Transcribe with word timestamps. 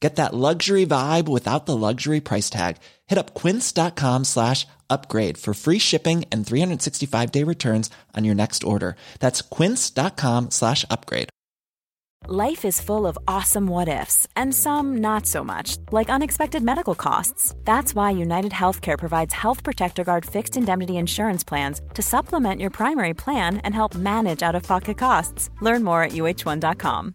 Get 0.00 0.16
that 0.16 0.34
luxury 0.34 0.84
vibe 0.84 1.26
without 1.28 1.66
the 1.66 1.76
luxury 1.76 2.20
price 2.20 2.50
tag. 2.50 2.76
Hit 3.06 3.18
up 3.18 3.34
quince.com 3.34 4.24
slash 4.24 4.66
upgrade 4.90 5.38
for 5.38 5.54
free 5.54 5.78
shipping 5.78 6.24
and 6.30 6.46
365 6.46 7.32
day 7.32 7.44
returns 7.44 7.90
on 8.14 8.24
your 8.24 8.34
next 8.34 8.64
order. 8.64 8.96
That's 9.20 9.42
quince.com 9.42 10.50
slash 10.50 10.84
upgrade. 10.90 11.28
Life 12.28 12.64
is 12.64 12.80
full 12.80 13.06
of 13.06 13.16
awesome 13.28 13.68
what 13.68 13.88
ifs, 13.88 14.26
and 14.34 14.52
some 14.52 14.96
not 14.96 15.26
so 15.26 15.44
much, 15.44 15.76
like 15.92 16.10
unexpected 16.10 16.60
medical 16.60 16.96
costs. 16.96 17.54
That's 17.64 17.94
why 17.94 18.10
United 18.10 18.50
Healthcare 18.50 18.98
provides 18.98 19.32
Health 19.32 19.62
Protector 19.62 20.02
Guard 20.02 20.26
fixed 20.26 20.56
indemnity 20.56 20.96
insurance 20.96 21.44
plans 21.44 21.80
to 21.94 22.02
supplement 22.02 22.60
your 22.60 22.70
primary 22.70 23.14
plan 23.14 23.58
and 23.58 23.72
help 23.72 23.94
manage 23.94 24.42
out 24.42 24.56
of 24.56 24.64
pocket 24.64 24.98
costs. 24.98 25.50
Learn 25.60 25.84
more 25.84 26.02
at 26.02 26.12
uh1.com. 26.12 27.14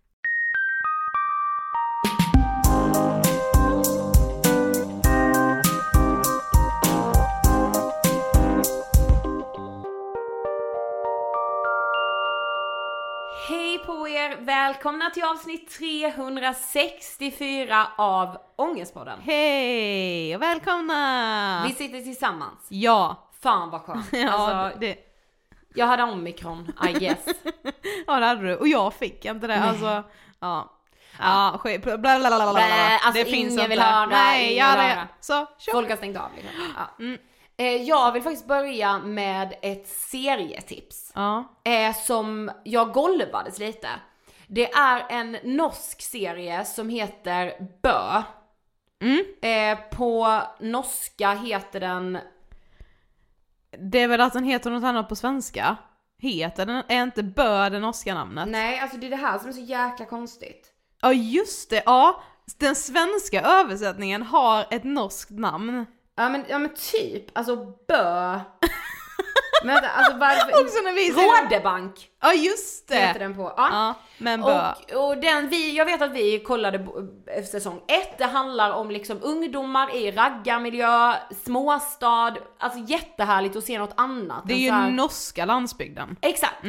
Hej 13.47 13.79
på 13.85 14.07
er! 14.07 14.35
Välkomna 14.39 15.09
till 15.09 15.23
avsnitt 15.23 15.69
364 15.77 17.87
av 17.97 18.37
Ångestpodden. 18.55 19.19
Hej 19.21 20.35
och 20.35 20.41
välkomna! 20.41 21.63
Vi 21.67 21.73
sitter 21.73 22.01
tillsammans. 22.01 22.67
Ja. 22.69 23.27
Fan 23.43 23.69
vad 23.69 23.81
skönt. 23.81 24.05
Ja, 24.13 24.29
Alltså, 24.31 24.79
det, 24.79 24.97
jag 25.75 25.85
hade 25.85 26.03
omikron, 26.03 26.71
I 26.89 26.93
guess. 26.93 27.25
ja 28.07 28.19
det 28.19 28.25
hade 28.25 28.41
du. 28.47 28.55
Och 28.55 28.67
jag 28.67 28.93
fick 28.93 29.25
inte 29.25 29.47
det. 29.47 29.61
Alltså, 29.63 30.03
ja. 30.39 30.77
Ja, 31.19 31.55
skit. 31.59 31.83
Bla, 31.83 31.97
bla, 31.97 32.19
bla, 32.19 32.29
bla, 32.29 32.37
bla. 32.37 32.53
Nej, 32.53 32.99
alltså 33.03 33.23
det 33.23 33.25
finns 33.25 33.35
ingen 33.35 33.51
inte. 33.51 33.67
vill 33.67 33.79
höra, 33.81 34.05
Nej, 34.05 34.53
ingen 34.53 34.71
vill 34.71 34.79
höra. 34.79 35.07
Så, 35.19 35.45
kör. 35.57 35.71
Folk 35.71 35.89
har 35.89 35.97
stängt 35.97 36.17
av 36.17 36.29
liksom. 36.35 36.51
Ja. 36.77 37.03
Mm. 37.03 37.17
Eh, 37.61 37.75
Jag 37.83 38.11
vill 38.11 38.23
faktiskt 38.23 38.47
börja 38.47 38.99
med 38.99 39.55
ett 39.61 39.87
serietips. 39.87 41.11
Ja. 41.15 41.43
Eh, 41.63 41.95
som 41.95 42.51
jag 42.63 42.93
golvades 42.93 43.59
lite. 43.59 43.87
Det 44.47 44.71
är 44.71 45.05
en 45.09 45.37
norsk 45.43 46.01
serie 46.01 46.65
som 46.65 46.89
heter 46.89 47.53
Bö. 47.81 48.21
Mm. 49.01 49.25
Eh, 49.41 49.83
på 49.97 50.41
norska 50.59 51.31
heter 51.33 51.79
den, 51.79 52.17
Det 53.91 53.99
är 53.99 54.07
väl 54.07 54.21
att 54.21 54.33
den 54.33 54.43
heter 54.43 54.71
något 54.71 54.83
annat 54.83 55.09
på 55.09 55.15
svenska? 55.15 55.77
Heter 56.19 56.65
den, 56.65 56.83
är 56.87 57.03
inte 57.03 57.23
Bö 57.23 57.69
det 57.69 57.79
norska 57.79 58.13
namnet? 58.13 58.47
nej 58.47 58.79
alltså 58.79 58.97
det 58.97 59.05
är 59.05 59.09
det 59.11 59.15
här 59.15 59.39
som 59.39 59.49
är 59.49 59.53
så 59.53 59.61
jäkla 59.61 60.05
konstigt. 60.05 60.67
Ja 61.01 61.13
just 61.13 61.69
det, 61.69 61.83
ja. 61.85 62.23
Den 62.59 62.75
svenska 62.75 63.41
översättningen 63.41 64.21
har 64.21 64.65
ett 64.71 64.83
norskt 64.83 65.29
namn. 65.31 65.85
Ja 66.15 66.29
men, 66.29 66.45
ja 66.49 66.59
men 66.59 66.73
typ, 66.73 67.37
alltså 67.37 67.55
Bö. 67.87 68.39
men 69.63 69.73
vänta, 69.75 69.89
alltså 69.89 70.17
varför? 70.17 70.63
Också 70.63 70.81
när 70.83 70.93
vi 70.93 71.11
säger... 71.11 71.43
Rådebank 71.43 72.09
Ja 72.21 72.33
just 72.33 72.87
det! 72.87 72.95
heter 72.95 73.19
den 73.19 73.35
på. 73.35 73.53
Ja. 73.57 73.69
Ja, 73.71 73.93
men 74.17 74.41
Bö. 74.41 74.71
Och, 74.93 75.09
och 75.09 75.17
den 75.17 75.49
vi, 75.49 75.77
jag 75.77 75.85
vet 75.85 76.01
att 76.01 76.11
vi 76.11 76.39
kollade 76.39 76.87
säsong 77.51 77.81
ett, 77.87 78.17
det 78.17 78.25
handlar 78.25 78.71
om 78.71 78.91
liksom 78.91 79.19
ungdomar 79.21 79.95
i 79.95 80.11
raggarmiljö, 80.11 81.13
småstad, 81.45 82.35
alltså 82.59 82.79
jättehärligt 82.79 83.55
att 83.55 83.63
se 83.63 83.79
något 83.79 83.93
annat. 83.97 84.43
Det 84.47 84.53
är 84.53 84.57
ju 84.57 84.71
här- 84.71 84.89
norska 84.89 85.45
landsbygden. 85.45 86.17
Exakt. 86.21 86.63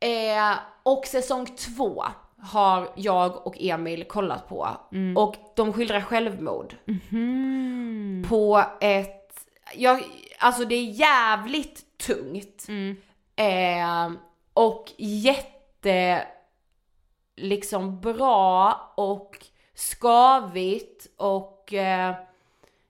Eh, 0.00 0.58
och 0.82 1.04
säsong 1.06 1.46
två 1.46 2.04
har 2.42 2.88
jag 2.96 3.46
och 3.46 3.56
Emil 3.60 4.04
kollat 4.04 4.48
på 4.48 4.68
och 5.16 5.34
de 5.56 5.72
skildrar 5.72 6.00
självmord. 6.00 6.74
På 8.28 8.64
ett, 8.80 9.46
jag, 9.74 10.02
alltså 10.38 10.64
det 10.64 10.74
är 10.74 10.84
jävligt 10.84 11.98
tungt. 11.98 12.66
Eh, 13.36 14.10
och 14.54 14.92
jätte 14.98 16.26
liksom 17.36 18.00
bra 18.00 18.92
och 18.94 19.46
skavigt 19.74 21.06
och 21.16 21.74
eh, 21.74 22.14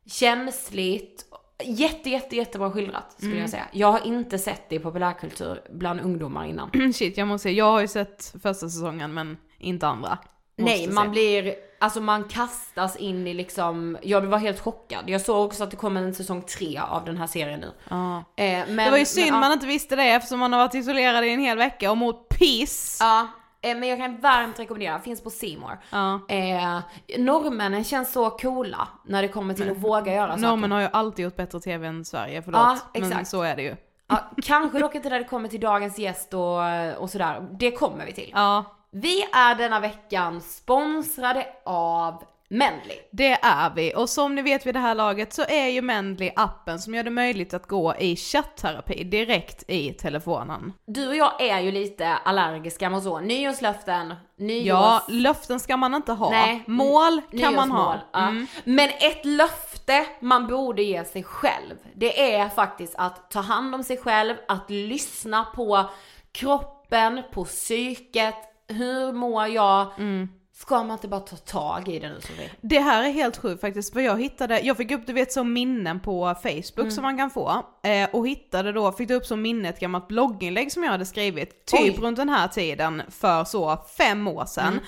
känsligt. 0.06 1.26
Jätte, 1.64 2.10
jätte, 2.10 2.36
jättebra 2.36 2.70
skildrat 2.70 3.14
skulle 3.18 3.38
jag 3.38 3.50
säga. 3.50 3.66
Jag 3.72 3.92
har 3.92 4.06
inte 4.06 4.38
sett 4.38 4.68
det 4.68 4.74
i 4.76 4.78
populärkultur 4.78 5.60
bland 5.70 6.00
ungdomar 6.00 6.44
innan. 6.44 6.70
Shit 6.94 7.16
jag 7.16 7.28
måste 7.28 7.42
säga, 7.42 7.54
jag 7.54 7.72
har 7.72 7.80
ju 7.80 7.88
sett 7.88 8.34
första 8.42 8.68
säsongen 8.68 9.14
men 9.14 9.36
inte 9.58 9.86
andra. 9.86 10.18
Måste 10.58 10.76
Nej, 10.76 10.88
man 10.88 11.04
se. 11.04 11.10
blir, 11.10 11.54
alltså 11.78 12.00
man 12.00 12.24
kastas 12.24 12.96
in 12.96 13.26
i 13.26 13.34
liksom, 13.34 13.98
jag 14.02 14.20
var 14.20 14.38
helt 14.38 14.60
chockad. 14.60 15.04
Jag 15.06 15.20
såg 15.20 15.46
också 15.46 15.64
att 15.64 15.70
det 15.70 15.76
kommer 15.76 16.02
en 16.02 16.14
säsong 16.14 16.42
tre 16.42 16.78
av 16.78 17.04
den 17.04 17.16
här 17.16 17.26
serien 17.26 17.60
nu. 17.60 17.72
Ja. 17.88 18.18
Eh, 18.36 18.44
men, 18.68 18.76
Det 18.76 18.90
var 18.90 18.98
ju 18.98 19.04
synd 19.06 19.30
men, 19.30 19.40
man 19.40 19.52
inte 19.52 19.66
visste 19.66 19.96
det 19.96 20.02
eftersom 20.10 20.38
man 20.38 20.52
har 20.52 20.60
varit 20.60 20.74
isolerad 20.74 21.24
i 21.24 21.30
en 21.30 21.40
hel 21.40 21.58
vecka 21.58 21.90
och 21.90 21.96
mått 21.96 22.28
piss. 22.28 22.98
Ja, 23.00 23.20
eh, 23.20 23.26
men 23.62 23.88
jag 23.88 23.98
kan 23.98 24.20
varmt 24.20 24.58
rekommendera, 24.58 24.98
finns 25.00 25.22
på 25.22 25.30
More. 25.58 25.78
Ja. 25.90 26.20
Eh, 26.28 26.80
norrmännen 27.18 27.84
känns 27.84 28.12
så 28.12 28.30
coola 28.30 28.88
när 29.04 29.22
det 29.22 29.28
kommer 29.28 29.54
till 29.54 29.70
att 29.70 29.76
våga 29.76 30.14
göra 30.14 30.30
saker. 30.30 30.42
Normen 30.42 30.72
har 30.72 30.80
ju 30.80 30.88
alltid 30.92 31.22
gjort 31.24 31.36
bättre 31.36 31.60
tv 31.60 31.86
än 31.86 32.04
Sverige, 32.04 32.42
förlåt. 32.42 32.60
Ja, 32.60 32.78
Men 32.94 33.02
exakt. 33.02 33.28
så 33.28 33.42
är 33.42 33.56
det 33.56 33.62
ju. 33.62 33.76
Ja, 34.08 34.30
kanske 34.42 34.78
dock 34.78 34.94
inte 34.94 35.08
när 35.08 35.18
det 35.18 35.24
kommer 35.24 35.48
till 35.48 35.60
dagens 35.60 35.98
gäst 35.98 36.34
och, 36.34 36.58
och 36.98 37.10
sådär. 37.10 37.48
Det 37.50 37.70
kommer 37.70 38.06
vi 38.06 38.12
till. 38.12 38.30
Ja, 38.34 38.64
Vi 38.90 39.22
är 39.22 39.54
denna 39.54 39.80
veckan 39.80 40.40
sponsrade 40.40 41.46
av 41.64 42.22
Mendley. 42.52 42.97
det 43.12 43.32
är 43.32 43.70
vi. 43.75 43.94
Och 43.97 44.08
som 44.08 44.35
ni 44.35 44.43
vet 44.43 44.67
vid 44.67 44.75
det 44.75 44.81
här 44.81 44.94
laget 44.94 45.32
så 45.32 45.43
är 45.49 45.69
ju 45.69 45.82
Mendley 45.82 46.31
appen 46.37 46.79
som 46.79 46.94
gör 46.94 47.02
det 47.02 47.11
möjligt 47.11 47.55
att 47.55 47.67
gå 47.67 47.94
i 47.97 48.17
chatterapi 48.17 49.05
direkt 49.05 49.70
i 49.70 49.93
telefonen. 49.93 50.73
Du 50.87 51.08
och 51.08 51.17
jag 51.17 51.41
är 51.43 51.61
ju 51.61 51.73
lite 51.73 52.08
allergiska 52.17 52.91
mot 52.91 53.02
så. 53.02 53.20
Nyårslöften, 53.20 54.14
nyårs... 54.38 54.67
Ja, 54.67 55.02
löften 55.08 55.61
ska 55.61 55.76
man 55.76 55.94
inte 55.94 56.12
ha. 56.12 56.31
Nej. 56.31 56.62
Mål 56.67 57.20
kan 57.41 57.55
man 57.55 57.70
ha. 57.70 57.97
Ja. 58.12 58.29
Mm. 58.29 58.47
Men 58.64 58.88
ett 58.88 59.25
löfte 59.25 60.06
man 60.20 60.46
borde 60.46 60.82
ge 60.82 61.05
sig 61.05 61.23
själv, 61.23 61.75
det 61.94 62.32
är 62.35 62.49
faktiskt 62.49 62.94
att 62.99 63.31
ta 63.31 63.41
hand 63.41 63.75
om 63.75 63.85
sig 63.85 63.96
själv, 63.96 64.35
att 64.49 64.70
lyssna 64.70 65.44
på 65.44 65.91
kroppen, 66.32 67.23
på 67.32 67.44
psyket, 67.44 68.35
hur 68.69 69.12
mår 69.12 69.46
jag? 69.46 69.87
Mm. 69.99 70.29
Ska 70.60 70.82
man 70.82 70.90
inte 70.90 71.08
bara 71.08 71.20
ta 71.20 71.36
tag 71.36 71.88
i 71.88 71.98
det 71.98 72.08
nu 72.08 72.20
Sofie? 72.20 72.50
Det 72.60 72.80
här 72.80 73.02
är 73.02 73.10
helt 73.10 73.36
sjukt 73.36 73.60
faktiskt, 73.60 73.92
för 73.92 74.00
jag 74.00 74.20
hittade, 74.20 74.60
jag 74.60 74.76
fick 74.76 74.90
upp 74.90 75.06
du 75.06 75.12
vet 75.12 75.32
som 75.32 75.52
minnen 75.52 76.00
på 76.00 76.34
Facebook 76.42 76.78
Mm. 76.78 76.90
som 76.90 77.02
man 77.02 77.18
kan 77.18 77.30
få, 77.30 77.66
eh, 77.82 78.08
och 78.12 78.28
hittade 78.28 78.72
då, 78.72 78.92
fick 78.92 79.10
upp 79.10 79.26
som 79.26 79.42
minne 79.42 79.68
ett 79.68 79.80
gammalt 79.80 80.08
blogginlägg 80.08 80.72
som 80.72 80.84
jag 80.84 80.90
hade 80.90 81.06
skrivit, 81.06 81.66
typ 81.66 81.98
Oj. 81.98 82.04
runt 82.04 82.16
den 82.16 82.28
här 82.28 82.48
tiden 82.48 83.02
för 83.08 83.44
så 83.44 83.76
fem 83.98 84.28
år 84.28 84.44
sedan. 84.44 84.68
Mm. 84.72 84.84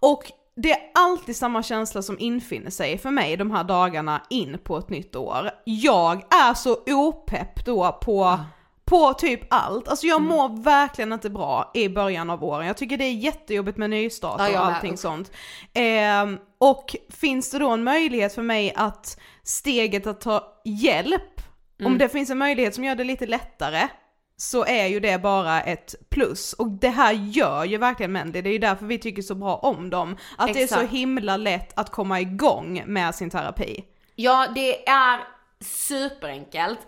Och 0.00 0.32
det 0.56 0.72
är 0.72 0.78
alltid 0.94 1.36
samma 1.36 1.62
känsla 1.62 2.02
som 2.02 2.18
infinner 2.18 2.70
sig 2.70 2.98
för 2.98 3.10
mig 3.10 3.36
de 3.36 3.50
här 3.50 3.64
dagarna 3.64 4.22
in 4.30 4.58
på 4.64 4.78
ett 4.78 4.90
nytt 4.90 5.16
år. 5.16 5.50
Jag 5.64 6.16
är 6.34 6.54
så 6.54 6.76
opepp 6.86 7.64
då 7.64 7.98
på 8.02 8.38
på 8.86 9.12
typ 9.14 9.40
allt. 9.50 9.88
Alltså 9.88 10.06
Mm. 10.06 10.12
jag 10.12 10.22
mår 10.22 10.62
verkligen 10.62 11.12
inte 11.12 11.30
bra 11.30 11.70
i 11.74 11.88
början 11.88 12.30
av 12.30 12.44
åren. 12.44 12.66
Jag 12.66 12.76
tycker 12.76 12.96
det 12.96 13.04
är 13.04 13.12
jättejobbigt 13.12 13.78
med 13.78 13.90
nystart 13.90 14.40
Ja, 14.40 14.46
och 14.46 14.52
med. 14.52 14.60
allting 14.62 14.92
Usch. 14.92 14.98
sånt. 14.98 15.32
Ehm, 15.74 16.38
och 16.58 16.96
finns 17.10 17.50
det 17.50 17.58
då 17.58 17.70
en 17.70 17.84
möjlighet 17.84 18.34
för 18.34 18.42
mig 18.42 18.72
att 18.76 19.20
steget 19.42 20.06
att 20.06 20.20
ta 20.20 20.60
hjälp, 20.64 21.22
Mm. 21.80 21.92
om 21.92 21.98
det 21.98 22.08
finns 22.08 22.30
en 22.30 22.38
möjlighet 22.38 22.74
som 22.74 22.84
gör 22.84 22.94
det 22.94 23.04
lite 23.04 23.26
lättare, 23.26 23.88
så 24.36 24.64
är 24.64 24.86
ju 24.86 25.00
det 25.00 25.18
bara 25.22 25.62
ett 25.62 25.94
plus. 26.10 26.52
Och 26.52 26.70
det 26.70 26.88
här 26.88 27.12
gör 27.12 27.64
ju 27.64 27.78
verkligen 27.78 28.12
Mendy, 28.12 28.42
det 28.42 28.48
är 28.48 28.52
ju 28.52 28.58
därför 28.58 28.86
vi 28.86 28.98
tycker 28.98 29.22
så 29.22 29.34
bra 29.34 29.56
om 29.56 29.90
dem. 29.90 30.16
Att 30.38 30.46
det 30.54 30.60
är 30.60 30.64
Exakt. 30.64 30.80
så 30.80 30.86
himla 30.86 31.36
lätt 31.36 31.78
att 31.78 31.90
komma 31.90 32.20
igång 32.20 32.82
med 32.86 33.14
sin 33.14 33.30
terapi. 33.30 33.84
Ja, 34.14 34.46
det 34.54 34.88
är 34.88 35.20
superenkelt. 35.60 36.78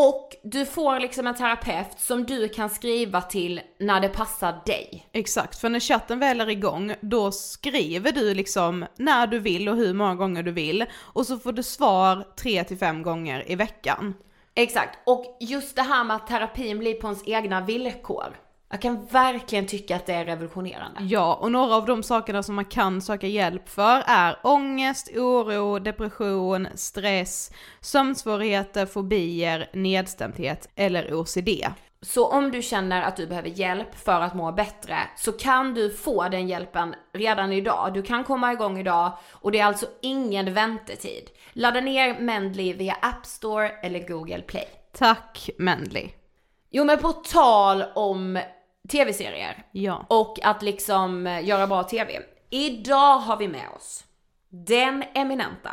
Och 0.00 0.36
du 0.42 0.66
får 0.66 1.00
liksom 1.00 1.26
en 1.26 1.34
terapeut 1.34 1.86
som 1.96 2.24
du 2.24 2.48
kan 2.48 2.70
skriva 2.70 3.22
till 3.22 3.60
när 3.78 4.00
det 4.00 4.08
passar 4.08 4.62
dig. 4.66 5.08
Exakt, 5.12 5.58
för 5.58 5.68
när 5.68 5.80
chatten 5.80 6.18
väl 6.18 6.40
är 6.40 6.48
igång, 6.48 6.94
då 7.00 7.32
skriver 7.32 8.12
du 8.12 8.34
liksom 8.34 8.86
när 8.96 9.26
du 9.26 9.38
vill 9.38 9.68
och 9.68 9.76
hur 9.76 9.94
många 9.94 10.14
gånger 10.14 10.42
du 10.42 10.52
vill. 10.52 10.84
Och 10.96 11.26
så 11.26 11.38
får 11.38 11.52
du 11.52 11.62
svar 11.62 12.26
tre 12.36 12.64
till 12.64 12.78
fem 12.78 13.02
gånger 13.02 13.50
i 13.50 13.54
veckan. 13.54 14.14
Exakt, 14.54 14.98
och 15.06 15.36
just 15.40 15.76
det 15.76 15.82
här 15.82 16.04
med 16.04 16.16
att 16.16 16.26
terapin 16.26 16.78
blir 16.78 16.94
på 16.94 17.06
ens 17.06 17.28
egna 17.28 17.60
villkor. 17.60 18.36
Jag 18.70 18.82
kan 18.82 19.06
verkligen 19.06 19.66
tycka 19.66 19.96
att 19.96 20.06
det 20.06 20.12
är 20.12 20.24
revolutionerande. 20.24 21.00
Ja, 21.02 21.34
och 21.34 21.52
några 21.52 21.74
av 21.74 21.86
de 21.86 22.02
sakerna 22.02 22.42
som 22.42 22.54
man 22.54 22.64
kan 22.64 23.02
söka 23.02 23.26
hjälp 23.26 23.68
för 23.68 24.02
är 24.06 24.38
ångest, 24.42 25.10
oro, 25.16 25.78
depression, 25.78 26.68
stress, 26.74 27.50
sömnsvårigheter, 27.80 28.86
fobier, 28.86 29.70
nedstämdhet 29.72 30.68
eller 30.74 31.14
OCD. 31.14 31.48
Så 32.02 32.28
om 32.28 32.50
du 32.50 32.62
känner 32.62 33.02
att 33.02 33.16
du 33.16 33.26
behöver 33.26 33.48
hjälp 33.48 33.94
för 33.94 34.20
att 34.20 34.34
må 34.34 34.52
bättre 34.52 34.96
så 35.16 35.32
kan 35.32 35.74
du 35.74 35.90
få 35.90 36.28
den 36.28 36.48
hjälpen 36.48 36.94
redan 37.12 37.52
idag. 37.52 37.94
Du 37.94 38.02
kan 38.02 38.24
komma 38.24 38.52
igång 38.52 38.78
idag 38.78 39.18
och 39.32 39.52
det 39.52 39.58
är 39.58 39.64
alltså 39.64 39.86
ingen 40.02 40.54
väntetid. 40.54 41.30
Ladda 41.52 41.80
ner 41.80 42.20
Mendley 42.20 42.72
via 42.72 42.96
App 43.02 43.26
Store 43.26 43.68
eller 43.68 44.08
Google 44.08 44.42
Play. 44.42 44.68
Tack 44.92 45.50
Mendley. 45.58 46.08
Jo 46.70 46.84
men 46.84 46.98
på 46.98 47.12
tal 47.12 47.84
om 47.94 48.38
tv-serier 48.88 49.62
Ja. 49.72 50.06
och 50.08 50.38
att 50.42 50.62
liksom 50.62 51.26
eh, 51.26 51.44
göra 51.44 51.66
bra 51.66 51.82
tv. 51.82 52.22
Idag 52.50 53.18
har 53.18 53.36
vi 53.36 53.48
med 53.48 53.68
oss 53.76 54.04
den 54.50 55.04
eminenta 55.14 55.70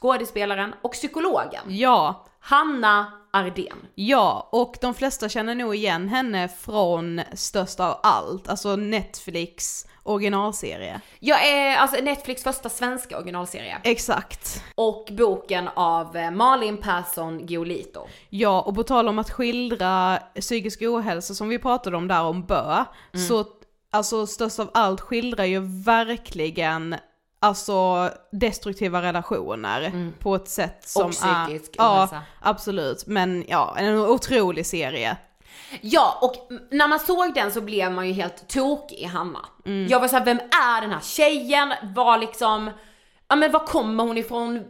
skådespelaren 0.00 0.74
och 0.82 0.92
psykologen 0.92 1.62
Ja, 1.68 2.26
Hanna 2.48 3.12
Ardén. 3.32 3.76
ja, 3.94 4.48
och 4.52 4.76
de 4.80 4.94
flesta 4.94 5.28
känner 5.28 5.54
nog 5.54 5.74
igen 5.74 6.08
henne 6.08 6.48
från 6.48 7.20
Störst 7.32 7.80
av 7.80 8.00
allt, 8.02 8.48
alltså 8.48 8.76
Netflix 8.76 9.86
originalserie. 10.02 11.00
Jag 11.20 11.48
är 11.48 11.76
alltså 11.76 12.02
Netflix 12.02 12.42
första 12.42 12.68
svenska 12.68 13.16
originalserie. 13.16 13.78
Exakt. 13.84 14.64
Och 14.74 15.08
boken 15.12 15.68
av 15.74 16.16
eh, 16.16 16.30
Malin 16.30 16.76
Persson 16.76 17.46
Giolito. 17.46 18.00
Ja, 18.30 18.60
och 18.60 18.74
på 18.74 18.82
tal 18.82 19.08
om 19.08 19.18
att 19.18 19.30
skildra 19.30 20.18
psykisk 20.40 20.82
ohälsa 20.82 21.34
som 21.34 21.48
vi 21.48 21.58
pratade 21.58 21.96
om 21.96 22.08
där 22.08 22.22
om 22.22 22.46
Bö, 22.46 22.84
så 23.28 23.44
alltså 23.90 24.26
störst 24.26 24.58
av 24.58 24.70
allt 24.74 25.00
skildrar 25.00 25.44
ju 25.44 25.60
verkligen 25.84 26.96
alltså 27.40 28.10
destruktiva 28.32 29.02
relationer 29.02 30.12
på 30.20 30.34
ett 30.34 30.48
sätt 30.48 30.88
som 30.88 31.10
psykisk 31.10 31.76
är, 31.76 31.82
ja, 31.84 32.08
absolut, 32.40 33.06
men 33.06 33.44
ja, 33.48 33.74
en 33.78 33.98
otrolig 33.98 34.66
serie. 34.66 35.16
Ja, 35.80 36.18
och 36.22 36.48
när 36.70 36.88
man 36.88 36.98
såg 36.98 37.34
den 37.34 37.52
så 37.52 37.60
blev 37.60 37.92
man 37.92 38.06
ju 38.06 38.12
helt 38.12 38.48
tokig 38.48 38.98
i 38.98 39.04
Hanna. 39.04 39.46
Jag 39.88 40.00
var 40.00 40.08
såhär, 40.08 40.24
vem 40.24 40.38
är 40.38 40.80
den 40.80 40.90
här 40.90 41.00
tjejen? 41.00 41.72
Var 41.82 42.18
liksom, 42.18 42.70
ja 43.28 43.36
men 43.36 43.52
var 43.52 43.66
kommer 43.66 44.04
hon 44.04 44.18
ifrån? 44.18 44.64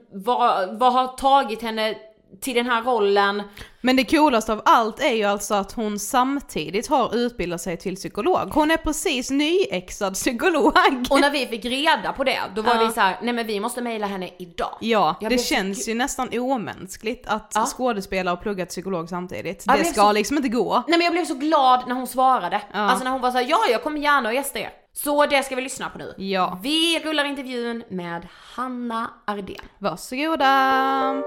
Vad 0.79 0.93
har 0.93 1.17
tagit 1.17 1.63
henne 1.63 1.95
till 2.41 2.55
den 2.55 2.67
här 2.67 2.83
rollen? 2.83 3.43
Men 3.81 3.97
det 3.97 4.05
coolaste 4.05 4.53
av 4.53 4.63
allt 4.65 5.01
är 5.01 5.13
ju 5.15 5.25
alltså 5.25 5.55
att 5.55 5.73
hon 5.73 5.99
samtidigt 5.99 6.87
har 6.89 7.15
utbildat 7.17 7.61
sig 7.61 7.77
till 7.77 7.97
psykolog. 7.97 8.51
Hon 8.55 8.71
är 8.71 8.77
precis 8.77 9.31
nyexad 9.31 10.15
psykolog. 10.15 10.73
Och 11.11 11.21
när 11.21 11.31
vi 11.31 11.47
fick 11.47 11.65
reda 11.65 12.13
på 12.13 12.25
det, 12.25 12.41
då 12.55 12.63
var 12.63 12.75
Ja. 12.75 12.85
vi 12.87 12.93
så 12.93 13.01
här: 13.01 13.19
nej 13.23 13.35
men 13.35 13.47
vi 13.47 13.61
måste 13.61 13.83
mejla 13.83 14.07
henne 14.07 14.31
idag. 14.39 14.77
Ja, 14.81 15.17
Jag 15.21 15.31
det 15.33 15.39
så 15.39 15.55
känns 15.55 15.87
gu- 15.87 15.89
ju 15.89 15.95
nästan 15.95 16.29
omänskligt 16.39 17.27
att 17.27 17.53
Ja. 17.55 17.67
skådespela 17.67 18.33
och 18.33 18.43
plugga 18.43 18.67
till 18.67 18.71
psykolog 18.71 19.09
samtidigt. 19.09 19.65
Ja, 19.67 19.77
det 19.79 19.85
ska 19.85 20.01
så- 20.01 20.13
liksom 20.13 20.37
inte 20.37 20.49
gå. 20.49 20.83
Nej 20.89 20.99
men 20.99 21.05
jag 21.05 21.13
blev 21.13 21.25
så 21.25 21.35
glad 21.35 21.85
när 21.89 21.95
hon 21.95 22.07
svarade. 22.07 22.63
Ja. 22.73 22.79
Alltså 22.79 23.05
när 23.05 23.11
hon 23.11 23.21
var 23.21 23.31
så 23.31 23.39
här, 23.39 23.47
ja 23.49 23.59
jag 23.71 23.83
kommer 23.83 24.01
gärna 24.01 24.29
och 24.29 24.35
gästa 24.35 24.59
er. 24.59 24.71
Så 24.93 25.27
det 25.27 25.43
ska 25.43 25.57
vi 25.57 25.63
lyssna 25.63 25.89
på 25.91 25.99
nu. 25.99 26.15
Ja. 26.19 26.59
Vi 26.63 26.99
rullar 27.05 27.25
intervjun 27.25 27.83
med 27.91 28.27
Hanna 28.55 29.11
Ardén. 29.27 29.61
Varsågoda! 29.79 31.23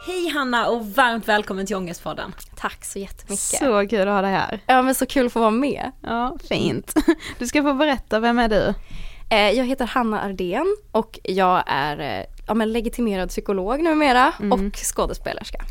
Hej 0.00 0.28
Hanna 0.28 0.68
och 0.68 0.86
varmt 0.86 1.28
välkommen 1.28 1.66
till 1.66 1.76
Ångestpodden. 1.76 2.34
Tack 2.56 2.84
så 2.84 2.98
jättemycket. 2.98 3.38
Så 3.38 3.86
kul 3.90 4.08
att 4.08 4.14
ha 4.14 4.22
dig 4.22 4.30
här. 4.30 4.60
Ja 4.66 4.82
men 4.82 4.94
så 4.94 5.06
kul 5.06 5.26
att 5.26 5.32
få 5.32 5.40
vara 5.40 5.50
med. 5.50 5.92
Ja, 6.02 6.36
fint. 6.48 6.94
Du 7.38 7.46
ska 7.46 7.62
få 7.62 7.74
berätta, 7.74 8.20
vem 8.20 8.38
är 8.38 8.48
du? 8.48 8.74
Eh, 9.30 9.50
jag 9.50 9.64
heter 9.64 9.86
Hanna 9.86 10.22
Ardén 10.22 10.76
och 10.92 11.18
jag 11.22 11.62
är 11.66 11.98
eh, 12.20 12.24
ja, 12.46 12.54
men 12.54 12.72
legitimerad 12.72 13.28
psykolog 13.28 13.82
numera 13.82 14.32
och 14.52 14.76
skådespelerska. 14.76 15.64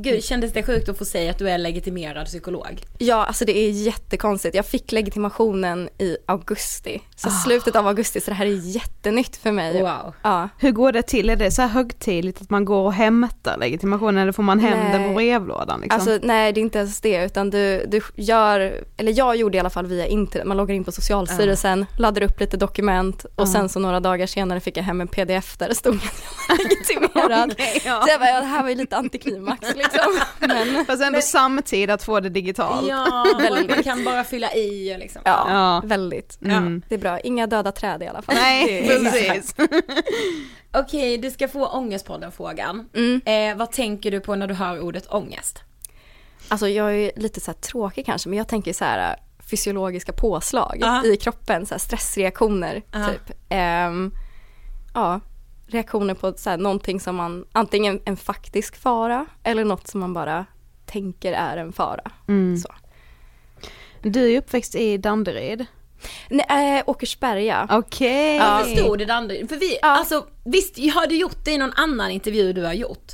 Gud, 0.00 0.24
kändes 0.24 0.52
det 0.52 0.62
sjukt 0.62 0.88
att 0.88 0.98
få 0.98 1.04
säga 1.04 1.30
att 1.30 1.38
du 1.38 1.50
är 1.50 1.58
legitimerad 1.58 2.26
psykolog? 2.26 2.82
Ja, 2.98 3.24
alltså 3.24 3.44
det 3.44 3.58
är 3.58 3.70
jättekonstigt. 3.70 4.54
Jag 4.54 4.66
fick 4.66 4.92
legitimationen 4.92 5.88
i 5.98 6.16
augusti. 6.26 7.02
Så 7.16 7.30
slutet 7.30 7.76
av 7.76 7.86
augusti, 7.86 8.20
så 8.20 8.30
det 8.30 8.34
här 8.34 8.46
är 8.46 8.74
jättenytt 8.74 9.36
för 9.36 9.52
mig. 9.52 9.82
Wow. 9.82 10.14
Ja. 10.22 10.48
Hur 10.58 10.70
går 10.70 10.92
det 10.92 11.02
till? 11.02 11.30
Är 11.30 11.36
det 11.36 11.50
så 11.50 11.62
här 11.62 11.68
högtidligt 11.68 12.42
att 12.42 12.50
man 12.50 12.64
går 12.64 12.82
och 12.82 12.92
hämtar 12.92 13.56
legitimationen 13.56 14.22
eller 14.22 14.32
får 14.32 14.42
man 14.42 14.60
hem 14.60 14.78
Nej. 14.78 14.92
den 14.92 15.08
på 15.08 15.14
brevlådan 15.14 15.80
liksom? 15.80 16.00
Alltså 16.00 16.18
nej 16.26 16.52
det 16.52 16.60
är 16.60 16.62
inte 16.62 16.78
ens 16.78 17.00
det 17.00 17.24
utan 17.24 17.50
du, 17.50 17.84
du 17.88 18.00
gör, 18.14 18.84
eller 18.96 19.12
jag 19.18 19.36
gjorde 19.36 19.56
i 19.56 19.60
alla 19.60 19.70
fall 19.70 19.86
via 19.86 20.06
internet, 20.06 20.46
man 20.46 20.56
loggar 20.56 20.74
in 20.74 20.84
på 20.84 20.92
Socialstyrelsen, 20.92 21.86
laddar 21.98 22.22
upp 22.22 22.40
lite 22.40 22.56
dokument 22.56 23.26
och 23.34 23.48
sen 23.48 23.68
så 23.68 23.80
några 23.80 24.00
dagar 24.00 24.26
senare 24.26 24.60
fick 24.60 24.76
jag 24.76 24.84
hem 24.84 25.00
en 25.00 25.08
pdf 25.08 25.56
där 25.58 25.68
det 25.68 25.74
stod 25.74 25.94
att 25.94 26.22
jag 26.48 26.56
var 26.56 26.64
legitimerad. 26.64 27.54
Så 27.82 28.08
jag 28.08 28.20
bara, 28.20 28.30
ja, 28.30 28.40
det 28.40 28.46
här 28.46 28.62
var 28.62 28.68
ju 28.70 28.74
lite 28.74 28.96
antiklimax 28.96 29.74
liksom. 29.92 30.20
Men, 30.40 30.84
Fast 30.86 31.02
ändå 31.02 31.20
samtidigt 31.20 31.90
att 31.90 32.02
få 32.02 32.20
det 32.20 32.28
digitalt. 32.28 32.88
Ja, 32.88 33.26
Väldigt. 33.38 33.70
man 33.70 33.82
kan 33.82 34.04
bara 34.04 34.24
fylla 34.24 34.54
i 34.54 34.94
och 34.94 34.98
liksom. 34.98 35.22
ja, 35.24 35.46
Ja. 35.48 35.82
väldigt. 35.84 36.38
Mm. 36.44 36.82
Det 36.88 36.94
är 36.94 36.98
bra, 36.98 37.20
inga 37.20 37.46
döda 37.46 37.72
träd 37.72 38.02
i 38.02 38.06
alla 38.06 38.22
fall. 38.22 38.34
Nej, 38.34 38.88
precis. 38.88 39.54
Okej, 40.72 41.18
du 41.18 41.30
ska 41.30 41.48
få 41.48 41.66
Ångestpodden-frågan. 41.66 42.88
Mm. 42.94 43.20
Eh, 43.24 43.58
vad 43.58 43.72
tänker 43.72 44.10
du 44.10 44.20
på 44.20 44.34
när 44.34 44.46
du 44.46 44.54
hör 44.54 44.80
ordet 44.80 45.06
ångest? 45.12 45.62
Alltså 46.48 46.68
jag 46.68 46.96
är 46.96 47.10
lite 47.16 47.40
så 47.40 47.50
här 47.50 47.58
tråkig 47.58 48.06
kanske 48.06 48.28
men 48.28 48.38
jag 48.38 48.48
tänker 48.48 48.72
så 48.72 48.84
här 48.84 49.16
fysiologiska 49.50 50.12
påslag 50.12 50.78
Ja. 50.80 51.04
i 51.04 51.16
kroppen, 51.16 51.66
så 51.66 51.74
här 51.74 51.78
stressreaktioner 51.78 52.82
Ja. 52.92 53.06
typ. 53.06 53.36
Ehm, 53.48 54.12
ja, 54.94 55.20
reaktioner 55.68 56.14
på 56.14 56.34
så 56.36 56.50
här, 56.50 56.56
någonting 56.56 57.00
som 57.00 57.16
man, 57.16 57.44
antingen 57.52 58.00
en 58.04 58.16
faktisk 58.16 58.76
fara 58.76 59.26
eller 59.42 59.64
något 59.64 59.88
som 59.88 60.00
man 60.00 60.14
bara 60.14 60.46
tänker 60.86 61.32
är 61.32 61.56
en 61.56 61.72
fara. 61.72 62.10
Mm. 62.28 62.56
Så. 62.56 62.68
Du 64.02 64.32
är 64.32 64.38
uppväxt 64.38 64.74
i 64.74 64.96
Danderyd. 64.96 65.66
Nej, 66.28 66.78
äh, 66.78 66.82
Åkersberga. 66.86 67.68
Okej. 67.70 68.36
Ja. 68.36 68.44
Varför 68.50 68.76
stod 68.76 68.98
det 68.98 69.04
Danderyd? 69.04 69.48
För 69.48 69.56
vi, 69.56 69.78
alltså 69.82 70.26
visst, 70.44 70.78
jag 70.78 70.94
hade 70.94 71.14
gjort 71.14 71.44
det 71.44 71.50
i 71.50 71.58
någon 71.58 71.72
annan 71.72 72.10
intervju 72.10 72.52
du 72.52 72.64
har 72.64 72.72
gjort. 72.72 73.12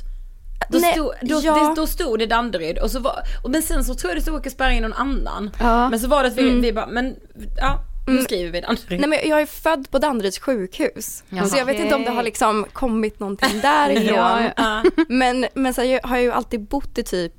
Då, 0.69 0.77
Nej, 0.77 0.93
stod, 0.93 1.11
då, 1.21 1.39
ja. 1.43 1.53
det, 1.53 1.81
då 1.81 1.87
stod 1.87 2.19
det 2.19 2.25
Danderyd 2.25 2.77
och 2.77 2.91
så 2.91 2.99
var, 2.99 3.19
och 3.43 3.49
men 3.49 3.61
sen 3.61 3.83
så 3.83 3.95
tror 3.95 4.11
jag 4.11 4.17
det 4.17 4.21
stod 4.21 4.35
Åkersberga 4.35 4.77
i 4.77 4.81
någon 4.81 4.93
annan. 4.93 5.51
Ja. 5.59 5.89
Men 5.89 5.99
så 5.99 6.07
var 6.07 6.23
det 6.23 6.29
att 6.29 6.37
vi, 6.37 6.49
vi 6.49 6.73
bara, 6.73 6.87
men 6.87 7.15
ja, 7.57 7.79
nu 8.07 8.21
skriver 8.21 8.51
vi 8.51 8.61
Danderyd. 8.61 8.99
Nej 8.99 9.09
men 9.09 9.19
jag 9.29 9.41
är 9.41 9.45
född 9.45 9.91
på 9.91 9.99
Danderyds 9.99 10.39
sjukhus. 10.39 11.23
Jaha. 11.29 11.45
Så 11.45 11.57
jag 11.57 11.65
vet 11.65 11.79
inte 11.79 11.95
om 11.95 12.03
det 12.03 12.11
har 12.11 12.23
liksom 12.23 12.65
kommit 12.73 13.19
någonting 13.19 13.59
därifrån. 13.61 14.15
Ja, 14.15 14.51
Ja. 14.57 14.83
Men, 15.09 15.45
men 15.53 15.73
så 15.73 15.81
här, 15.81 15.87
jag 15.87 16.01
har 16.03 16.17
ju 16.17 16.31
alltid 16.31 16.61
bott 16.61 16.97
i 16.97 17.03
typ 17.03 17.33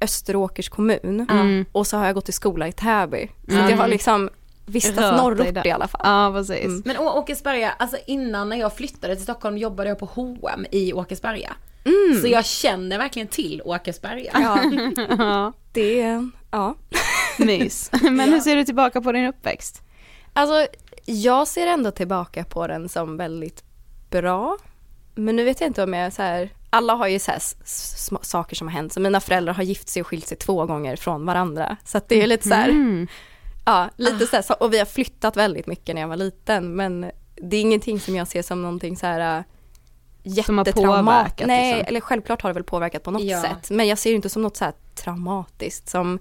Österåkers 0.00 0.68
kommun 0.68 1.26
Mm. 1.30 1.64
och 1.72 1.86
så 1.86 1.96
har 1.96 2.06
jag 2.06 2.14
gått 2.14 2.28
i 2.28 2.32
skola 2.32 2.68
i 2.68 2.72
Täby. 2.72 3.28
Så 3.48 3.58
att 3.58 3.70
jag 3.70 3.76
har 3.76 3.88
liksom 3.88 4.30
vistats 4.66 4.98
Rört 4.98 5.16
norrort 5.16 5.66
i 5.66 5.70
alla 5.70 5.88
fall. 5.88 6.00
Ja, 6.04 6.32
precis. 6.34 6.64
Mm. 6.64 6.82
Men 6.84 6.98
Åkersberga, 6.98 7.70
alltså 7.78 7.96
innan 8.06 8.48
när 8.48 8.56
jag 8.56 8.76
flyttade 8.76 9.14
till 9.14 9.22
Stockholm 9.24 9.58
jobbade 9.58 9.88
jag 9.88 9.98
på 9.98 10.06
H&M 10.06 10.66
i 10.72 10.92
Åkersberga. 10.92 11.52
Så 12.22 12.28
jag 12.28 12.44
känner 12.46 12.98
verkligen 12.98 13.28
till 13.28 13.62
Åkersberga. 13.64 14.30
Ja, 14.34 14.58
Ja, 15.18 15.52
det 15.72 16.00
är, 16.00 16.30
ja. 16.50 16.74
mys. 17.38 17.90
Men 18.02 18.20
hur 18.32 18.40
ser 18.40 18.56
du 18.56 18.64
tillbaka 18.64 19.00
på 19.00 19.12
din 19.12 19.26
uppväxt? 19.26 19.82
Alltså 20.32 20.66
jag 21.04 21.48
ser 21.48 21.66
ändå 21.66 21.90
tillbaka 21.90 22.44
på 22.44 22.66
den 22.66 22.88
som 22.88 23.16
väldigt 23.16 23.64
bra. 24.10 24.56
Men 25.14 25.36
nu 25.36 25.44
vet 25.44 25.60
jag 25.60 25.68
inte 25.68 25.82
om 25.82 25.94
jag 25.94 26.06
är 26.06 26.10
så 26.10 26.22
här, 26.22 26.50
alla 26.70 26.94
har 26.94 27.06
ju 27.08 27.18
så 27.18 27.30
här 27.30 27.42
saker 28.22 28.56
som 28.56 28.68
har 28.68 28.72
hänt. 28.74 28.92
Så 28.92 29.00
mina 29.00 29.20
föräldrar 29.20 29.52
har 29.54 29.62
gift 29.62 29.88
sig 29.88 30.02
och 30.02 30.06
skilt 30.06 30.26
sig 30.26 30.36
två 30.38 30.66
gånger 30.66 30.96
från 30.96 31.26
varandra. 31.26 31.76
Så 31.84 32.00
det 32.08 32.22
är 32.22 32.26
lite 32.26 32.48
så 32.48 32.54
här, 32.54 32.68
Mm. 32.68 33.06
ja 33.64 33.88
lite 33.96 34.26
så 34.26 34.36
här, 34.36 34.62
och 34.62 34.72
vi 34.72 34.78
har 34.78 34.86
flyttat 34.86 35.36
väldigt 35.36 35.66
mycket 35.66 35.94
när 35.94 36.02
jag 36.02 36.08
var 36.08 36.16
liten. 36.16 36.76
Men 36.76 37.10
det 37.36 37.56
är 37.56 37.60
ingenting 37.60 38.00
som 38.00 38.16
jag 38.16 38.28
ser 38.28 38.42
som 38.42 38.62
någonting 38.62 38.96
så 38.96 39.06
här 39.06 39.38
äh, 39.38 39.44
jättetraumatiskt. 40.22 41.46
Nej, 41.46 41.72
liksom. 41.74 41.88
eller 41.88 42.00
självklart 42.00 42.42
har 42.42 42.50
det 42.50 42.54
väl 42.54 42.64
påverkat 42.64 43.02
på 43.02 43.10
något 43.10 43.22
Ja. 43.22 43.42
sätt. 43.42 43.70
Men 43.70 43.86
jag 43.88 43.98
ser 43.98 44.10
det 44.10 44.16
inte 44.16 44.28
som 44.28 44.42
något 44.42 44.56
så 44.56 44.64
här 44.64 44.74
traumatiskt 44.94 45.88
som 45.88 46.18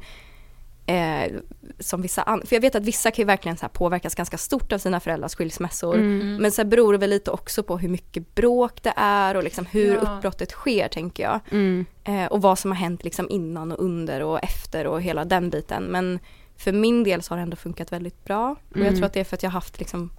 eh, 0.87 1.31
som 1.79 2.01
vissa 2.01 2.23
an- 2.23 2.41
för 2.45 2.55
jag 2.55 2.61
vet 2.61 2.75
att 2.75 2.83
vissa 2.85 3.11
kan 3.11 3.21
ju 3.23 3.25
verkligen 3.25 3.57
så 3.57 3.61
här 3.61 3.69
påverkas 3.69 4.15
ganska 4.15 4.37
stort 4.37 4.73
av 4.73 4.77
sina 4.77 4.99
föräldrars 4.99 5.35
skilsmässor. 5.35 5.95
Mm. 5.95 6.35
Men 6.35 6.51
så 6.51 6.65
beror 6.65 6.91
det 6.93 6.99
väl 6.99 7.09
lite 7.09 7.31
också 7.31 7.63
på 7.63 7.77
hur 7.77 7.89
mycket 7.89 8.35
bråk 8.35 8.83
det 8.83 8.93
är 8.95 9.35
och 9.35 9.43
liksom 9.43 9.65
hur 9.65 9.93
Ja. 9.93 9.99
uppbrottet 10.01 10.51
sker 10.51 10.87
tänker 10.87 11.23
jag. 11.23 11.39
Mm. 11.51 11.85
Eh, 12.03 12.25
och 12.25 12.41
vad 12.41 12.59
som 12.59 12.71
har 12.71 12.77
hänt 12.77 13.03
liksom 13.03 13.29
innan 13.29 13.71
och 13.71 13.79
under 13.83 14.21
och 14.21 14.43
efter 14.43 14.87
och 14.87 15.01
hela 15.01 15.25
den 15.25 15.49
biten. 15.49 15.83
Men 15.83 16.19
för 16.57 16.71
min 16.71 17.03
del 17.03 17.21
så 17.23 17.31
har 17.33 17.37
det 17.37 17.43
ändå 17.43 17.55
funkat 17.55 17.91
väldigt 17.91 18.23
bra. 18.25 18.55
Och 18.71 18.79
jag 18.79 18.95
tror 18.95 19.05
att 19.05 19.13
det 19.13 19.19
är 19.19 19.23
för 19.23 19.35
att 19.35 19.43
jag 19.43 19.49
har 19.49 19.53
haft 19.53 19.79
liksom 19.79 20.09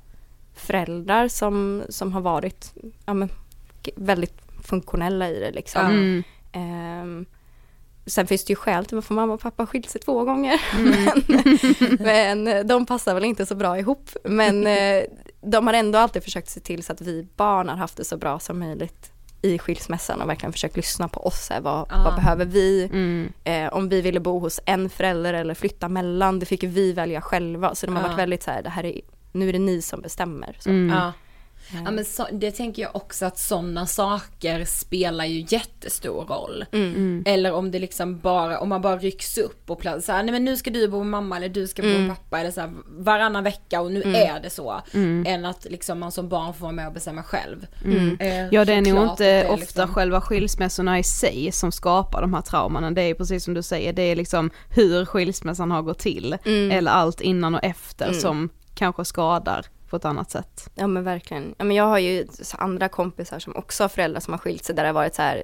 föräldrar 0.54 1.28
som, 1.28 1.82
som 1.88 2.12
har 2.12 2.20
varit 2.20 2.74
ja, 3.06 3.14
men, 3.14 3.28
väldigt 3.96 4.34
funktionella 4.62 5.30
i 5.30 5.40
det 5.40 5.50
liksom. 5.50 6.22
Mm. 6.52 7.26
Sen 8.08 8.26
finns 8.26 8.44
det 8.44 8.50
ju 8.50 8.56
skäl 8.56 8.84
till 8.84 8.94
varför 8.94 9.14
mamma 9.14 9.32
och 9.34 9.40
pappa 9.40 9.66
skilt 9.66 9.90
sig 9.90 10.00
två 10.00 10.24
gånger. 10.24 10.60
Mm. 10.78 10.94
men, 12.00 12.42
men 12.44 12.66
de 12.66 12.86
passar 12.86 13.14
väl 13.14 13.24
inte 13.24 13.46
så 13.46 13.54
bra 13.54 13.78
ihop. 13.78 14.10
Men 14.24 14.66
eh, 14.66 15.02
de 15.40 15.66
har 15.66 15.74
ändå 15.74 15.98
alltid 15.98 16.24
försökt 16.24 16.48
se 16.48 16.60
till 16.60 16.82
så 16.82 16.92
att 16.92 17.00
vi 17.00 17.26
barn 17.36 17.68
har 17.68 17.76
haft 17.76 17.96
det 17.96 18.04
så 18.04 18.16
bra 18.16 18.38
som 18.38 18.58
möjligt 18.58 19.12
i 19.42 19.58
skilsmässan 19.58 20.20
och 20.22 20.28
verkligen 20.28 20.52
försökt 20.52 20.76
lyssna 20.76 21.08
på 21.08 21.26
oss. 21.26 21.48
Här, 21.50 21.60
vad, 21.60 21.86
Ah. 21.90 22.04
vad 22.04 22.14
behöver 22.14 22.44
vi? 22.44 22.84
Mm. 22.84 23.32
Eh, 23.44 23.72
om 23.72 23.88
vi 23.88 24.00
ville 24.00 24.20
bo 24.20 24.38
hos 24.38 24.60
en 24.64 24.88
förälder 24.90 25.34
eller 25.34 25.54
flytta 25.54 25.88
mellan, 25.88 26.38
det 26.38 26.46
fick 26.46 26.62
vi 26.64 26.92
välja 26.92 27.20
själva. 27.20 27.74
Så 27.74 27.86
de 27.86 27.96
har 27.96 28.02
Ja. 28.02 28.08
varit 28.08 28.18
väldigt 28.18 28.42
så 28.42 28.50
här, 28.50 28.62
det 28.62 28.70
här 28.70 28.84
är, 28.86 29.00
nu 29.32 29.48
är 29.48 29.52
det 29.52 29.58
ni 29.58 29.82
som 29.82 30.00
bestämmer. 30.00 30.56
Så. 30.60 30.70
Mm. 30.70 31.10
Ja. 31.72 31.78
Ja 31.84 31.90
men 31.90 32.04
så, 32.04 32.26
det 32.32 32.50
tänker 32.50 32.82
jag 32.82 32.96
också 32.96 33.26
att 33.26 33.38
sådana 33.38 33.86
saker 33.86 34.64
spelar 34.64 35.24
ju 35.24 35.44
jättestor 35.48 36.24
roll. 36.24 36.64
Mm. 36.72 37.22
Eller 37.26 37.52
om 37.52 37.70
det 37.70 37.78
liksom 37.78 38.18
bara, 38.18 38.58
om 38.60 38.68
man 38.68 38.80
bara 38.82 38.98
rycks 38.98 39.38
upp 39.38 39.70
och 39.70 39.78
plötsligt 39.78 40.04
såhär, 40.04 40.22
nej 40.22 40.32
men 40.32 40.44
nu 40.44 40.56
ska 40.56 40.70
du 40.70 40.88
bo 40.88 40.98
med 40.98 41.06
mamma 41.06 41.36
eller 41.36 41.48
du 41.48 41.66
ska 41.66 41.82
bo 41.82 41.88
Mm. 41.88 42.06
med 42.06 42.16
pappa 42.16 42.40
eller 42.40 42.50
såhär 42.50 42.70
varannan 42.86 43.44
vecka 43.44 43.80
och 43.80 43.92
nu 43.92 44.02
är 44.02 44.40
det 44.42 44.50
så. 44.50 44.80
Än 45.26 45.44
att 45.44 45.66
liksom 45.70 45.98
man 45.98 46.12
som 46.12 46.28
barn 46.28 46.54
får 46.54 46.60
vara 46.60 46.72
med 46.72 46.86
och 46.86 46.92
bestämma 46.92 47.22
själv. 47.22 47.66
Eh, 48.20 48.46
Ja 48.54 48.64
det 48.64 48.72
är 48.72 48.82
nog 48.94 49.02
inte 49.10 49.26
är 49.26 49.44
ofta 49.44 49.56
liksom- 49.56 49.88
själva 49.94 50.20
skilsmässorna 50.20 50.98
i 50.98 51.02
sig 51.02 51.52
som 51.52 51.72
skapar 51.72 52.20
de 52.20 52.34
här 52.34 52.42
trauman. 52.42 52.94
Det 52.94 53.02
är 53.02 53.14
precis 53.14 53.44
som 53.44 53.54
du 53.54 53.62
säger, 53.62 53.92
det 53.92 54.02
är 54.02 54.16
liksom 54.16 54.50
hur 54.70 55.04
skilsmässan 55.04 55.70
har 55.70 55.82
gått 55.82 55.98
till. 55.98 56.36
Mm. 56.44 56.70
Eller 56.70 56.90
allt 56.90 57.20
innan 57.20 57.54
och 57.54 57.64
efter 57.64 58.12
som 58.12 58.48
kanske 58.74 59.04
skadar 59.04 59.66
på 59.90 59.96
ett 59.96 60.04
annat 60.04 60.30
sätt. 60.30 60.70
Ja 60.74 60.86
men 60.86 61.04
verkligen. 61.04 61.54
Ja, 61.58 61.64
men 61.64 61.76
jag 61.76 61.84
har 61.84 61.98
ju 61.98 62.26
andra 62.58 62.88
kompisar 62.88 63.38
som 63.38 63.56
också 63.56 63.84
har 63.84 63.88
föräldrar 63.88 64.20
som 64.20 64.32
har 64.34 64.38
skilt 64.38 64.64
sig 64.64 64.74
där 64.74 64.82
det 64.82 64.88
har 64.88 64.94
varit 64.94 65.14
så 65.14 65.22
här 65.22 65.42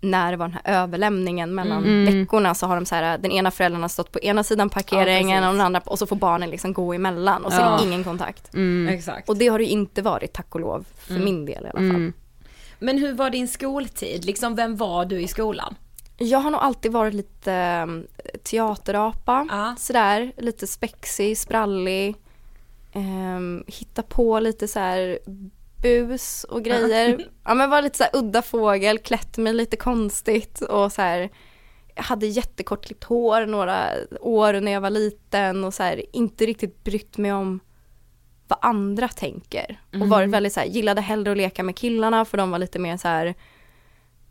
när 0.00 0.30
det 0.30 0.36
var 0.36 0.48
den 0.48 0.58
här 0.64 0.82
överlämningen 0.82 1.54
mellan 1.54 1.84
Mm. 1.84 2.20
veckorna 2.20 2.54
så 2.54 2.66
har 2.66 2.74
de 2.74 2.86
så 2.86 2.94
här, 2.94 3.18
den 3.18 3.30
ena 3.30 3.50
föräldern 3.50 3.82
har 3.82 3.88
stått 3.88 4.12
på 4.12 4.18
ena 4.20 4.44
sidan 4.44 4.70
parkeringen 4.70 5.42
Ja, 5.42 5.48
och 5.48 5.54
den 5.54 5.60
andra 5.66 5.80
och 5.84 5.98
så 5.98 6.06
får 6.06 6.16
barnen 6.16 6.50
liksom 6.50 6.72
gå 6.72 6.92
emellan 6.94 7.44
och 7.44 7.52
så 7.52 7.60
Ja. 7.60 7.74
är 7.74 7.78
det 7.78 7.84
ingen 7.88 8.04
kontakt. 8.04 8.54
Mm. 8.54 8.94
Exakt. 8.94 9.28
Och 9.28 9.36
det 9.36 9.48
har 9.48 9.58
det 9.58 9.64
ju 9.64 9.70
inte 9.70 10.02
varit 10.02 10.32
tack 10.32 10.54
och 10.54 10.60
lov, 10.60 10.86
för 10.96 11.14
min 11.14 11.46
del 11.46 11.54
i 11.64 11.68
alla 11.68 11.70
fall. 11.78 11.84
Mm. 11.90 12.12
Men 12.78 12.98
hur 12.98 13.12
var 13.12 13.30
din 13.30 13.48
skoltid? 13.48 14.24
Liksom 14.24 14.54
vem 14.54 14.76
var 14.76 15.04
du 15.04 15.20
i 15.20 15.28
skolan? 15.28 15.74
Jag 16.16 16.38
har 16.38 16.50
nog 16.50 16.60
alltid 16.60 16.92
varit 16.92 17.14
lite 17.14 17.80
um, 17.82 18.06
teaterapa, 18.42 19.46
Ja. 19.50 19.74
sådär, 19.78 20.32
lite 20.36 20.66
spexig, 20.66 21.38
sprallig. 21.38 22.16
Um, 22.94 23.64
hitta 23.66 24.02
på 24.02 24.40
lite 24.40 24.68
så 24.68 24.78
här 24.78 25.18
bus 25.82 26.44
och 26.44 26.62
grejer. 26.64 27.28
ja 27.44 27.54
men 27.54 27.70
var 27.70 27.82
lite 27.82 27.98
så 27.98 28.04
här 28.04 28.16
udda 28.16 28.42
fågel, 28.42 28.98
klätt 28.98 29.36
mig 29.36 29.52
lite 29.52 29.76
konstigt 29.76 30.60
och 30.60 30.92
så 30.92 31.02
här. 31.02 31.30
Jag 31.94 32.02
hade 32.02 32.26
jättekortklippt 32.26 33.04
hår 33.04 33.46
några 33.46 33.88
år 34.20 34.52
när 34.60 34.72
jag 34.72 34.80
var 34.80 34.90
liten 34.90 35.64
och 35.64 35.74
så 35.74 35.82
här, 35.82 36.16
inte 36.16 36.46
riktigt 36.46 36.84
brytt 36.84 37.18
mig 37.18 37.32
om 37.32 37.60
vad 38.48 38.58
andra 38.62 39.08
tänker. 39.08 39.80
Och 40.02 40.08
varit 40.08 40.30
väldigt 40.30 40.52
så 40.52 40.60
här, 40.60 40.66
gillade 40.66 41.00
hellre 41.00 41.30
att 41.30 41.36
leka 41.36 41.62
med 41.62 41.76
killarna 41.76 42.24
för 42.24 42.38
de 42.38 42.50
var 42.50 42.58
lite 42.58 42.78
mer 42.78 42.96
så 42.96 43.08
här 43.08 43.34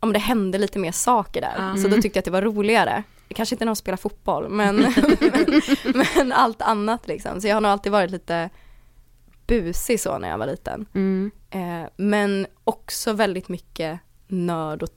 om 0.00 0.12
det 0.12 0.18
hände 0.18 0.58
lite 0.58 0.78
mer 0.78 0.92
saker 0.92 1.40
där. 1.40 1.76
Så 1.76 1.88
då 1.88 2.02
tyckte 2.02 2.16
jag 2.16 2.20
att 2.20 2.24
det 2.24 2.30
var 2.30 2.42
roligare. 2.42 3.02
Kanske 3.28 3.54
inte 3.54 3.64
när 3.64 3.70
de 3.70 3.76
spelar 3.76 3.96
fotboll 3.96 4.48
men, 4.48 4.76
men, 4.76 5.62
men 6.16 6.32
allt 6.32 6.62
annat 6.62 7.08
liksom. 7.08 7.40
Så 7.40 7.48
jag 7.48 7.56
har 7.56 7.60
nog 7.60 7.70
alltid 7.70 7.92
varit 7.92 8.10
lite 8.10 8.50
busig 9.46 10.00
så 10.00 10.18
när 10.18 10.28
jag 10.28 10.38
var 10.38 10.46
liten. 10.46 10.86
Mm. 10.94 11.30
Eh, 11.50 11.90
men 11.96 12.46
också 12.64 13.12
väldigt 13.12 13.48
mycket 13.48 14.00
nörd 14.28 14.82
och 14.82 14.88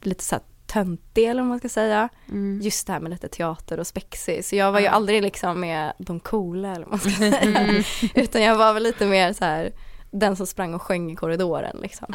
lite 0.00 0.24
så 0.24 0.34
här 0.34 0.42
töntig 0.66 1.24
eller 1.24 1.42
vad 1.42 1.48
man 1.48 1.58
ska 1.58 1.68
säga. 1.68 2.08
Mm. 2.28 2.60
Just 2.62 2.86
det 2.86 2.92
här 2.92 3.00
med 3.00 3.10
lite 3.10 3.28
teater 3.28 3.80
och 3.80 3.86
spexig. 3.86 4.44
Så 4.44 4.56
jag 4.56 4.72
var 4.72 4.80
ju 4.80 4.86
aldrig 4.86 5.22
liksom 5.22 5.60
med 5.60 5.92
de 5.98 6.20
coola 6.20 6.74
eller 6.74 6.86
vad 6.86 6.90
man 6.90 6.98
ska 7.00 7.10
säga. 7.40 7.84
Utan 8.14 8.42
jag 8.42 8.56
var 8.56 8.74
väl 8.74 8.82
lite 8.82 9.06
mer 9.06 9.32
så 9.32 9.44
här 9.44 9.72
den 10.10 10.36
som 10.36 10.46
sprang 10.46 10.74
och 10.74 10.82
sjöng 10.82 11.12
i 11.12 11.16
korridoren 11.16 11.76
liksom. 11.82 12.06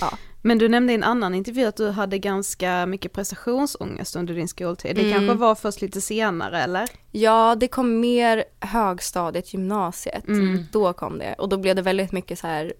Ja. 0.00 0.10
Men 0.44 0.58
du 0.58 0.68
nämnde 0.68 0.92
i 0.92 0.96
en 0.96 1.02
annan 1.02 1.34
intervju 1.34 1.64
att 1.66 1.76
du 1.76 1.90
hade 1.90 2.18
ganska 2.18 2.86
mycket 2.86 3.12
prestationsångest 3.12 4.16
under 4.16 4.34
din 4.34 4.48
skoltid. 4.48 4.96
Det 4.96 5.02
Mm. 5.02 5.12
kanske 5.12 5.34
var 5.34 5.54
först 5.54 5.80
lite 5.82 6.00
senare 6.00 6.62
eller? 6.62 6.88
Ja, 7.10 7.54
det 7.60 7.68
kom 7.68 8.00
mer 8.00 8.44
högstadiet, 8.60 9.54
gymnasiet. 9.54 10.28
Mm. 10.28 10.64
Då 10.72 10.92
kom 10.92 11.18
det. 11.18 11.34
Och 11.38 11.48
då 11.48 11.56
blev 11.58 11.76
det 11.76 11.82
väldigt 11.82 12.12
mycket 12.12 12.38
så 12.38 12.46
här, 12.46 12.72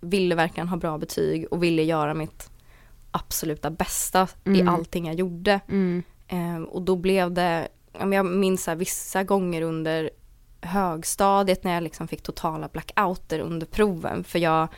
ville 0.00 0.34
verkligen 0.34 0.68
ha 0.68 0.76
bra 0.76 0.98
betyg 0.98 1.46
och 1.50 1.62
ville 1.62 1.82
göra 1.82 2.14
mitt 2.14 2.50
absoluta 3.10 3.70
bästa 3.70 4.28
Mm. 4.44 4.66
i 4.66 4.70
allting 4.70 5.06
jag 5.06 5.14
gjorde. 5.16 5.60
Mm. 5.68 6.02
Ehm, 6.28 6.64
och 6.64 6.82
då 6.82 6.96
blev 6.96 7.32
det, 7.32 7.68
jag 8.10 8.26
minns 8.26 8.64
så 8.64 8.70
här, 8.70 8.76
vissa 8.78 9.22
gånger 9.24 9.62
under 9.62 10.10
högstadiet 10.60 11.64
när 11.64 11.74
jag 11.74 11.82
liksom 11.82 12.08
fick 12.08 12.22
totala 12.22 12.68
blackouter 12.68 13.38
under 13.40 13.66
proven 13.66 14.24
för 14.24 14.38
jag 14.38 14.68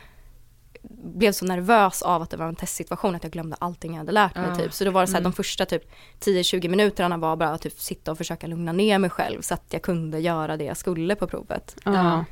blev 0.91 1.31
så 1.31 1.45
nervös 1.45 2.01
av 2.01 2.21
att 2.21 2.29
det 2.29 2.37
var 2.37 2.47
en 2.47 2.55
testsituation 2.55 3.15
att 3.15 3.23
jag 3.23 3.31
glömde 3.31 3.55
allting 3.59 3.91
jag 3.91 3.97
hade 3.97 4.11
lärt 4.11 4.35
mig 4.35 4.49
Ah. 4.51 4.55
typ. 4.55 4.73
Så 4.73 4.85
då 4.85 4.91
var 4.91 5.01
det 5.01 5.07
så 5.07 5.13
här, 5.13 5.21
de 5.21 5.33
första 5.33 5.65
typ 5.65 5.91
10-20 6.19 6.67
minuterna 6.69 7.17
var 7.17 7.35
bara 7.35 7.49
att 7.49 7.61
typ 7.61 7.79
sitta 7.79 8.11
och 8.11 8.17
försöka 8.17 8.47
lugna 8.47 8.71
ner 8.71 8.99
mig 8.99 9.09
själv 9.09 9.41
så 9.41 9.53
att 9.53 9.63
jag 9.69 9.81
kunde 9.81 10.19
göra 10.19 10.57
det 10.57 10.63
jag 10.63 10.77
skulle 10.77 11.15
på 11.15 11.27
provet. 11.27 11.75
Ja. 11.85 12.25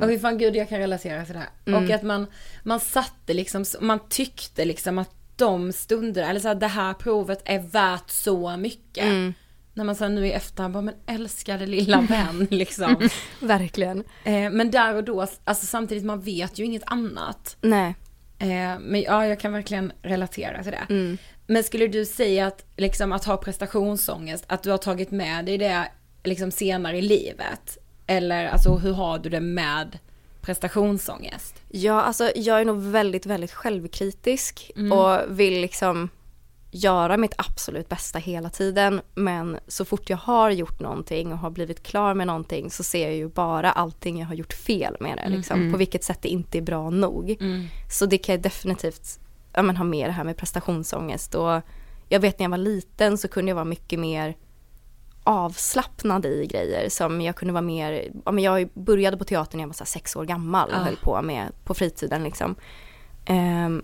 Och 0.00 0.20
fan 0.20 0.38
gud 0.38 0.56
jag 0.56 0.68
kan 0.68 0.78
relatera 0.78 1.24
till 1.24 1.34
det 1.34 1.40
här. 1.40 1.48
Mm. 1.66 1.84
Och 1.84 1.90
att 1.90 2.02
man, 2.02 2.26
man 2.62 2.80
satte 2.80 3.34
liksom, 3.34 3.64
man 3.80 3.98
tyckte 4.08 4.64
liksom 4.64 4.98
att 4.98 5.10
de 5.36 5.72
stunderna, 5.72 6.28
eller 6.30 6.40
så 6.40 6.48
här, 6.48 6.54
det 6.54 6.66
här 6.66 6.94
provet 6.94 7.42
är 7.44 7.58
värt 7.58 8.10
så 8.10 8.56
mycket. 8.56 9.04
mm, 9.04 9.34
När 9.74 9.84
man 9.84 9.94
sa 9.94 10.08
nu 10.08 10.26
i 10.26 10.32
efterhand 10.32 10.74
bara, 10.74 10.82
men 10.82 10.94
älskade 11.06 11.66
lilla 11.66 12.00
vän 12.00 12.46
liksom. 12.50 13.08
verkligen. 13.40 14.04
eh, 14.24 14.50
men 14.50 14.70
där 14.70 14.94
och 14.94 15.04
då, 15.04 15.20
alltså 15.44 15.66
samtidigt 15.66 16.04
man 16.04 16.20
vet 16.20 16.58
ju 16.58 16.64
inget 16.64 16.82
annat. 16.86 17.56
Nej. 17.60 17.94
Eh, 18.38 18.78
men 18.80 19.02
ja, 19.02 19.26
jag 19.26 19.40
kan 19.40 19.52
verkligen 19.52 19.92
relatera 20.02 20.62
till 20.62 20.72
det. 20.72 20.86
Mm. 20.94 21.18
Men 21.46 21.64
skulle 21.64 21.86
du 21.86 22.04
säga 22.04 22.46
att, 22.46 22.64
liksom 22.76 23.12
att 23.12 23.24
ha 23.24 23.36
prestationsångest, 23.36 24.44
att 24.48 24.62
du 24.62 24.70
har 24.70 24.78
tagit 24.78 25.10
med 25.10 25.44
dig 25.44 25.58
det 25.58 25.88
liksom 26.24 26.50
senare 26.50 26.98
i 26.98 27.02
livet? 27.02 27.78
Eller 28.06 28.46
alltså 28.46 28.76
hur 28.76 28.92
har 28.92 29.18
du 29.18 29.28
det 29.28 29.40
med 29.40 29.98
prestationsångest? 30.40 31.54
Ja, 31.68 32.02
alltså 32.02 32.30
jag 32.36 32.60
är 32.60 32.64
nog 32.64 32.82
väldigt, 32.82 33.26
väldigt 33.26 33.52
självkritisk 33.52 34.70
och 34.92 35.40
vill 35.40 35.60
liksom 35.60 36.08
göra 36.74 37.16
mitt 37.16 37.34
absolut 37.38 37.88
bästa 37.88 38.18
hela 38.18 38.50
tiden. 38.50 39.00
Men 39.14 39.58
så 39.68 39.84
fort 39.84 40.10
jag 40.10 40.16
har 40.16 40.50
gjort 40.50 40.80
någonting 40.80 41.32
och 41.32 41.38
har 41.38 41.50
blivit 41.50 41.82
klar 41.82 42.14
med 42.14 42.26
någonting 42.26 42.70
så 42.70 42.82
ser 42.84 43.02
jag 43.06 43.14
ju 43.16 43.28
bara 43.28 43.72
allting 43.72 44.18
jag 44.20 44.26
har 44.26 44.34
gjort 44.34 44.52
fel 44.52 44.96
med 45.00 45.16
det. 45.16 45.28
Liksom, 45.28 45.72
På 45.72 45.78
vilket 45.78 46.04
sätt 46.04 46.22
det 46.22 46.28
inte 46.28 46.58
är 46.58 46.62
bra 46.62 46.90
nog. 46.90 47.36
Så 47.90 48.06
det 48.06 48.18
kan 48.18 48.32
jag 48.34 48.42
definitivt 48.42 49.18
ja, 49.52 49.62
men, 49.62 49.76
ha 49.76 49.84
med 49.84 50.08
det 50.08 50.12
här 50.12 50.24
med 50.24 50.36
prestationsångest. 50.36 51.34
Och 51.34 51.60
jag 52.08 52.20
vet 52.20 52.38
när 52.38 52.44
jag 52.44 52.50
var 52.50 52.58
liten 52.58 53.18
så 53.18 53.28
kunde 53.28 53.50
jag 53.50 53.54
vara 53.54 53.64
mycket 53.64 54.00
mer 54.00 54.36
avslappnad 55.24 56.26
i 56.26 56.46
grejer 56.46 56.88
som 56.88 57.20
jag 57.20 57.36
kunde 57.36 57.52
vara 57.54 57.62
mer, 57.62 58.10
ja 58.24 58.32
men 58.32 58.44
jag 58.44 58.68
började 58.74 59.16
på 59.16 59.24
teatern 59.24 59.56
när 59.58 59.62
jag 59.62 59.68
var 59.68 59.74
så 59.74 59.84
sex 59.84 60.16
år 60.16 60.24
gammal 60.24 60.68
och 60.68 60.76
Ah. 60.76 60.82
höll 60.82 60.96
på 60.96 61.22
med 61.22 61.52
på 61.64 61.74
fritiden 61.74 62.22
liksom. 62.24 62.54
Ehm, 63.26 63.82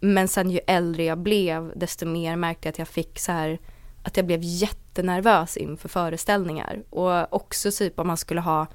men 0.00 0.28
sen 0.28 0.50
ju 0.50 0.60
äldre 0.66 1.04
jag 1.04 1.18
blev 1.18 1.72
desto 1.76 2.06
mer 2.06 2.36
märkte 2.36 2.68
jag 2.68 2.72
att 2.72 2.78
jag 2.78 2.88
fick 2.88 3.18
så 3.18 3.32
här 3.32 3.58
att 4.02 4.16
jag 4.16 4.26
blev 4.26 4.40
jättenervös 4.42 5.56
inför 5.56 5.88
föreställningar. 5.88 6.82
Och 6.90 7.34
också 7.34 7.70
typ 7.70 7.98
om 7.98 8.06
man 8.06 8.16
skulle 8.16 8.40
ha 8.40 8.66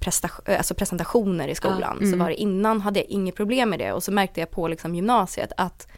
prestation, 0.00 0.54
alltså 0.56 0.74
presentationer 0.74 1.48
i 1.48 1.54
skolan 1.54 2.10
så 2.10 2.16
var 2.16 2.28
det 2.28 2.34
innan 2.34 2.80
hade 2.80 3.00
jag 3.00 3.08
inget 3.08 3.34
problem 3.34 3.70
med 3.70 3.78
det. 3.78 3.92
Och 3.92 4.02
så 4.02 4.12
märkte 4.12 4.40
jag 4.40 4.50
på 4.50 4.68
liksom 4.68 4.94
gymnasiet 4.94 5.52
att 5.56 5.88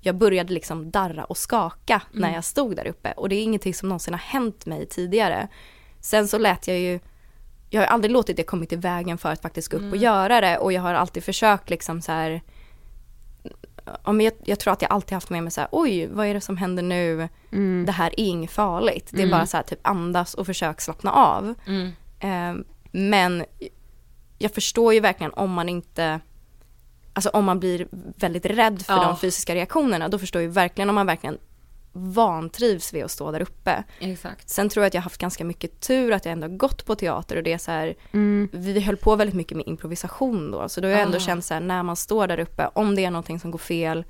jag 0.00 0.16
började 0.16 0.52
liksom 0.52 0.90
darra 0.90 1.24
och 1.24 1.36
skaka 1.36 2.02
när 2.12 2.34
jag 2.34 2.44
stod 2.44 2.76
där 2.76 2.86
uppe. 2.86 3.12
Och 3.12 3.28
det 3.28 3.36
är 3.36 3.42
ingenting 3.42 3.74
som 3.74 3.88
någonsin 3.88 4.14
har 4.14 4.20
hänt 4.20 4.66
mig 4.66 4.86
tidigare. 4.86 5.48
Sen 6.00 6.28
så 6.28 6.38
lät 6.38 6.68
jag 6.68 6.78
ju, 6.78 7.00
jag 7.70 7.80
har 7.80 7.86
aldrig 7.86 8.10
låtit 8.10 8.36
det 8.36 8.42
kommit 8.42 8.72
i 8.72 8.76
vägen 8.76 9.18
för 9.18 9.32
att 9.32 9.42
faktiskt 9.42 9.68
gå 9.68 9.76
upp 9.76 9.92
och 9.92 9.96
göra 9.96 10.40
det. 10.40 10.58
Och 10.58 10.72
jag 10.72 10.82
har 10.82 10.94
alltid 10.94 11.24
försökt 11.24 11.70
liksom 11.70 12.02
så 12.02 12.12
här 12.12 12.42
Ja, 14.04 14.12
men 14.12 14.24
jag, 14.24 14.34
jag 14.44 14.58
tror 14.58 14.72
att 14.72 14.82
jag 14.82 14.92
alltid 14.92 15.12
haft 15.12 15.30
med 15.30 15.42
mig 15.42 15.52
så 15.52 15.60
här, 15.60 15.68
oj, 15.72 16.06
vad 16.06 16.26
är 16.26 16.34
det 16.34 16.40
som 16.40 16.56
händer 16.56 16.82
nu? 16.82 17.28
Det 17.86 17.92
här 17.92 18.06
är 18.20 18.20
inget 18.20 18.50
farligt. 18.50 19.08
Det 19.10 19.22
är 19.22 19.30
bara 19.30 19.46
så 19.46 19.56
här, 19.56 19.64
typ 19.64 19.78
andas 19.82 20.34
och 20.34 20.46
försök 20.46 20.80
slappna 20.80 21.12
av. 21.12 21.54
Eh, 22.20 22.54
men 22.92 23.44
jag 24.38 24.52
förstår 24.54 24.94
ju 24.94 25.00
verkligen 25.00 25.32
om 25.32 25.52
man 25.52 25.68
inte, 25.68 26.20
alltså 27.12 27.28
om 27.30 27.44
man 27.44 27.60
blir 27.60 27.88
väldigt 28.16 28.46
rädd 28.46 28.82
för 28.82 28.94
Ja. 28.94 29.02
de 29.02 29.16
fysiska 29.16 29.54
reaktionerna, 29.54 30.08
då 30.08 30.18
förstår 30.18 30.42
jag 30.42 30.48
verkligen 30.50 30.88
om 30.88 30.94
man 30.94 31.06
verkligen 31.06 31.38
vantrivs 31.92 32.94
vid 32.94 33.04
att 33.04 33.10
stå 33.10 33.30
där 33.32 33.40
uppe. 33.42 33.84
Exakt. 34.00 34.48
Sen 34.50 34.68
tror 34.68 34.82
jag 34.82 34.86
att 34.88 34.94
jag 34.94 35.00
har 35.00 35.04
haft 35.04 35.20
ganska 35.20 35.44
mycket 35.44 35.80
tur 35.80 36.12
att 36.12 36.24
jag 36.24 36.32
ändå 36.32 36.46
har 36.48 36.56
gått 36.56 36.84
på 36.86 36.94
teater 36.94 37.36
och 37.36 37.42
det 37.42 37.52
är 37.52 37.58
så 37.58 37.70
här, 37.70 37.94
Mm. 38.12 38.48
vi 38.52 38.80
höll 38.80 38.96
på 38.96 39.16
väldigt 39.16 39.36
mycket 39.36 39.56
med 39.56 39.68
improvisation 39.68 40.50
då, 40.50 40.68
så 40.68 40.80
då 40.80 40.86
har 40.88 40.92
jag 40.92 41.00
ändå 41.02 41.16
Ah. 41.16 41.20
känt 41.20 41.44
så 41.44 41.54
här, 41.54 41.60
när 41.60 41.82
man 41.82 41.96
står 41.96 42.26
där 42.26 42.38
uppe, 42.40 42.70
om 42.74 42.94
det 42.94 43.04
är 43.04 43.10
någonting 43.10 43.40
som 43.40 43.50
går 43.50 43.58
fel, 43.58 44.04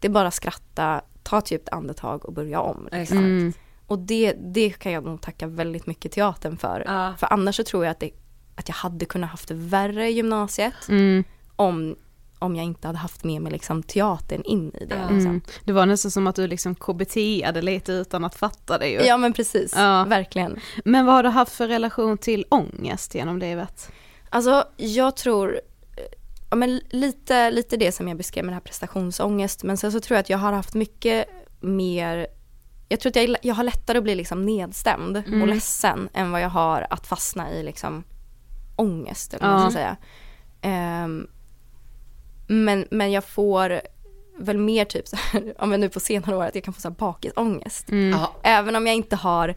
det 0.00 0.08
är 0.08 0.12
bara 0.12 0.28
att 0.28 0.34
skratta, 0.34 1.02
ta 1.22 1.38
ett 1.38 1.50
djupt 1.50 1.68
andetag 1.68 2.24
och 2.24 2.32
börja 2.32 2.60
om. 2.60 2.88
liksom. 2.92 3.18
Mm. 3.18 3.52
Och 3.86 3.98
det, 3.98 4.32
det 4.32 4.70
kan 4.70 4.92
jag 4.92 5.04
nog 5.04 5.20
tacka 5.20 5.46
väldigt 5.46 5.86
mycket 5.86 6.12
teatern 6.12 6.56
för. 6.56 6.84
Ja. 6.86 7.14
För 7.18 7.32
annars 7.32 7.56
så 7.56 7.64
tror 7.64 7.84
jag 7.84 7.90
att, 7.92 8.00
det, 8.00 8.10
att 8.56 8.68
jag 8.68 8.74
hade 8.74 9.04
kunnat 9.04 9.30
haft 9.30 9.48
det 9.48 9.54
värre 9.54 10.08
i 10.08 10.12
gymnasiet 10.12 10.74
Mm. 10.88 11.24
om, 11.56 11.96
om 12.42 12.56
jag 12.56 12.64
inte 12.64 12.86
hade 12.86 12.98
haft 12.98 13.24
med 13.24 13.42
mig 13.42 13.52
liksom 13.52 13.82
teatern 13.82 14.42
in 14.44 14.72
i 14.80 14.84
det. 14.84 14.94
Ja. 14.94 15.02
Liksom. 15.02 15.30
Mm. 15.30 15.40
Det 15.64 15.72
var 15.72 15.86
nästan 15.86 16.10
som 16.10 16.26
att 16.26 16.36
du 16.36 16.46
liksom 16.46 16.74
KBT-ade 16.74 17.62
lite 17.62 17.92
utan 17.92 18.24
att 18.24 18.34
fatta 18.34 18.78
det 18.78 18.88
ju. 18.88 19.00
Ja 19.00 19.16
men 19.16 19.32
precis, 19.32 19.72
Ja. 19.76 20.04
verkligen. 20.04 20.58
Men 20.84 21.06
vad 21.06 21.14
har 21.14 21.22
du 21.22 21.28
haft 21.28 21.52
för 21.52 21.68
relation 21.68 22.18
till 22.18 22.44
ångest 22.48 23.14
genom 23.14 23.38
livet? 23.38 23.90
Alltså 24.30 24.64
jag 24.76 25.16
tror, 25.16 25.60
ja 26.50 26.56
men 26.56 26.80
lite, 26.90 27.50
lite 27.50 27.76
det 27.76 27.92
som 27.92 28.08
jag 28.08 28.16
beskrev 28.16 28.44
med 28.44 28.52
den 28.52 28.54
här 28.54 28.60
prestationsångest, 28.60 29.62
men 29.62 29.76
sen 29.76 29.92
så 29.92 30.00
tror 30.00 30.16
jag 30.16 30.20
att 30.20 30.30
jag 30.30 30.38
har 30.38 30.52
haft 30.52 30.74
mycket 30.74 31.24
mer, 31.60 32.26
jag 32.88 33.00
tror 33.00 33.10
att 33.10 33.16
jag, 33.16 33.36
jag 33.42 33.54
har 33.54 33.64
lättare 33.64 33.98
att 33.98 34.04
bli 34.04 34.14
liksom 34.14 34.42
nedstämd 34.46 35.16
Mm. 35.16 35.42
och 35.42 35.48
ledsen 35.48 36.08
än 36.12 36.30
vad 36.30 36.40
jag 36.40 36.48
har 36.48 36.86
att 36.90 37.06
fastna 37.06 37.50
i 37.52 37.62
liksom 37.62 38.04
ångest, 38.76 39.34
eller 39.34 39.46
vad 39.46 39.60
man 39.60 39.70
ska 39.70 39.78
säga. 39.78 39.96
Ehm, 40.62 41.26
men, 42.46 42.86
men 42.90 43.12
jag 43.12 43.24
får 43.24 43.80
väl 44.38 44.58
mer 44.58 44.84
typ 44.84 45.08
så 45.08 45.16
här, 45.16 45.54
ja 45.58 45.66
men 45.66 45.80
nu 45.80 45.88
på 45.88 46.00
senare 46.00 46.36
år 46.36 46.44
att 46.44 46.54
jag 46.54 46.64
kan 46.64 46.74
få 46.74 46.80
så 46.80 46.88
här 46.88 46.94
bakisångest. 46.96 47.86
Ja. 48.12 48.32
Även 48.42 48.76
om 48.76 48.86
jag 48.86 48.96
inte 48.96 49.16
har 49.16 49.54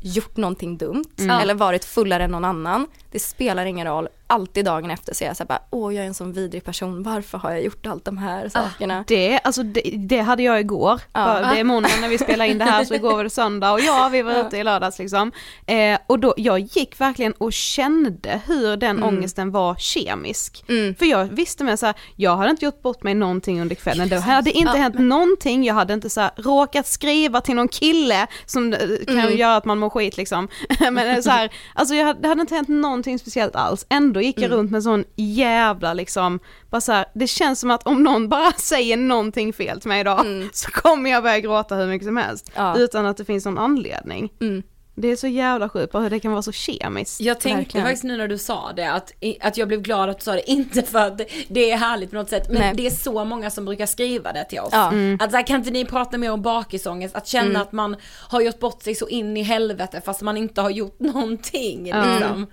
gjort 0.00 0.36
någonting 0.36 0.76
dumt 0.76 1.04
Mm. 1.18 1.30
eller 1.38 1.54
varit 1.54 1.84
fullare 1.84 2.24
än 2.24 2.30
någon 2.30 2.44
annan. 2.44 2.86
Det 3.10 3.18
spelar 3.18 3.64
ingen 3.66 3.86
roll. 3.86 4.08
Alltid 4.30 4.64
dagen 4.64 4.90
efter 4.90 5.14
så 5.14 5.24
är 5.24 5.28
jag 5.28 5.36
så 5.36 5.44
bara, 5.44 5.62
åh 5.70 5.94
jag 5.94 6.04
är 6.04 6.08
en 6.08 6.14
sån 6.14 6.32
vidrig 6.32 6.64
person, 6.64 7.02
varför 7.02 7.38
har 7.38 7.50
jag 7.50 7.62
gjort 7.62 7.86
allt 7.86 8.04
de 8.04 8.18
här 8.18 8.48
sakerna? 8.48 9.04
Det, 9.06 9.38
alltså 9.44 9.62
det, 9.62 9.80
det 9.96 10.20
hade 10.20 10.42
jag 10.42 10.60
igår, 10.60 11.00
Ja. 11.12 11.38
det 11.40 11.60
är 11.60 11.64
måndag 11.64 11.88
när 12.00 12.08
vi 12.08 12.18
spelar 12.18 12.44
in 12.44 12.58
det 12.58 12.64
här 12.64 12.84
så 12.84 12.94
igår 12.94 13.16
var 13.16 13.24
det 13.24 13.30
söndag 13.30 13.72
och 13.72 13.80
ja 13.80 14.08
vi 14.12 14.22
var 14.22 14.32
ute 14.46 14.56
i 14.56 14.64
lördags 14.64 14.98
liksom. 14.98 15.32
Eh, 15.66 15.98
och 16.06 16.18
då, 16.18 16.34
jag 16.36 16.58
gick 16.58 17.00
verkligen 17.00 17.32
och 17.32 17.52
kände 17.52 18.40
hur 18.46 18.76
den 18.76 19.02
ångesten 19.02 19.50
var 19.50 19.74
kemisk. 19.76 20.64
Mm. 20.68 20.94
För 20.94 21.06
jag 21.06 21.24
visste 21.24 21.64
med 21.64 21.78
så 21.78 21.86
här, 21.86 21.94
jag 22.16 22.36
hade 22.36 22.50
inte 22.50 22.64
gjort 22.64 22.82
bort 22.82 23.02
mig 23.02 23.14
någonting 23.14 23.60
under 23.60 23.74
kvällen, 23.74 24.08
det 24.08 24.20
hade 24.20 24.50
inte 24.50 24.78
hänt 24.78 24.98
någonting, 24.98 25.64
jag 25.64 25.74
hade 25.74 25.94
inte 25.94 26.10
så 26.10 26.20
här, 26.20 26.30
råkat 26.36 26.86
skriva 26.86 27.40
till 27.40 27.54
någon 27.54 27.68
kille 27.68 28.26
som 28.46 28.72
eh, 28.72 28.78
kan 29.06 29.36
göra 29.36 29.56
att 29.56 29.64
man 29.64 29.78
mår 29.78 29.90
skit 29.90 30.16
liksom. 30.16 30.48
Men 30.92 31.22
så 31.22 31.30
här, 31.30 31.50
alltså 31.74 31.94
jag, 31.94 32.22
det 32.22 32.28
hade 32.28 32.40
inte 32.40 32.54
hänt 32.54 32.68
någonting 32.68 33.18
speciellt 33.18 33.56
alls, 33.56 33.86
ändå 33.88 34.17
gick 34.22 34.40
jag 34.40 34.50
runt 34.50 34.70
med 34.70 34.82
sån 34.82 35.04
jävla 35.16 35.94
liksom, 35.94 36.38
bara 36.70 36.80
så 36.80 36.92
här, 36.92 37.04
det 37.14 37.26
känns 37.26 37.60
som 37.60 37.70
att 37.70 37.86
om 37.86 38.02
någon 38.02 38.28
bara 38.28 38.52
säger 38.58 38.96
någonting 38.96 39.52
fel 39.52 39.80
till 39.80 39.88
mig 39.88 40.00
idag 40.00 40.26
så 40.52 40.70
kommer 40.70 41.10
jag 41.10 41.22
börja 41.22 41.40
gråta 41.40 41.74
hur 41.74 41.86
mycket 41.86 42.06
som 42.06 42.16
helst, 42.16 42.50
Ja. 42.54 42.78
utan 42.78 43.06
att 43.06 43.16
det 43.16 43.24
finns 43.24 43.44
någon 43.44 43.58
anledning. 43.58 44.32
Mm. 44.40 44.62
Det 45.00 45.08
är 45.08 45.16
så 45.16 45.26
jävla 45.26 45.68
sjukt 45.68 45.94
hur 45.94 46.10
det 46.10 46.20
kan 46.20 46.32
vara 46.32 46.42
så 46.42 46.52
kemiskt. 46.52 47.20
Jag 47.20 47.40
tänkte 47.40 47.58
Verkligen. 47.58 47.86
faktiskt 47.86 48.04
nu 48.04 48.16
när 48.16 48.28
du 48.28 48.38
sa 48.38 48.72
det 48.76 48.92
att, 48.92 49.12
att 49.40 49.56
jag 49.56 49.68
blev 49.68 49.82
glad 49.82 50.10
att 50.10 50.18
du 50.18 50.24
sa 50.24 50.32
det, 50.32 50.50
inte 50.50 50.82
för 50.82 50.98
att 50.98 51.18
det, 51.18 51.26
det 51.48 51.70
är 51.70 51.76
härligt 51.76 52.10
på 52.10 52.16
något 52.16 52.30
sätt, 52.30 52.48
men 52.48 52.58
Nej. 52.60 52.74
det 52.76 52.86
är 52.86 52.90
så 52.90 53.24
många 53.24 53.50
som 53.50 53.64
brukar 53.64 53.86
skriva 53.86 54.32
det 54.32 54.44
till 54.44 54.60
oss. 54.60 54.68
Ja. 54.72 54.88
Mm. 54.88 55.18
Att 55.20 55.30
så 55.30 55.36
här, 55.36 55.46
kan 55.46 55.56
inte 55.56 55.70
ni 55.70 55.84
prata 55.84 56.18
mer 56.18 56.32
om 56.32 56.42
bakisångest, 56.42 57.16
att 57.16 57.26
känna 57.26 57.60
att 57.60 57.72
man 57.72 57.96
har 58.28 58.40
gjort 58.40 58.58
bort 58.58 58.82
sig 58.82 58.94
så 58.94 59.08
in 59.08 59.36
i 59.36 59.42
helvete 59.42 60.02
fast 60.04 60.22
man 60.22 60.36
inte 60.36 60.60
har 60.60 60.70
gjort 60.70 61.00
någonting 61.00 61.84
liksom. 61.84 62.46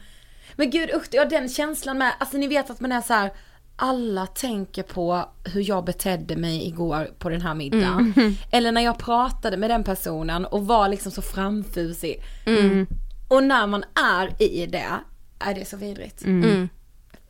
Men 0.56 0.70
gud 0.70 0.89
usch, 0.96 1.08
ja 1.12 1.26
den 1.26 1.50
känslan 1.50 1.98
med, 1.98 2.13
alltså 2.20 2.38
ni 2.38 2.48
vet 2.48 2.70
att 2.70 2.80
man 2.80 2.91
är 2.91 3.02
så 3.02 3.13
här. 3.13 3.32
alla 3.76 4.28
tänker 4.28 4.84
på 4.84 5.30
hur 5.54 5.70
jag 5.70 5.86
betedde 5.86 6.36
mig 6.36 6.68
igår 6.68 7.10
på 7.20 7.30
den 7.30 7.41
här 7.41 7.54
middagen. 7.54 8.13
Eller 8.52 8.72
när 8.72 8.82
jag 8.82 8.98
pratade 8.98 9.58
med 9.58 9.70
den 9.70 9.84
personen 9.84 10.46
och 10.46 10.68
var 10.68 10.89
liksom 10.89 11.12
så 11.12 11.22
framfusig. 11.22 12.22
Och 13.28 13.44
när 13.44 13.68
man 13.68 13.84
är 14.18 14.41
i 14.44 14.65
det, 14.65 14.86
är 15.39 15.54
det 15.54 15.65
så 15.65 15.78
vidrigt. 15.78 16.24
Mm. 16.26 16.70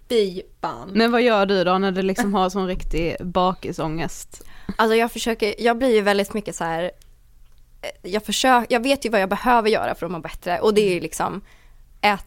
Fy 0.10 0.42
fan. 0.62 0.90
Men 0.94 1.12
vad 1.12 1.22
gör 1.22 1.46
du 1.46 1.64
då 1.64 1.78
när 1.78 1.92
du 1.92 2.02
liksom 2.02 2.34
har 2.34 2.50
sån 2.50 2.68
riktig 2.68 3.16
bakisångest? 3.22 4.44
Alltså 4.78 4.96
jag 4.96 5.12
försöker, 5.12 5.56
jag 5.58 5.78
blir 5.78 5.94
ju 5.96 6.02
väldigt 6.02 6.34
mycket 6.34 6.56
så 6.56 6.64
här. 6.64 6.84
eh, 7.82 8.12
Jag 8.12 8.26
försöker, 8.26 8.74
jag 8.74 8.84
vet 8.84 9.06
ju 9.06 9.10
vad 9.10 9.22
jag 9.22 9.30
behöver 9.30 9.70
göra 9.70 9.96
för 9.96 10.06
att 10.06 10.12
må 10.12 10.20
bättre 10.20 10.60
och 10.60 10.74
det 10.74 10.82
är 10.82 10.94
ju 10.94 11.00
liksom 11.00 11.42
ät, 12.02 12.24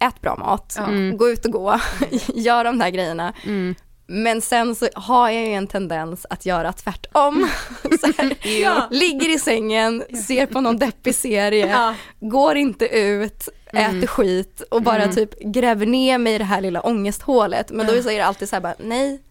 ät 0.00 0.20
bra 0.20 0.36
mat, 0.36 0.78
gå 1.16 1.28
ut 1.28 1.44
och 1.46 1.52
gå, 1.52 1.80
gör 2.34 2.64
de 2.64 2.78
där 2.78 2.90
grejerna. 2.90 3.32
Men 4.06 4.40
sen 4.40 4.74
så 4.74 4.88
har 4.94 5.30
jag 5.30 5.46
ju 5.46 5.52
en 5.52 5.66
tendens 5.66 6.26
att 6.30 6.46
göra 6.46 6.72
tvärtom. 6.72 7.48
så 8.00 8.12
här, 8.22 8.48
Ja. 8.62 8.88
Ligger 8.90 9.34
i 9.34 9.38
sängen, 9.38 10.04
ser 10.26 10.46
på 10.46 10.60
någon 10.60 10.78
deppig 10.78 11.14
serie, 11.14 11.66
Ja. 11.66 11.94
går 12.20 12.56
inte 12.56 12.86
ut, 12.86 13.48
äter 13.72 14.06
skit 14.06 14.62
och 14.70 14.82
bara 14.82 15.08
typ 15.08 15.40
gräver 15.40 15.86
ner 15.86 16.18
mig 16.18 16.34
i 16.34 16.38
det 16.38 16.44
här 16.44 16.60
lilla 16.60 16.80
ångesthålet. 16.80 17.70
Men 17.70 17.86
då 17.86 18.02
säger 18.02 18.18
det 18.20 18.26
alltid 18.26 18.48
så 18.48 18.56
här 18.56 18.60
bara, 18.60 18.74
nej, 18.78 19.22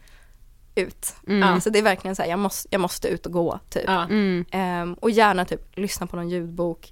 ut. 0.75 1.15
Mm. 1.27 1.61
Så 1.61 1.69
det 1.69 1.79
är 1.79 1.83
verkligen 1.83 2.15
så 2.15 2.21
här, 2.21 2.29
jag 2.29 2.39
måste, 2.39 2.67
jag 2.71 2.81
måste 2.81 3.07
ut 3.07 3.25
och 3.25 3.31
gå 3.31 3.59
typ. 3.69 3.83
Ja. 3.87 4.03
Mm. 4.03 4.45
Ehm, 4.51 4.93
och 4.93 5.09
gärna 5.09 5.45
typ 5.45 5.77
lyssna 5.77 6.07
på 6.07 6.15
någon 6.15 6.29
ljudbok, 6.29 6.91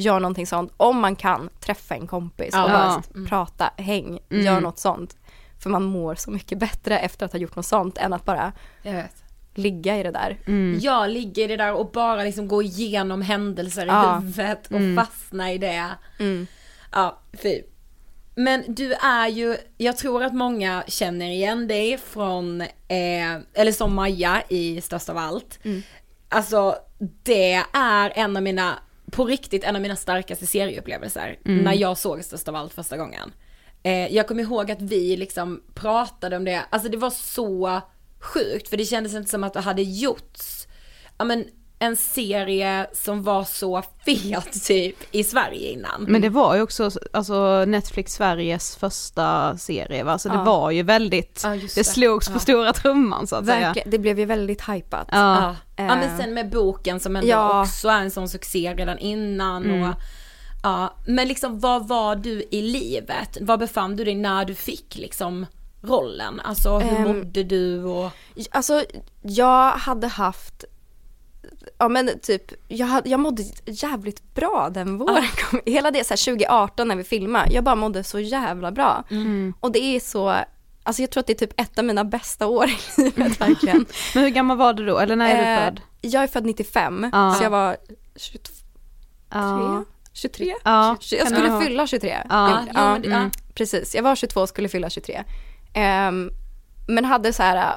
gör 0.00 0.20
någonting 0.20 0.46
sånt. 0.46 0.72
Om 0.76 1.00
man 1.00 1.16
kan, 1.16 1.48
träffa 1.60 1.94
en 1.94 2.06
kompis 2.06 2.50
Ja, 2.52 2.64
och 2.64 2.70
bara 2.70 2.96
visst. 2.96 3.14
Mm. 3.14 3.28
prata, 3.28 3.70
häng, 3.76 4.18
gör 4.28 4.60
något 4.60 4.78
sånt. 4.78 5.16
För 5.58 5.70
man 5.70 5.82
mår 5.84 6.14
så 6.14 6.30
mycket 6.30 6.58
bättre 6.58 6.98
efter 6.98 7.26
att 7.26 7.32
ha 7.32 7.38
gjort 7.38 7.56
något 7.56 7.66
sånt 7.66 7.98
än 7.98 8.12
att 8.12 8.24
bara 8.24 8.52
Jag 8.82 8.92
vet. 8.92 9.24
ligga 9.54 9.98
i 9.98 10.02
det 10.02 10.10
där. 10.10 10.38
Jag 10.80 11.10
ligger 11.10 11.44
i 11.44 11.46
det 11.46 11.56
där 11.56 11.72
och 11.72 11.90
bara 11.90 12.22
liksom 12.22 12.48
går 12.48 12.62
igenom 12.64 13.22
händelser 13.22 13.84
i 13.84 13.88
Ja. 13.88 14.14
huvudet 14.18 14.66
och 14.66 14.80
fastna 15.06 15.52
i 15.52 15.58
det. 15.58 15.84
Mm. 16.18 16.46
Ja, 16.92 17.18
fy. 17.42 17.62
Men 18.34 18.64
du 18.68 18.92
är 18.94 19.28
ju, 19.28 19.56
jag 19.76 19.96
tror 19.96 20.22
att 20.24 20.34
många 20.34 20.84
känner 20.86 21.26
igen 21.30 21.68
dig 21.68 21.98
från, 21.98 22.60
eh, 22.60 23.34
eller 23.54 23.72
som 23.72 23.94
Maja 23.94 24.42
i 24.48 24.80
Störst 24.80 25.08
av 25.08 25.16
allt. 25.16 25.58
Alltså 26.28 26.76
det 27.22 27.62
är 27.72 28.12
en 28.14 28.36
av 28.36 28.42
mina, 28.42 28.78
på 29.10 29.24
riktigt 29.24 29.64
en 29.64 29.76
av 29.76 29.82
mina 29.82 29.96
starkaste 29.96 30.46
serieupplevelser. 30.46 31.38
När 31.64 31.74
jag 31.74 31.98
såg 31.98 32.24
Störst 32.24 32.48
av 32.48 32.56
allt 32.56 32.74
första 32.74 32.96
gången. 32.96 33.32
Eh, 33.82 34.14
jag 34.14 34.28
kommer 34.28 34.42
ihåg 34.42 34.70
att 34.70 34.82
vi 34.82 35.16
liksom 35.16 35.62
pratade 35.74 36.36
om 36.36 36.44
det, 36.44 36.64
alltså 36.70 36.88
det 36.88 36.96
var 36.96 37.10
så 37.10 37.80
sjukt 38.20 38.68
för 38.68 38.76
det 38.76 38.84
kändes 38.84 39.14
inte 39.14 39.30
som 39.30 39.44
att 39.44 39.52
det 39.52 39.60
hade 39.60 39.82
gjorts, 39.82 40.66
ja 41.18 41.24
men 41.24 41.44
en 41.78 41.96
serie 41.96 42.86
som 42.92 43.22
var 43.22 43.44
så 43.44 43.82
fet 44.04 44.64
typ 44.66 44.96
i 45.10 45.24
Sverige 45.24 45.70
innan. 45.72 46.02
Men 46.08 46.20
det 46.20 46.28
var 46.28 46.54
ju 46.56 46.62
också 46.62 46.90
alltså 47.12 47.64
Netflix 47.64 48.12
Sveriges 48.12 48.76
första 48.76 49.56
serie 49.58 50.04
va, 50.04 50.18
så 50.18 50.28
det 50.28 50.34
Ja. 50.34 50.44
var 50.44 50.70
ju 50.70 50.82
väldigt, 50.82 51.40
Ja, 51.44 51.50
det 51.50 51.74
det. 51.74 51.84
slogs 51.84 52.28
på 52.28 52.34
Ja. 52.34 52.38
stora 52.38 52.72
trumman 52.72 53.26
så 53.26 53.36
att 53.36 53.46
säga. 53.46 53.60
Verkligen, 53.66 53.90
det 53.90 53.98
blev 53.98 54.18
ju 54.18 54.24
väldigt 54.24 54.68
hypat. 54.68 55.08
Ja. 55.12 55.42
Ja. 55.42 55.84
ja 55.84 55.94
men 55.96 56.18
sen 56.18 56.34
med 56.34 56.50
boken 56.50 57.00
som 57.00 57.16
ändå 57.16 57.28
Ja. 57.28 57.62
också 57.62 57.88
är 57.88 58.00
en 58.00 58.10
sån 58.10 58.28
succé 58.28 58.74
redan 58.74 58.98
innan 58.98 59.82
och 59.82 59.94
ja, 60.62 60.94
men 61.06 61.28
liksom 61.28 61.58
vad 61.60 61.88
var 61.88 62.16
du 62.16 62.44
i 62.50 62.62
livet? 62.62 63.38
Var 63.40 63.56
befann 63.56 63.96
du 63.96 64.04
dig 64.04 64.14
när 64.14 64.44
du 64.44 64.54
fick 64.54 64.96
liksom 64.96 65.46
rollen? 65.82 66.40
Alltså 66.40 66.78
hur 66.78 66.96
Ehm, 66.98 67.02
mådde 67.18 67.42
du 67.42 67.84
och? 67.84 68.10
Alltså 68.50 68.84
jag 69.22 69.70
hade 69.72 70.06
haft 70.06 70.64
Ja 71.78 71.88
men 71.88 72.10
typ, 72.22 72.42
jag, 72.68 73.06
jag 73.06 73.20
mådde 73.20 73.42
jävligt 73.66 74.34
bra 74.34 74.70
den 74.70 74.98
våren. 74.98 75.24
Hela 75.66 75.90
det 75.90 76.04
så 76.06 76.12
här 76.14 76.24
2018 76.32 76.88
när 76.88 76.96
vi 76.96 77.04
filmade, 77.04 77.52
jag 77.52 77.64
bara 77.64 77.74
mådde 77.74 78.04
så 78.04 78.20
jävla 78.20 78.72
bra. 78.72 79.04
Och 79.60 79.72
det 79.72 79.78
är 79.78 80.00
så, 80.00 80.34
alltså 80.82 81.02
jag 81.02 81.10
tror 81.10 81.20
att 81.20 81.26
det 81.26 81.32
är 81.42 81.46
typ 81.46 81.60
ett 81.60 81.78
av 81.78 81.84
mina 81.84 82.04
bästa 82.04 82.46
år 82.46 82.66
i 82.68 82.76
livet 83.02 83.40
verkligen. 83.40 83.86
Men 84.14 84.24
hur 84.24 84.30
gammal 84.30 84.56
var 84.56 84.72
du 84.72 84.86
då, 84.86 84.98
eller 84.98 85.16
när 85.16 85.30
är 85.34 85.36
du 85.42 85.48
Eh, 85.62 85.64
född? 85.64 85.80
Jag 86.00 86.22
är 86.22 86.26
född 86.26 86.44
95, 86.44 87.10
Ja. 87.12 87.34
så 87.34 87.42
jag 87.44 87.50
var 87.50 87.76
22, 88.16 88.52
Ja. 89.30 89.84
23? 90.12 90.54
Ja, 90.64 90.96
20, 91.00 91.16
jag 91.16 91.26
skulle 91.28 91.60
fylla 91.60 91.86
23. 91.86 92.16
Ja, 92.28 92.62
ja. 92.74 93.30
Precis, 93.54 93.94
jag 93.94 94.02
var 94.02 94.14
22 94.16 94.40
och 94.40 94.48
skulle 94.48 94.68
fylla 94.68 94.90
23. 94.90 95.22
Ehm, 95.74 96.30
men 96.88 97.04
hade 97.04 97.32
så 97.32 97.42
här 97.42 97.74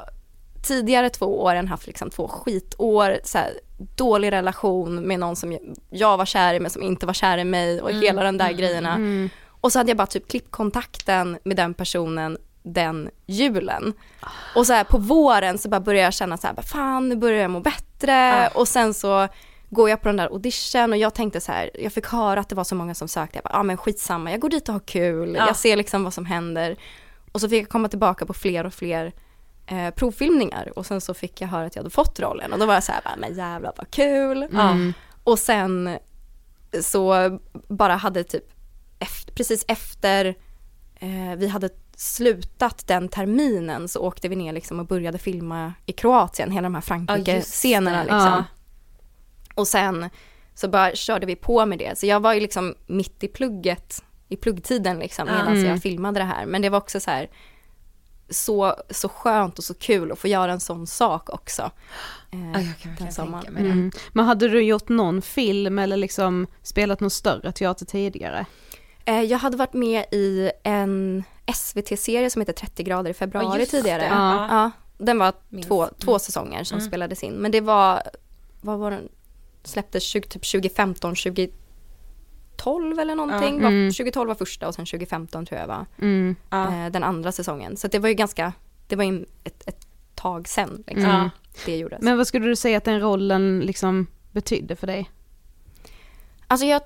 tidigare 0.64 1.10
två 1.10 1.42
åren 1.42 1.68
haft 1.68 1.88
liksom 1.88 2.10
två 2.10 2.28
skitår, 2.28 3.18
så 3.24 3.38
här, 3.38 3.52
dålig 3.96 4.32
relation 4.32 4.96
med 4.96 5.20
någon 5.20 5.36
som 5.36 5.58
jag 5.90 6.18
var 6.18 6.26
kär 6.26 6.54
i 6.54 6.60
men 6.60 6.72
som 6.72 6.84
inte 6.84 7.06
var 7.06 7.14
kär 7.14 7.38
i 7.38 7.44
mig 7.44 7.82
och 7.82 7.92
hela 7.92 8.24
den 8.24 8.38
där 8.38 8.52
grejerna. 8.52 9.00
Och 9.48 9.72
så 9.72 9.80
hade 9.80 9.90
jag 9.90 9.98
bara 9.98 10.08
typ 10.08 10.28
klippt 10.28 10.52
kontakten 10.52 11.38
med 11.44 11.58
den 11.58 11.74
personen 11.74 12.38
den 12.64 13.10
julen. 13.26 13.94
Och 14.56 14.68
så 14.68 14.74
här 14.74 14.84
på 14.84 14.98
våren 14.98 15.58
så 15.58 15.70
bara 15.70 15.80
började 15.82 16.04
jag 16.04 16.14
känna 16.14 16.38
så 16.38 16.48
här, 16.48 16.62
fan 16.62 17.10
nu 17.10 17.16
börjar 17.16 17.42
jag 17.42 17.52
må 17.52 17.60
bättre 17.60 18.48
och 18.54 18.68
sen 18.68 18.94
så 18.94 19.28
går 19.70 19.90
jag 19.90 20.02
på 20.02 20.08
den 20.08 20.18
där 20.18 20.28
audition 20.28 20.92
och 20.92 20.98
jag 20.98 21.14
tänkte 21.14 21.42
så 21.42 21.52
här, 21.52 21.70
jag 21.74 21.94
fick 21.94 22.08
höra 22.08 22.40
att 22.40 22.50
det 22.50 22.56
var 22.56 22.64
så 22.64 22.76
många 22.76 22.96
som 22.96 23.08
sökte, 23.08 23.38
jag 23.38 23.44
bara, 23.44 23.54
ja 23.54 23.60
ah, 23.60 23.64
men 23.64 23.78
skitsamma, 23.78 24.32
jag 24.32 24.40
går 24.40 24.50
dit 24.50 24.70
och 24.70 24.74
har 24.74 24.80
kul, 24.80 25.36
Ja. 25.36 25.48
jag 25.48 25.56
ser 25.56 25.76
liksom 25.76 26.04
vad 26.04 26.14
som 26.14 26.26
händer. 26.26 26.76
Och 27.32 27.42
så 27.42 27.50
fick 27.50 27.62
jag 27.64 27.70
komma 27.70 27.88
tillbaka 27.88 28.26
på 28.26 28.34
fler 28.34 28.66
och 28.66 28.74
fler 28.74 29.14
eh, 29.72 29.90
provfilmningar 29.90 30.72
och 30.76 30.86
sen 30.86 31.02
så 31.02 31.14
fick 31.14 31.42
jag 31.42 31.48
höra 31.48 31.66
att 31.66 31.76
jag 31.76 31.84
hade 31.84 31.90
fått 31.94 32.20
rollen 32.20 32.54
och 32.54 32.60
då 32.60 32.66
var 32.66 32.74
jag 32.74 32.84
så 32.84 32.92
här, 32.92 33.02
men 33.18 33.36
jävlar 33.36 33.74
vad 33.78 33.92
kul. 33.92 34.44
Mm. 34.44 34.94
Och 35.24 35.40
sen 35.40 35.98
så 36.82 37.40
bara 37.68 37.96
hade 37.96 38.24
typ, 38.24 38.44
efter, 39.00 39.34
precis 39.34 39.66
efter 39.68 40.26
eh, 41.00 41.36
vi 41.38 41.48
hade 41.48 41.70
slutat 41.96 42.88
den 42.88 43.10
terminen 43.10 43.88
så 43.88 44.00
åkte 44.00 44.28
vi 44.30 44.36
ner 44.36 44.54
liksom 44.54 44.80
och 44.80 44.86
började 44.86 45.18
filma 45.18 45.74
i 45.86 45.92
Kroatien, 45.92 46.52
hela 46.52 46.64
de 46.66 46.74
här 46.76 46.82
Frankrike-scenerna 46.82 47.98
det. 47.98 48.04
liksom. 48.04 48.18
Ja. 48.20 48.44
Och 49.56 49.68
sen 49.68 50.10
så 50.56 50.70
bara 50.70 50.96
körde 50.96 51.26
vi 51.26 51.36
på 51.36 51.66
med 51.66 51.80
det. 51.80 51.98
Så 52.00 52.06
jag 52.06 52.20
var 52.20 52.34
ju 52.34 52.40
liksom 52.40 52.76
mitt 52.88 53.24
i 53.24 53.28
plugget 53.28 54.04
i 54.30 54.36
pluggtiden 54.36 55.00
liksom 55.00 55.28
Ja. 55.28 55.34
medan 55.34 55.54
Mm. 55.58 55.66
jag 55.70 55.82
filmade 55.82 56.20
det 56.20 56.24
här. 56.26 56.46
Men 56.46 56.62
det 56.62 56.70
var 56.70 56.78
också 56.78 57.00
så 57.00 57.12
här 57.12 57.30
så, 58.32 58.76
så 58.90 59.10
skönt 59.10 59.58
och 59.58 59.64
så 59.64 59.74
kul 59.74 60.12
att 60.12 60.20
få 60.20 60.28
göra 60.28 60.52
en 60.52 60.60
sån 60.60 60.88
sak 60.88 61.30
också. 61.30 61.62
Eh, 62.32 62.40
Ja, 62.40 62.46
jag 62.46 62.54
kan 62.54 62.64
den 62.84 62.90
verkligen 62.90 63.12
sommaren. 63.14 63.44
tänka 63.46 63.52
mig 63.52 63.64
det. 63.64 63.70
Mm. 63.72 63.92
Men 64.14 64.26
hade 64.26 64.48
du 64.50 64.62
gjort 64.64 64.90
någon 64.90 65.22
film 65.22 65.80
eller 65.80 65.98
liksom 65.98 66.48
spelat 66.62 67.00
någon 67.00 67.10
större 67.10 67.52
teater 67.52 67.86
tidigare? 67.86 68.46
Eh, 69.06 69.22
jag 69.22 69.38
hade 69.38 69.58
varit 69.58 69.74
med 69.74 70.06
i 70.12 70.52
en 70.64 71.24
SVT-serie 71.56 72.30
som 72.30 72.42
heter 72.42 72.54
30 72.54 72.84
grader 72.84 73.12
i 73.12 73.14
februari 73.14 73.60
just 73.60 73.72
tidigare. 73.72 74.02
det. 74.02 74.08
Ja. 74.08 74.48
Ja, 74.50 74.72
den 74.98 75.18
var 75.20 75.34
två, 75.68 75.84
Mm. 75.84 75.96
två 76.00 76.20
säsonger 76.20 76.64
som 76.64 76.78
Mm. 76.78 76.88
spelades 76.88 77.24
in. 77.24 77.34
Men 77.34 77.52
det 77.52 77.62
var, 77.62 78.02
vad 78.62 78.80
var 78.80 78.92
den, 78.92 79.10
släpptes 79.64 80.04
20, 80.04 80.28
typ 80.28 80.46
2015, 80.52 81.16
2012 82.64 83.00
eller 83.00 83.16
någonting. 83.16 83.62
Ja. 83.62 83.68
Mm. 83.68 83.92
2012 83.92 84.28
var 84.28 84.36
första 84.36 84.68
och 84.68 84.76
sen 84.76 84.86
2015 84.86 85.46
tror 85.46 85.60
jag 85.60 85.68
var 85.68 85.86
Mm. 86.02 86.36
Ja. 86.50 86.86
eh, 86.86 86.92
den 86.92 87.04
andra 87.04 87.32
säsongen. 87.32 87.78
Så 87.78 87.88
det 87.88 88.00
var 88.00 88.10
ju 88.10 88.16
ganska, 88.16 88.54
det 88.88 88.96
var 88.96 89.04
ju 89.04 89.26
ett, 89.44 89.64
ett 89.68 89.88
tag 90.16 90.48
sen 90.48 90.84
liksom, 90.88 91.06
Mm. 91.10 91.30
det 91.66 91.78
gjordes. 91.78 92.02
Men 92.02 92.18
vad 92.18 92.28
skulle 92.28 92.46
du 92.48 92.56
säga 92.56 92.78
att 92.78 92.84
den 92.86 93.00
rollen 93.02 93.60
liksom 93.60 94.08
betydde 94.32 94.76
för 94.76 94.88
dig? 94.88 95.10
Alltså 96.48 96.66
jag 96.66 96.82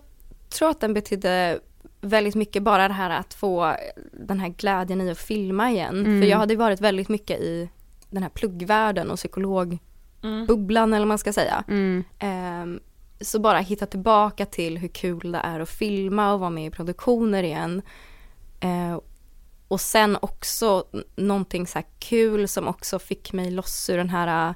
tror 0.49 0.69
att 0.69 0.79
den 0.79 0.93
betydde 0.93 1.59
väldigt 2.01 2.35
mycket 2.35 2.63
bara 2.63 2.87
det 2.87 2.93
här 2.93 3.09
att 3.09 3.33
få 3.33 3.75
den 4.13 4.39
här 4.39 4.49
glädjen 4.49 5.01
i 5.01 5.11
att 5.11 5.17
filma 5.17 5.71
igen. 5.71 5.99
Mm. 6.05 6.21
För 6.21 6.27
jag 6.27 6.37
hade 6.37 6.53
ju 6.53 6.57
varit 6.57 6.81
väldigt 6.81 7.09
mycket 7.09 7.39
i 7.39 7.69
den 8.09 8.23
här 8.23 8.29
pluggvärlden 8.29 9.11
och 9.11 9.17
psykologbubblan 9.17 10.83
Mm. 10.83 10.93
eller 10.93 10.99
vad 10.99 11.07
man 11.07 11.17
ska 11.17 11.33
säga. 11.33 11.63
Mm. 11.67 12.03
Ehm, 12.19 12.79
så 13.21 13.39
bara 13.39 13.59
hitta 13.59 13.85
tillbaka 13.85 14.45
till 14.45 14.77
hur 14.77 14.87
kul 14.87 15.31
det 15.31 15.37
är 15.43 15.59
att 15.59 15.69
filma 15.69 16.33
och 16.33 16.39
vara 16.39 16.49
med 16.49 16.65
i 16.65 16.69
produktioner 16.69 17.43
igen. 17.43 17.81
Eh, 18.59 18.99
och 19.67 19.81
sen 19.81 20.17
också 20.21 20.85
någonting 21.15 21.67
så 21.67 21.77
här 21.79 21.85
kul 21.99 22.47
som 22.47 22.67
också 22.67 22.99
fick 22.99 23.33
mig 23.33 23.51
loss 23.51 23.89
ur 23.89 23.97
den 23.97 24.09
här 24.09 24.49
uh, 24.49 24.55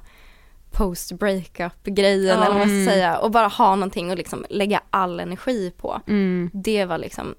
post 0.70 1.12
breakup 1.12 1.84
grejen 1.84 2.26
Ja. 2.26 2.34
eller 2.34 2.46
vad 2.46 2.58
man 2.58 2.70
Mm. 2.70 2.84
ska 2.84 2.92
säga. 2.92 3.18
Och 3.18 3.30
bara 3.30 3.48
ha 3.48 3.74
någonting 3.74 4.10
att 4.10 4.18
liksom 4.18 4.44
lägga 4.50 4.82
all 4.90 5.20
energi 5.20 5.72
på. 5.76 6.00
Mm. 6.06 6.50
Det 6.54 6.84
var 6.84 6.98
liksom 6.98 7.34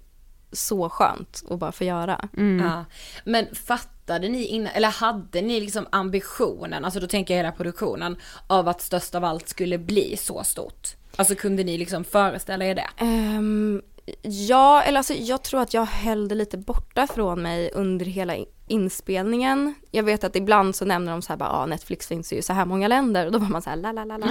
så 0.51 0.89
skönt 0.89 1.43
att 1.49 1.59
bara 1.59 1.71
få 1.71 1.83
göra. 1.83 2.29
Mm. 2.37 2.65
Ja. 2.65 2.85
Men 3.25 3.55
fattade 3.55 4.29
ni 4.29 4.45
innan, 4.45 4.67
eller 4.73 4.89
hade 4.89 5.41
ni 5.41 5.59
liksom 5.59 5.87
ambitionen, 5.91 6.85
alltså 6.85 6.99
då 6.99 7.07
tänker 7.07 7.33
jag 7.33 7.39
hela 7.43 7.51
produktionen, 7.51 8.17
av 8.47 8.67
att 8.67 8.81
störst 8.81 9.15
av 9.15 9.23
allt 9.25 9.49
skulle 9.49 9.77
bli 9.77 10.17
så 10.17 10.43
stort? 10.43 10.87
Alltså 11.15 11.35
kunde 11.35 11.63
ni 11.63 11.77
liksom 11.77 12.03
föreställa 12.03 12.65
er 12.65 12.75
det? 12.75 12.87
Ehm, 12.97 13.81
ja, 14.21 14.81
eller 14.81 14.97
alltså 14.97 15.13
jag 15.13 15.43
tror 15.43 15.61
att 15.61 15.73
jag 15.73 15.85
höll 15.85 16.27
det 16.27 16.35
lite 16.35 16.57
borta 16.57 17.07
från 17.07 17.41
mig 17.41 17.71
under 17.73 18.05
hela 18.05 18.35
inspelningen. 18.67 19.73
Jag 19.91 20.03
vet 20.03 20.23
att 20.23 20.35
ibland 20.35 20.75
så 20.75 20.85
nämner 20.85 21.11
de 21.11 21.21
så 21.21 21.33
här 21.33 21.37
bara, 21.37 21.49
ah, 21.49 21.65
Netflix 21.65 22.07
finns 22.07 22.33
ju 22.33 22.37
i 22.37 22.41
så 22.41 22.53
här 22.53 22.65
många 22.65 22.87
länder 22.87 23.25
och 23.25 23.31
då 23.31 23.39
var 23.39 23.47
man 23.47 23.61
så 23.61 23.69
här, 23.69 23.77
la 23.77 23.91
la 23.91 24.05
la 24.05 24.17
la 24.17 24.27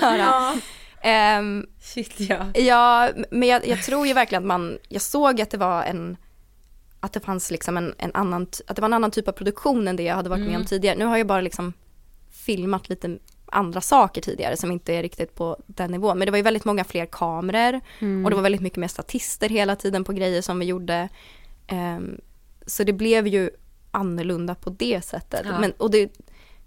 la. 0.00 0.54
Ehm, 1.06 1.66
Shit 1.80 2.20
ja. 2.20 2.46
ja, 2.54 3.10
men 3.30 3.48
jag, 3.48 3.66
jag 3.66 3.82
tror 3.82 4.06
ju 4.06 4.12
verkligen 4.12 4.42
att 4.42 4.46
man, 4.48 4.78
jag 4.88 5.02
såg 5.02 5.40
att 5.40 5.50
det 5.50 5.58
var 5.58 5.82
en, 5.82 6.16
att 7.00 7.12
det 7.12 7.20
fanns 7.20 7.50
liksom 7.50 7.76
en, 7.76 7.94
en 7.98 8.10
annan, 8.14 8.46
att 8.66 8.76
det 8.76 8.82
var 8.82 8.88
en 8.88 8.92
annan 8.92 9.10
typ 9.10 9.28
av 9.28 9.32
produktion 9.32 9.88
än 9.88 9.96
det 9.96 10.02
jag 10.02 10.14
hade 10.14 10.28
varit 10.28 10.46
med 10.46 10.56
om 10.56 10.64
tidigare. 10.64 10.98
Nu 10.98 11.04
har 11.04 11.16
jag 11.16 11.26
bara 11.26 11.40
liksom 11.40 11.72
filmat 12.30 12.88
lite 12.88 13.18
andra 13.46 13.80
saker 13.80 14.20
tidigare 14.20 14.56
som 14.56 14.70
inte 14.70 14.94
är 14.94 15.02
riktigt 15.02 15.34
på 15.34 15.56
den 15.66 15.90
nivån. 15.90 16.18
Men 16.18 16.26
det 16.26 16.30
var 16.30 16.38
ju 16.38 16.42
väldigt 16.42 16.64
många 16.64 16.84
fler 16.84 17.06
kameror 17.06 17.80
och 18.24 18.30
det 18.30 18.36
var 18.36 18.42
väldigt 18.42 18.60
mycket 18.60 18.78
mer 18.78 18.88
statister 18.88 19.48
hela 19.48 19.76
tiden 19.76 20.04
på 20.04 20.12
grejer 20.12 20.42
som 20.42 20.58
vi 20.58 20.66
gjorde. 20.66 21.08
Ehm, 21.66 22.20
så 22.66 22.84
det 22.84 22.92
blev 22.92 23.26
ju 23.26 23.50
annorlunda 23.90 24.54
på 24.54 24.70
det 24.70 25.04
sättet. 25.04 25.42
Ja. 25.44 25.60
Men, 25.60 25.72
och 25.72 25.90
det, 25.90 26.12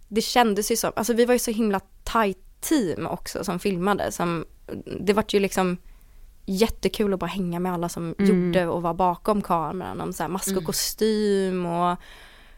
det 0.08 0.22
kändes 0.22 0.72
ju 0.72 0.76
som, 0.76 0.92
alltså 0.96 1.14
vi 1.14 1.26
var 1.26 1.34
ju 1.34 1.40
så 1.40 1.52
himla 1.52 1.80
tight 2.04 2.38
team 2.60 3.08
också 3.08 3.44
som 3.44 3.60
filmade. 3.60 4.12
Som, 4.12 4.46
det 5.00 5.14
var 5.14 5.26
ju 5.28 5.40
liksom 5.40 5.78
jättekul 6.46 7.14
att 7.14 7.20
bara 7.20 7.28
hänga 7.28 7.60
med 7.60 7.74
alla 7.74 7.90
som 7.90 8.16
gjorde 8.18 8.68
och 8.68 8.82
var 8.82 8.94
bakom 8.94 9.42
kameran. 9.42 10.02
Om 10.02 10.14
så 10.14 10.24
här 10.24 10.30
mask 10.30 10.58
och 10.58 10.66
kostym 10.66 11.66
och 11.66 11.98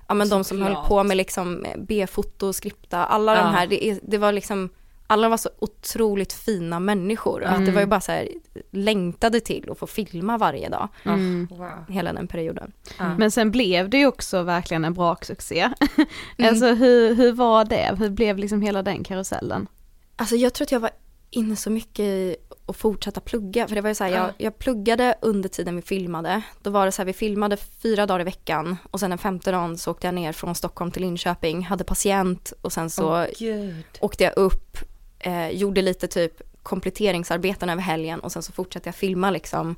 ja, 0.10 0.14
men 0.16 0.30
de 0.30 0.44
som 0.44 0.62
höll 0.62 0.68
Såklart. 0.74 0.88
på 0.88 1.04
med 1.04 1.18
liksom 1.18 1.66
B-foto, 1.78 2.54
skripta, 2.54 3.06
alla 3.06 3.36
Ja. 3.36 3.44
de 3.44 3.54
här. 3.54 3.68
Det, 3.68 4.00
det 4.04 4.18
var 4.18 4.32
liksom, 4.32 4.70
alla 5.08 5.30
var 5.30 5.38
så 5.38 5.50
otroligt 5.60 6.34
fina 6.34 6.80
människor. 6.80 7.44
Att 7.44 7.66
det 7.66 7.72
var 7.72 7.82
ju 7.82 7.88
bara 7.88 8.02
så 8.02 8.12
här, 8.12 8.30
längtade 8.72 9.40
till 9.40 9.70
att 9.72 9.80
få 9.80 9.88
filma 9.88 10.38
varje 10.38 10.70
dag. 10.70 10.88
Mm. 11.06 11.48
Hela 11.90 12.14
den 12.14 12.28
perioden. 12.28 12.72
Ja. 13.00 13.16
Men 13.18 13.32
sen 13.32 13.52
blev 13.52 13.90
det 13.90 13.98
ju 13.98 14.08
också 14.08 14.44
verkligen 14.44 14.86
en 14.86 14.94
braksuccé. 14.94 15.70
alltså 16.44 16.66
hur, 16.74 17.16
hur 17.16 17.32
var 17.32 17.66
det? 17.66 17.96
Hur 18.00 18.10
blev 18.10 18.38
liksom 18.38 18.62
hela 18.62 18.82
den 18.84 19.04
karusellen? 19.04 19.68
Alltså 20.16 20.36
jag 20.36 20.54
tror 20.54 20.66
att 20.66 20.72
jag 20.72 20.80
var 20.80 20.92
inne 21.30 21.56
så 21.56 21.70
mycket 21.70 22.06
i 22.06 22.36
att 22.70 22.78
fortsätta 22.78 23.22
plugga. 23.22 23.68
För 23.68 23.76
det 23.76 23.82
var 23.82 23.90
ju 23.90 23.96
så 23.96 24.04
här, 24.04 24.12
Ja. 24.12 24.18
jag, 24.18 24.32
jag 24.38 24.60
pluggade 24.60 25.16
under 25.22 25.50
tiden 25.50 25.76
vi 25.76 25.82
filmade. 25.82 26.42
Då 26.62 26.70
var 26.70 26.86
det 26.86 26.92
så 26.92 27.02
här, 27.02 27.06
vi 27.06 27.14
filmade 27.14 27.58
fyra 27.58 28.06
dagar 28.06 28.22
i 28.22 28.24
veckan 28.24 28.78
och 28.92 29.00
sen 29.00 29.10
den 29.10 29.20
femte 29.20 29.52
dagen 29.52 29.78
så 29.78 29.92
åkte 29.92 30.08
jag 30.08 30.14
ner 30.14 30.32
från 30.32 30.56
Stockholm 30.56 30.92
till 30.92 31.02
Linköping, 31.02 31.62
hade 31.66 31.84
patient 31.84 32.54
och 32.62 32.74
sen 32.74 32.90
så 32.90 33.26
gud. 33.40 33.84
åkte 34.00 34.24
jag 34.24 34.34
upp, 34.38 34.78
eh, 35.20 35.50
gjorde 35.50 35.82
lite 35.82 36.08
typ 36.08 36.42
kompletteringsarbeten 36.64 37.70
över 37.70 37.82
helgen 37.82 38.20
och 38.20 38.32
sen 38.32 38.44
så 38.44 38.52
fortsatte 38.52 38.88
jag 38.88 38.96
filma 38.96 39.32
liksom. 39.32 39.76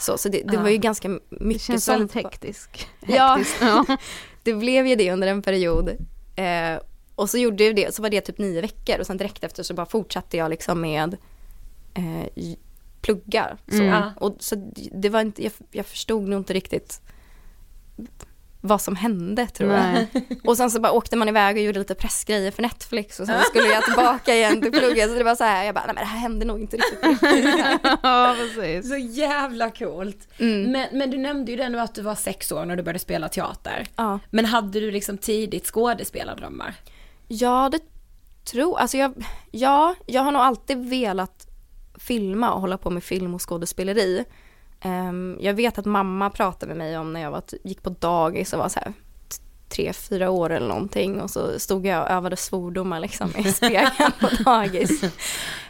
Så, 0.00 0.18
så 0.18 0.28
det, 0.28 0.42
det 0.44 0.54
Ja. 0.54 0.60
var 0.62 0.68
ju 0.68 0.76
ganska 0.76 1.08
Det 1.08 1.18
mycket 1.30 1.62
känns 1.62 1.84
sånt. 1.84 1.98
väldigt 2.00 2.14
hektisk. 2.24 2.88
Ja. 3.06 3.34
Hektiskt, 3.36 3.58
ja. 3.62 3.84
Det 4.42 4.54
blev 4.54 4.86
ju 4.86 4.96
det 4.96 5.12
under 5.12 5.28
en 5.28 5.42
period. 5.42 5.88
Eh, 6.36 6.78
och 7.14 7.30
så 7.30 7.38
gjorde 7.38 7.72
det, 7.72 7.94
så 7.94 8.02
var 8.02 8.10
det 8.10 8.20
typ 8.20 8.38
nio 8.38 8.60
veckor 8.60 9.00
och 9.00 9.06
sen 9.06 9.16
direkt 9.16 9.44
efter 9.44 9.62
så 9.62 9.74
bara 9.74 9.86
fortsatte 9.86 10.36
jag 10.36 10.50
liksom 10.50 10.80
med 10.80 11.16
eh, 11.94 12.56
pluggar. 13.00 13.56
Så. 13.68 13.82
Mm. 13.82 14.02
Och 14.16 14.36
så 14.40 14.72
det 14.92 15.08
var 15.08 15.20
inte, 15.20 15.42
jag, 15.42 15.52
jag 15.70 15.86
förstod 15.86 16.28
nog 16.28 16.40
inte 16.40 16.52
riktigt 16.54 17.00
vad 18.66 18.80
som 18.80 18.96
hände 18.96 19.46
tror 19.46 19.68
Nej. 19.68 20.08
jag. 20.12 20.22
Och 20.44 20.56
sen 20.56 20.70
så 20.70 20.80
bara 20.80 20.92
åkte 20.92 21.16
man 21.16 21.28
iväg 21.28 21.56
och 21.56 21.62
gjorde 21.62 21.78
lite 21.78 21.94
pressgrejer 21.94 22.50
för 22.50 22.62
Netflix 22.62 23.20
och 23.20 23.26
sen 23.26 23.42
skulle 23.42 23.68
jag 23.68 23.84
tillbaka 23.84 24.34
igen 24.34 24.62
till 24.62 24.72
plugget. 24.72 25.10
Så 25.10 25.18
det 25.18 25.24
var 25.24 25.34
så 25.34 25.44
här, 25.44 25.64
jag 25.64 25.74
bara, 25.74 25.86
nej 25.86 25.94
men 25.94 26.04
det 26.04 26.10
här 26.10 26.18
hände 26.18 26.44
nog 26.44 26.60
inte 26.60 26.76
riktigt. 26.76 27.20
ja, 28.02 28.36
precis. 28.38 28.88
Så 28.88 28.96
jävla 28.96 29.70
coolt. 29.70 30.28
Mm. 30.38 30.72
Men, 30.72 30.88
men 30.92 31.10
du 31.10 31.18
nämnde 31.18 31.50
ju 31.50 31.56
det 31.56 31.68
nu 31.68 31.80
att 31.80 31.94
du 31.94 32.02
var 32.02 32.14
sex 32.14 32.52
år 32.52 32.64
när 32.64 32.76
du 32.76 32.82
började 32.82 32.98
spela 32.98 33.28
teater. 33.28 33.86
Ja. 33.96 34.18
Men 34.30 34.44
hade 34.44 34.80
du 34.80 34.90
liksom 34.90 35.18
tidigt 35.18 35.66
skådespelardrömmar? 35.66 36.74
Ja, 37.28 37.68
det 37.72 37.80
tror 38.44 38.78
alltså 38.78 38.96
jag. 38.96 39.24
Ja, 39.50 39.94
jag 40.06 40.22
har 40.22 40.32
nog 40.32 40.42
alltid 40.42 40.88
velat 40.88 41.43
filma 41.98 42.52
och 42.52 42.60
hålla 42.60 42.78
på 42.78 42.90
med 42.90 43.04
film 43.04 43.34
och 43.34 43.48
skådespeleri. 43.48 44.24
Ehm, 44.80 45.38
jag 45.40 45.54
vet 45.54 45.78
att 45.78 45.84
mamma 45.84 46.30
pratade 46.30 46.74
med 46.74 46.76
mig 46.76 46.98
om 46.98 47.12
när 47.12 47.20
jag 47.20 47.30
var, 47.30 47.42
gick 47.64 47.82
på 47.82 47.90
dagis 47.90 48.52
och 48.52 48.58
var 48.58 48.68
så 48.68 48.80
här 48.80 48.92
tre, 49.68 49.92
fyra 49.92 50.30
år 50.30 50.50
eller 50.50 50.68
någonting 50.68 51.20
och 51.20 51.30
så 51.30 51.58
stod 51.58 51.86
jag 51.86 52.02
och 52.02 52.10
övade 52.10 52.36
svordomar 52.36 53.00
liksom 53.00 53.36
i 53.36 53.52
spegeln 53.52 54.12
på 54.20 54.28
dagis. 54.44 55.04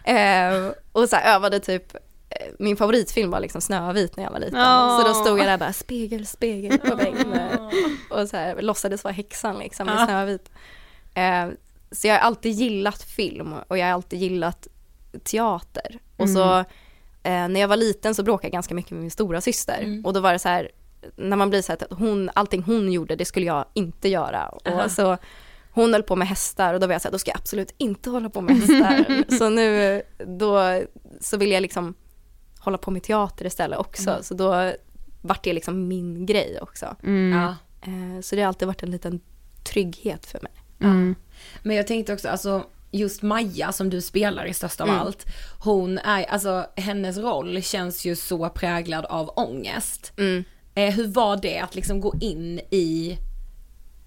Ehm, 0.04 0.72
och 0.92 1.08
så 1.08 1.16
här 1.16 1.36
övade 1.36 1.60
typ 1.60 1.94
eh, 2.30 2.46
min 2.58 2.76
favoritfilm 2.76 3.30
var 3.30 3.40
liksom 3.40 3.60
Snövit 3.60 4.16
när 4.16 4.24
jag 4.24 4.30
var 4.30 4.38
liten. 4.38 4.60
Åh. 4.60 5.00
Så 5.00 5.08
då 5.08 5.14
stod 5.14 5.38
jag 5.38 5.46
där 5.46 5.58
bara 5.58 5.72
spegel, 5.72 6.26
spegel 6.26 6.78
på 6.78 6.94
väggen. 6.94 7.38
Och 8.10 8.28
så 8.28 8.36
här, 8.36 8.62
låtsades 8.62 9.04
vara 9.04 9.14
häxan 9.14 9.58
liksom 9.58 9.88
i 9.88 10.06
Snövit. 10.06 10.50
Eh, 11.14 11.48
så 11.90 12.06
jag 12.06 12.14
har 12.14 12.20
alltid 12.20 12.52
gillat 12.52 13.02
film 13.02 13.54
och 13.68 13.78
jag 13.78 13.86
har 13.86 13.92
alltid 13.92 14.18
gillat 14.18 14.68
teater. 15.24 15.98
Och 16.16 16.30
så 16.30 16.58
eh, 17.22 17.48
när 17.48 17.60
jag 17.60 17.68
var 17.68 17.76
liten 17.76 18.14
så 18.14 18.22
bråkade 18.22 18.46
jag 18.46 18.52
ganska 18.52 18.74
mycket 18.74 18.92
med 18.92 19.00
min 19.00 19.10
stora 19.10 19.40
syster 19.40 20.02
Och 20.04 20.12
då 20.12 20.20
var 20.20 20.32
det 20.32 20.38
så 20.38 20.48
här, 20.48 20.70
när 21.16 21.36
man 21.36 21.50
blir 21.50 21.62
så 21.62 21.72
här 21.72 21.78
att 21.82 21.98
hon, 21.98 22.30
allting 22.34 22.62
hon 22.62 22.92
gjorde 22.92 23.16
det 23.16 23.24
skulle 23.24 23.46
jag 23.46 23.64
inte 23.74 24.08
göra. 24.08 24.48
Och 24.48 24.90
så 24.90 25.16
hon 25.70 25.92
höll 25.92 26.02
på 26.02 26.16
med 26.16 26.28
hästar 26.28 26.74
och 26.74 26.80
då 26.80 26.86
var 26.86 26.94
jag 26.94 27.02
så 27.02 27.08
här, 27.08 27.12
då 27.12 27.18
ska 27.18 27.30
jag 27.30 27.38
absolut 27.38 27.74
inte 27.78 28.10
hålla 28.10 28.30
på 28.30 28.40
med 28.40 28.56
hästar. 28.56 29.24
så 29.38 29.48
nu, 29.48 30.02
då, 30.26 30.82
så 31.20 31.36
vill 31.36 31.50
jag 31.50 31.62
liksom 31.62 31.94
hålla 32.58 32.78
på 32.78 32.90
med 32.90 33.02
teater 33.02 33.46
istället 33.46 33.78
också. 33.78 34.18
Så 34.22 34.34
då 34.34 34.72
vart 35.22 35.44
det 35.44 35.52
liksom 35.52 35.88
min 35.88 36.26
grej 36.26 36.58
också. 36.60 36.96
Mm. 37.02 37.38
Ja. 37.38 37.56
Eh, 37.80 38.20
så 38.20 38.36
det 38.36 38.42
har 38.42 38.48
alltid 38.48 38.68
varit 38.68 38.82
en 38.82 38.90
liten 38.90 39.20
trygghet 39.64 40.26
för 40.26 40.40
mig. 40.42 40.52
Mm. 40.80 41.14
Men 41.62 41.76
jag 41.76 41.86
tänkte 41.86 42.12
också, 42.12 42.28
alltså 42.28 42.64
just 42.98 43.22
Maja 43.22 43.72
som 43.72 43.90
du 43.90 44.00
spelar 44.00 44.44
i 44.46 44.54
störst 44.54 44.80
av 44.80 44.88
Mm. 44.88 45.00
allt. 45.00 45.26
Hon 45.58 45.98
är, 45.98 46.24
alltså 46.24 46.66
hennes 46.76 47.16
roll 47.18 47.62
känns 47.62 48.04
ju 48.04 48.16
så 48.16 48.48
präglad 48.48 49.04
av 49.04 49.30
ångest. 49.36 50.12
Mm. 50.18 50.44
Eh, 50.74 50.94
hur 50.94 51.06
var 51.06 51.36
det 51.36 51.58
att 51.58 51.74
liksom 51.74 52.00
gå 52.00 52.14
in 52.20 52.60
i, 52.70 53.18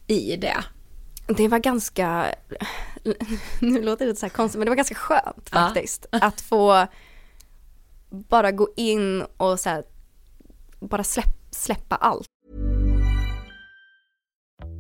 i 0.07 0.35
det? 0.35 0.57
Det 1.27 1.47
var 1.47 1.59
ganska, 1.59 2.35
nu 3.61 3.81
låter 3.83 4.05
det 4.05 4.15
så 4.15 4.25
här 4.25 4.33
konstigt, 4.33 4.59
men 4.59 4.65
det 4.65 4.71
var 4.71 4.75
ganska 4.75 4.95
skönt 4.95 5.49
faktiskt. 5.49 6.05
Att 6.11 6.41
få 6.41 6.87
bara 8.09 8.51
gå 8.51 8.69
in 8.75 9.21
och 9.37 9.59
så 9.59 9.69
här, 9.69 9.83
bara 10.79 11.03
släpp, 11.03 11.35
släppa 11.51 11.95
allt. 11.95 12.27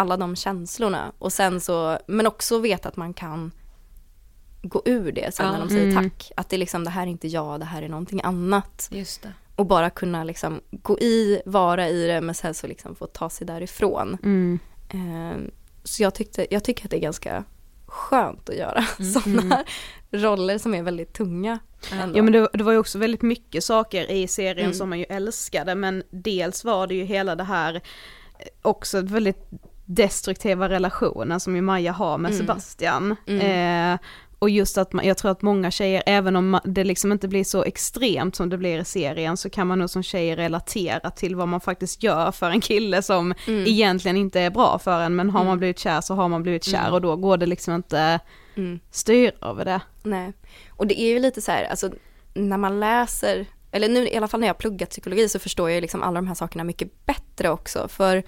alla 0.00 0.16
de 0.16 0.36
känslorna. 0.36 1.12
Och 1.18 1.32
sen 1.32 1.60
så, 1.60 1.98
men 2.06 2.26
också 2.26 2.58
veta 2.58 2.88
att 2.88 2.96
man 2.96 3.14
kan 3.14 3.50
gå 4.62 4.82
ur 4.84 5.12
det 5.12 5.34
sen 5.34 5.46
Ja. 5.46 5.52
när 5.52 5.58
de 5.60 5.68
säger 5.68 5.90
Mm. 5.90 6.10
tack. 6.10 6.32
Att 6.36 6.48
det 6.48 6.56
är 6.56 6.58
liksom, 6.58 6.84
det 6.84 6.90
här 6.90 7.02
är 7.02 7.06
inte 7.06 7.28
jag, 7.28 7.60
det 7.60 7.66
här 7.66 7.82
är 7.82 7.88
någonting 7.88 8.20
annat. 8.24 8.88
Och 9.56 9.66
bara 9.66 9.90
kunna 9.90 10.24
liksom 10.24 10.60
gå 10.70 10.98
i, 10.98 11.42
vara 11.46 11.88
i 11.88 12.06
det, 12.06 12.20
men 12.20 12.34
sen 12.34 12.54
så 12.54 12.66
liksom 12.66 12.94
få 12.94 13.06
ta 13.06 13.30
sig 13.30 13.46
därifrån. 13.46 14.18
Mm. 14.22 14.58
Eh, 14.88 15.52
så 15.84 16.02
jag, 16.02 16.14
tyckte, 16.14 16.46
jag 16.50 16.64
tycker 16.64 16.84
att 16.84 16.90
det 16.90 16.96
är 16.96 17.00
ganska 17.00 17.44
skönt 17.86 18.48
att 18.48 18.56
göra 18.56 18.84
Mm. 18.98 19.12
sådana 19.12 19.64
roller 20.10 20.58
som 20.58 20.74
är 20.74 20.82
väldigt 20.82 21.12
tunga. 21.12 21.58
ändå. 21.92 22.18
Ja 22.18 22.22
men 22.22 22.32
det, 22.32 22.48
det 22.52 22.64
var 22.64 22.72
ju 22.72 22.78
också 22.78 22.98
väldigt 22.98 23.22
mycket 23.22 23.64
saker 23.64 24.10
i 24.10 24.28
serien 24.28 24.64
Mm. 24.66 24.74
som 24.74 24.88
man 24.88 24.98
ju 24.98 25.04
älskade 25.04 25.74
men 25.74 26.02
dels 26.10 26.64
var 26.64 26.86
det 26.86 26.94
ju 26.94 27.04
hela 27.04 27.36
det 27.36 27.44
här 27.44 27.74
eh, 27.74 28.46
också 28.62 29.00
väldigt 29.00 29.46
destruktiva 29.94 30.68
relationen 30.68 31.40
som 31.40 31.56
ju 31.56 31.62
Maja 31.62 31.92
har 31.92 32.18
med 32.18 32.30
Mm. 32.30 32.38
Sebastian. 32.46 33.16
Mm. 33.26 33.92
Eh, 33.94 33.98
och 34.38 34.50
just 34.50 34.78
att 34.78 34.92
man, 34.92 35.06
jag 35.06 35.18
tror 35.18 35.30
att 35.30 35.42
många 35.42 35.70
tjejer, 35.70 36.02
även 36.06 36.36
om 36.36 36.60
det 36.64 36.84
liksom 36.84 37.12
inte 37.12 37.28
blir 37.28 37.44
så 37.44 37.64
extremt 37.64 38.36
som 38.36 38.48
det 38.48 38.58
blir 38.58 38.78
i 38.80 38.84
serien, 38.84 39.36
så 39.36 39.50
kan 39.50 39.66
man 39.66 39.78
nog 39.78 39.90
som 39.90 40.02
tjej 40.02 40.36
relatera 40.36 41.10
till 41.10 41.36
vad 41.36 41.48
man 41.48 41.60
faktiskt 41.60 42.02
gör 42.02 42.32
för 42.32 42.50
en 42.50 42.60
kille 42.60 43.02
som 43.02 43.34
Mm. 43.46 43.64
egentligen 43.66 44.16
inte 44.16 44.40
är 44.40 44.50
bra 44.50 44.78
för 44.78 45.00
en, 45.00 45.16
men 45.16 45.30
har 45.30 45.40
man 45.40 45.46
Mm. 45.46 45.58
blivit 45.58 45.78
kär 45.78 46.00
så 46.00 46.14
har 46.14 46.28
man 46.28 46.42
blivit 46.42 46.64
kär 46.64 46.78
Mm. 46.80 46.92
och 46.92 47.00
då 47.00 47.16
går 47.16 47.36
det 47.36 47.46
liksom 47.46 47.74
inte 47.74 48.20
Mm. 48.56 48.80
styra 48.90 49.32
över 49.48 49.64
det. 49.64 49.80
Nej, 50.02 50.32
och 50.70 50.86
det 50.86 51.00
är 51.00 51.08
ju 51.08 51.18
lite 51.18 51.40
så 51.40 51.52
här, 51.52 51.64
alltså 51.64 51.90
när 52.34 52.56
man 52.58 52.80
läser, 52.80 53.46
eller 53.72 53.88
nu 53.88 54.08
i 54.08 54.16
alla 54.16 54.28
fall 54.28 54.40
när 54.40 54.46
jag 54.46 54.58
pluggat 54.58 54.90
psykologi 54.90 55.28
så 55.28 55.38
förstår 55.38 55.70
jag 55.70 55.80
liksom 55.80 56.02
alla 56.02 56.14
de 56.14 56.26
här 56.26 56.34
sakerna 56.34 56.64
mycket 56.64 57.06
bättre 57.06 57.50
också. 57.50 57.88
För 57.88 58.22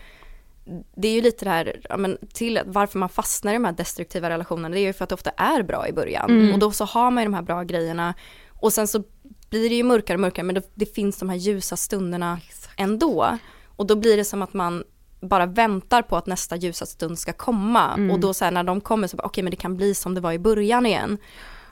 det 0.96 1.09
är 1.09 1.12
ju 1.12 1.20
lite 1.20 1.44
det 1.44 1.51
här, 1.51 1.81
ja, 1.88 1.96
men 1.96 2.18
till 2.35 2.61
varför 2.66 2.98
man 2.98 3.09
fastnar 3.09 3.53
i 3.53 3.55
de 3.55 3.64
här 3.64 3.72
destruktiva 3.72 4.31
relationerna, 4.31 4.75
det 4.75 4.81
är 4.81 4.87
ju 4.87 4.92
för 4.92 5.05
att 5.05 5.09
det 5.09 5.14
ofta 5.14 5.31
är 5.31 5.62
bra 5.62 5.88
i 5.88 5.92
början. 5.92 6.31
Mm. 6.31 6.53
Och 6.53 6.59
då 6.59 6.70
så 6.70 6.85
har 6.85 7.11
man 7.11 7.22
ju 7.22 7.27
de 7.27 7.35
här 7.35 7.42
bra 7.42 7.62
grejerna. 7.62 8.14
Och 8.48 8.72
sen 8.72 8.88
så 8.88 9.03
blir 9.51 9.68
det 9.68 9.75
ju 9.75 9.83
mörkare 9.83 10.16
och 10.16 10.20
mörkare, 10.20 10.44
men 10.44 10.55
det, 10.55 10.70
det 10.75 10.87
finns 10.94 11.18
de 11.18 11.29
här 11.29 11.37
ljusa 11.37 11.77
stunderna 11.77 12.40
ändå. 12.77 13.38
Och 13.77 13.87
då 13.87 13.96
blir 13.96 14.16
det 14.16 14.25
som 14.25 14.42
att 14.42 14.55
man 14.55 14.85
bara 15.20 15.46
väntar 15.46 16.03
på 16.03 16.16
att 16.16 16.27
nästa 16.27 16.57
ljusa 16.57 16.87
stund 16.87 17.18
ska 17.18 17.33
komma. 17.33 17.94
Mm. 17.94 18.11
Och 18.11 18.20
då 18.20 18.35
så 18.35 18.44
här, 18.44 18.53
när 18.53 18.64
de 18.64 18.81
kommer 18.81 19.09
så 19.09 19.16
bara, 19.16 19.27
okej 19.27 19.44
men 19.44 19.51
det 19.51 19.57
kan 19.57 19.77
bli 19.77 19.94
som 19.94 20.14
det 20.14 20.20
var 20.20 20.33
i 20.33 20.38
början 20.38 20.87
igen. 20.87 21.18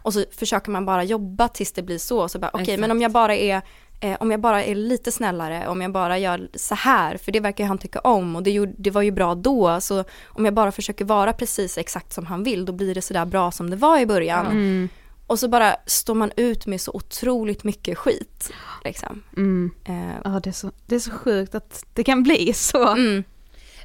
Och 0.02 0.14
så 0.14 0.24
försöker 0.30 0.70
man 0.70 0.86
bara 0.86 1.04
jobba 1.04 1.48
tills 1.48 1.72
det 1.72 1.82
blir 1.82 1.98
så. 1.98 2.28
Så 2.28 2.38
bara, 2.38 2.50
okej 2.54 2.62
Exakt. 2.62 2.80
men 2.80 2.90
om 2.90 3.02
jag 3.02 3.12
bara 3.12 3.36
är 3.36 3.62
eh, 4.00 4.16
om 4.20 4.30
jag 4.30 4.40
bara 4.40 4.64
är 4.64 4.74
lite 4.74 5.12
snällare, 5.12 5.68
om 5.68 5.80
jag 5.80 5.92
bara 5.92 6.18
gör 6.18 6.48
så 6.54 6.74
här, 6.74 7.16
för 7.16 7.32
det 7.32 7.40
verkar 7.40 7.64
han 7.64 7.78
tycka 7.78 7.98
om 8.00 8.36
och 8.36 8.42
det, 8.42 8.50
gjorde, 8.50 8.72
det 8.78 8.90
var 8.90 9.02
ju 9.02 9.10
bra 9.10 9.34
då, 9.34 9.80
så 9.80 10.04
om 10.26 10.44
jag 10.44 10.54
bara 10.54 10.72
försöker 10.72 11.04
vara 11.04 11.32
precis 11.32 11.78
exakt 11.78 12.12
som 12.12 12.26
han 12.26 12.42
vill, 12.42 12.64
då 12.64 12.72
blir 12.72 12.94
det 12.94 13.02
sådär 13.02 13.24
bra 13.24 13.50
som 13.50 13.70
det 13.70 13.76
var 13.76 13.98
i 13.98 14.06
början. 14.06 14.46
Mm. 14.46 14.88
Och 15.26 15.38
så 15.38 15.48
bara 15.48 15.76
står 15.86 16.14
man 16.14 16.32
ut 16.36 16.66
med 16.66 16.80
så 16.80 16.90
otroligt 16.94 17.64
mycket 17.64 17.98
skit. 17.98 18.52
Liksom. 18.84 19.22
Mm. 19.36 19.70
Eh, 19.84 20.16
Ja 20.24 20.40
det 20.42 20.50
är, 20.50 20.52
så, 20.52 20.72
det 20.86 20.94
är 20.94 21.00
så 21.00 21.10
sjukt 21.10 21.54
att 21.54 21.84
det 21.94 22.04
kan 22.04 22.22
bli 22.22 22.52
så. 22.52 22.88
mm, 22.88 23.24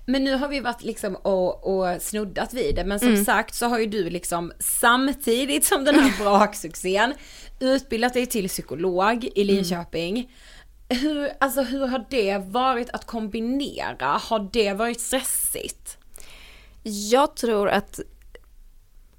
Men 0.05 0.23
nu 0.23 0.35
har 0.35 0.47
vi 0.47 0.59
varit 0.59 0.83
liksom 0.83 1.15
och, 1.15 1.77
och 1.77 2.01
snuddat 2.01 2.53
vid 2.53 2.75
det, 2.75 2.85
men 2.85 2.99
som 2.99 3.07
Mm. 3.07 3.25
sagt 3.25 3.55
så 3.55 3.65
har 3.65 3.79
ju 3.79 3.85
du 3.85 4.09
liksom 4.09 4.51
samtidigt 4.59 5.65
som 5.65 5.85
den 5.85 5.95
här 5.95 6.23
braksuccén 6.23 7.13
utbildat 7.59 8.13
dig 8.13 8.25
till 8.25 8.47
psykolog 8.47 9.29
i 9.35 9.43
Linköping. 9.43 10.31
Hur, 10.89 11.29
alltså 11.39 11.61
hur 11.61 11.87
har 11.87 12.05
det 12.09 12.37
varit 12.37 12.89
att 12.89 13.05
kombinera? 13.05 14.05
Har 14.07 14.49
det 14.53 14.73
varit 14.73 15.01
stressigt? 15.01 15.97
Jag 16.83 17.35
tror 17.35 17.69
att, 17.69 17.99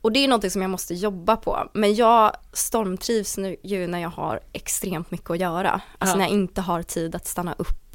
och 0.00 0.12
det 0.12 0.24
är 0.24 0.28
någonting 0.28 0.50
som 0.50 0.62
jag 0.62 0.70
måste 0.70 0.94
jobba 0.94 1.36
på, 1.36 1.70
men 1.74 1.94
jag 1.94 2.36
stormtrivs 2.52 3.36
nu 3.36 3.56
ju 3.62 3.86
när 3.86 3.98
jag 3.98 4.08
har 4.10 4.40
extremt 4.52 5.10
mycket 5.10 5.30
att 5.30 5.38
göra. 5.40 5.80
Alltså 5.98 6.14
Ja. 6.16 6.18
när 6.18 6.24
jag 6.24 6.32
inte 6.34 6.60
har 6.60 6.82
tid 6.82 7.14
att 7.14 7.26
stanna 7.26 7.54
upp. 7.58 7.85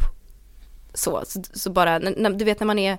Så, 0.93 1.23
så, 1.25 1.41
så 1.53 1.69
bara, 1.71 1.99
när, 1.99 2.29
du 2.29 2.45
vet 2.45 2.59
när 2.59 2.67
man 2.67 2.79
är 2.79 2.97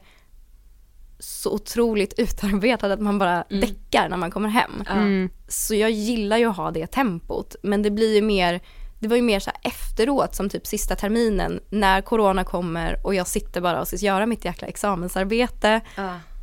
så 1.18 1.52
otroligt 1.52 2.14
utarbetad 2.18 2.92
att 2.92 3.00
man 3.00 3.18
bara 3.18 3.42
Mm. 3.42 3.60
däckar 3.60 4.08
när 4.08 4.16
man 4.16 4.30
kommer 4.30 4.48
hem. 4.48 4.84
Mm. 4.90 5.30
Så 5.48 5.74
jag 5.74 5.90
gillar 5.90 6.36
ju 6.36 6.50
att 6.50 6.56
ha 6.56 6.70
det 6.70 6.86
tempot, 6.86 7.56
men 7.62 7.82
det 7.82 7.90
blir 7.90 8.14
ju 8.14 8.22
mer, 8.22 8.60
det 9.00 9.08
var 9.08 9.16
ju 9.16 9.22
mer 9.22 9.40
så 9.40 9.50
här 9.50 9.70
efteråt 9.70 10.34
som 10.34 10.48
typ 10.48 10.66
sista 10.66 10.96
terminen 10.96 11.60
när 11.70 12.00
corona 12.00 12.44
kommer 12.44 13.06
och 13.06 13.14
jag 13.14 13.26
sitter 13.26 13.60
bara 13.60 13.80
och 13.80 13.88
ska 13.88 13.96
göra 13.96 14.26
mitt 14.26 14.44
jäkla 14.44 14.68
examensarbete 14.68 15.80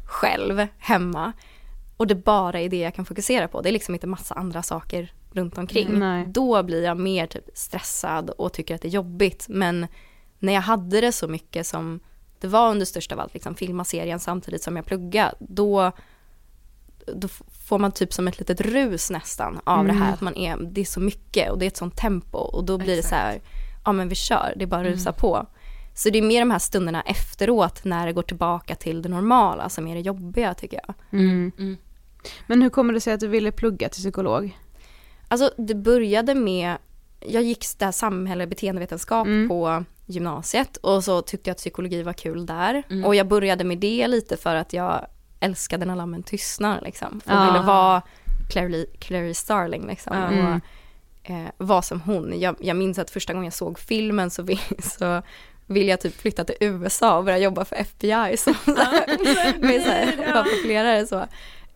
själv 0.05 0.67
hemma 0.77 1.33
och 1.97 2.07
det 2.07 2.15
bara 2.15 2.59
är 2.59 2.69
det 2.69 2.79
jag 2.79 2.95
kan 2.95 3.05
fokusera 3.05 3.47
på. 3.47 3.62
Det 3.62 3.69
är 3.69 3.73
liksom 3.73 3.93
inte 3.95 4.07
massa 4.07 4.35
andra 4.35 4.63
saker 4.63 5.13
runt 5.31 5.57
omkring. 5.57 5.99
Nej. 5.99 6.25
Då 6.27 6.63
blir 6.63 6.83
jag 6.83 6.99
mer 6.99 7.27
typ 7.27 7.45
stressad 7.53 8.29
och 8.29 8.53
tycker 8.53 8.75
att 8.75 8.81
det 8.81 8.88
är 8.88 8.89
jobbigt. 8.89 9.45
Men 9.49 9.88
när 10.39 10.54
jag 10.54 10.62
hade 10.62 11.02
det 11.02 11.12
så 11.12 11.28
mycket 11.28 11.67
som 11.67 11.99
det 12.39 12.47
var 12.47 12.71
under 12.71 12.86
största 12.86 13.15
av 13.15 13.21
allt, 13.21 13.34
liksom 13.34 13.56
filma 13.56 13.84
serien 13.84 14.19
samtidigt 14.19 14.63
som 14.63 14.75
jag 14.75 14.85
pluggade, 14.85 15.35
då, 15.40 15.92
då 17.15 17.27
får 17.67 17.79
man 17.79 17.92
typ 17.92 18.13
som 18.13 18.27
ett 18.27 18.40
litet 18.40 18.62
rus 18.62 19.12
nästan 19.12 19.60
av 19.63 19.85
det 19.85 19.94
här 19.94 20.13
att 20.13 20.21
man 20.21 20.35
är, 20.35 20.58
det 20.58 20.81
är 20.81 20.85
så 20.85 21.00
mycket 21.00 21.52
och 21.52 21.60
det 21.60 21.65
är 21.65 21.67
ett 21.67 21.77
sånt 21.77 21.98
tempo 21.98 22.37
och 22.37 22.63
då 22.63 22.77
blir 22.77 22.96
det 22.96 23.04
så 23.04 23.15
här, 23.15 23.42
ja 23.85 23.92
men 23.92 24.10
vi 24.10 24.15
kör, 24.15 24.54
det 24.56 24.63
är 24.63 24.67
bara 24.67 24.81
att 24.81 24.87
rusa 24.87 25.12
på. 25.12 25.46
Så 25.96 26.10
det 26.10 26.17
är 26.17 26.21
mer 26.23 26.40
de 26.40 26.52
här 26.52 26.60
stunderna 26.60 27.02
efteråt 27.02 27.83
när 27.83 28.08
det 28.08 28.13
går 28.13 28.21
tillbaka 28.21 28.75
till 28.75 29.02
det 29.02 29.10
normala 29.10 29.69
som 29.69 29.87
är 29.87 29.96
det 29.96 30.02
jobbiga 30.02 30.54
tycker 30.54 30.81
jag. 30.87 30.96
Mm. 31.19 31.77
Men 32.48 32.62
hur 32.62 32.69
kommer 32.69 32.94
det 32.94 33.00
sig 33.02 33.13
att 33.13 33.19
du 33.19 33.27
ville 33.27 33.52
plugga 33.52 33.90
till 33.90 34.02
psykolog? 34.02 34.58
Alltså 35.27 35.52
det 35.58 35.75
började 35.75 36.35
med, 36.35 36.77
jag 37.19 37.44
gick 37.44 37.65
där 37.77 37.92
samhälle 37.92 38.44
och 38.44 38.50
beteendevetenskap 38.50 39.27
Mm. 39.27 39.50
på 39.50 39.83
gymnasiet 40.10 40.77
och 40.77 41.03
så 41.03 41.21
tyckte 41.21 41.49
jag 41.49 41.53
att 41.53 41.57
psykologi 41.57 42.03
var 42.03 42.13
kul 42.13 42.45
där. 42.45 42.83
Och 43.05 43.15
jag 43.15 43.27
började 43.27 43.63
med 43.63 43.77
det 43.77 44.07
lite 44.07 44.37
för 44.37 44.55
att 44.55 44.73
jag 44.73 45.05
älskade 45.39 45.85
när 45.85 45.95
lammen 45.95 46.23
tystnar 46.23 46.81
liksom. 46.81 47.21
För 47.25 47.31
jag 47.31 47.47
Ja. 47.47 47.51
ville 47.51 47.65
vara 47.65 48.01
Clary, 48.49 48.85
Clary 48.99 49.33
Starling 49.33 49.87
liksom. 49.87 50.13
Mm. 50.13 50.45
Och, 50.55 50.62
eh, 51.29 51.47
vara 51.57 51.81
som 51.81 52.01
hon. 52.01 52.39
Jag, 52.39 52.55
jag 52.60 52.77
minns 52.77 52.99
att 52.99 53.10
första 53.10 53.33
gången 53.33 53.45
jag 53.45 53.53
såg 53.53 53.79
filmen 53.79 54.29
så, 54.29 54.43
vill, 54.43 54.60
så 54.79 55.21
vill 55.65 55.87
jag 55.87 56.01
typ 56.01 56.15
flytta 56.21 56.43
till 56.43 56.55
USA 56.60 57.17
och 57.17 57.23
börja 57.23 57.37
jobba 57.37 57.65
för 57.65 57.75
FBI. 57.75 58.37
Vara 60.33 60.43
populerare 60.43 61.07
så. 61.07 61.25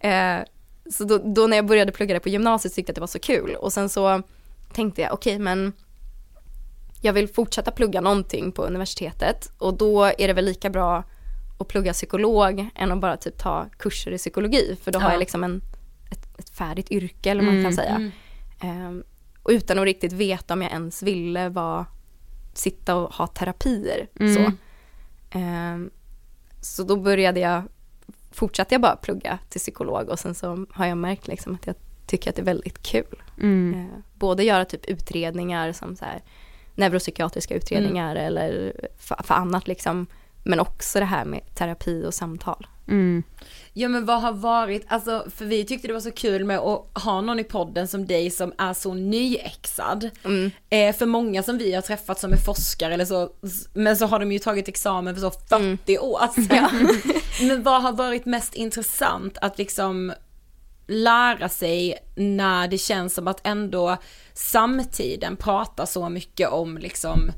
Eh, 0.07 0.37
så 0.91 1.03
då, 1.03 1.17
då, 1.17 1.47
när 1.47 1.57
jag 1.57 1.65
började 1.65 1.91
plugga 1.91 2.13
det 2.13 2.19
på 2.19 2.29
gymnasiet 2.29 2.75
tyckte 2.75 2.89
jag 2.89 2.93
att 2.93 2.95
det 2.95 3.01
var 3.01 3.07
så 3.07 3.19
kul 3.19 3.55
och 3.55 3.73
sen 3.73 3.89
så 3.89 4.21
tänkte 4.73 5.01
jag 5.01 5.13
okej 5.13 5.33
okay, 5.33 5.43
men 5.43 5.73
jag 7.05 7.13
vill 7.13 7.27
fortsätta 7.27 7.71
plugga 7.71 8.01
någonting 8.01 8.51
på 8.51 8.65
universitetet 8.65 9.51
och 9.57 9.77
då 9.77 10.03
är 10.03 10.27
det 10.27 10.33
väl 10.33 10.45
lika 10.45 10.69
bra 10.69 11.03
att 11.59 11.67
plugga 11.67 11.93
psykolog 11.93 12.69
än 12.75 12.91
att 12.91 12.99
bara 12.99 13.17
typ 13.17 13.37
ta 13.37 13.65
kurser 13.77 14.11
i 14.11 14.17
psykologi 14.17 14.77
för 14.83 14.91
då 14.91 14.99
ja. 14.99 15.03
har 15.03 15.11
jag 15.11 15.19
liksom 15.19 15.43
en, 15.43 15.61
ett, 16.11 16.39
ett 16.39 16.49
färdigt 16.49 16.91
yrke 16.91 17.31
eller 17.31 17.43
man 17.43 17.53
kan 17.53 17.59
mm, 17.59 17.73
säga. 17.73 18.11
Mm. 18.59 18.87
Um, 18.87 19.03
och 19.43 19.49
utan 19.51 19.79
att 19.79 19.85
riktigt 19.85 20.13
veta 20.13 20.53
om 20.53 20.61
jag 20.61 20.71
ens 20.71 21.03
ville 21.03 21.49
vara, 21.49 21.85
sitta 22.53 22.95
och 22.95 23.13
ha 23.13 23.27
terapier. 23.27 24.07
Mm. 24.19 24.35
Så. 24.35 24.51
Um, 25.37 25.91
så 26.61 26.83
då 26.83 26.97
började 26.97 27.39
jag, 27.39 27.63
fortsatte 28.31 28.73
jag 28.73 28.81
bara 28.81 28.95
plugga 28.95 29.39
till 29.49 29.59
psykolog 29.59 30.09
och 30.09 30.19
sen 30.19 30.35
så 30.35 30.65
har 30.71 30.85
jag 30.85 30.97
märkt 30.97 31.27
liksom 31.27 31.55
att 31.55 31.67
jag 31.67 31.75
tycker 32.07 32.29
att 32.29 32.35
det 32.35 32.41
är 32.41 32.45
väldigt 32.45 32.83
kul. 32.83 33.23
Mm. 33.37 33.73
Uh, 33.73 33.97
både 34.13 34.43
göra 34.43 34.65
typ 34.65 34.85
utredningar 34.85 35.71
som 35.71 35.95
så 35.95 36.05
här, 36.05 36.21
neuropsykiatriska 36.75 37.55
utredningar 37.55 38.15
mm. 38.15 38.27
eller 38.27 38.73
för, 38.97 39.23
för, 39.23 39.33
annat 39.33 39.67
liksom. 39.67 40.07
Men 40.43 40.59
också 40.59 40.99
det 40.99 41.05
här 41.05 41.25
med 41.25 41.55
terapi 41.55 42.05
och 42.05 42.13
samtal. 42.13 42.67
Mm. 42.87 43.23
Ja 43.73 43.87
men 43.87 44.05
vad 44.05 44.21
har 44.21 44.33
varit, 44.33 44.85
alltså 44.87 45.25
för 45.35 45.45
vi 45.45 45.65
tyckte 45.65 45.87
det 45.87 45.93
var 45.93 46.01
så 46.01 46.11
kul 46.11 46.45
med 46.45 46.59
att 46.59 47.03
ha 47.03 47.21
någon 47.21 47.39
i 47.39 47.43
podden 47.43 47.87
som 47.87 48.05
dig 48.05 48.29
som 48.29 48.53
är 48.57 48.73
så 48.73 48.93
nyexad. 48.93 50.09
Mm. 50.25 50.51
Eh, 50.69 50.95
för 50.95 51.05
många 51.05 51.43
som 51.43 51.57
vi 51.57 51.73
har 51.73 51.81
träffat 51.81 52.19
som 52.19 52.33
är 52.33 52.37
forskare 52.37 52.93
eller 52.93 53.05
så, 53.05 53.29
men 53.73 53.97
så 53.97 54.05
har 54.05 54.19
de 54.19 54.31
ju 54.31 54.39
tagit 54.39 54.67
examen 54.67 55.15
för 55.15 55.21
så 55.21 55.31
40 55.31 55.95
mm. 55.95 56.03
år 56.03 56.41
sedan. 56.47 56.87
Ja. 57.05 57.13
men 57.47 57.63
vad 57.63 57.81
har 57.81 57.91
varit 57.91 58.25
mest 58.25 58.55
intressant 58.55 59.37
att 59.41 59.57
liksom 59.57 60.13
lära 60.87 61.49
sig 61.49 61.97
när 62.15 62.67
det 62.67 62.77
känns 62.77 63.13
som 63.13 63.27
att 63.27 63.47
ändå 63.47 63.97
samtiden 64.33 65.35
pratar 65.35 65.85
så 65.85 66.09
mycket 66.09 66.49
om 66.49 66.77
liksom, 66.77 67.31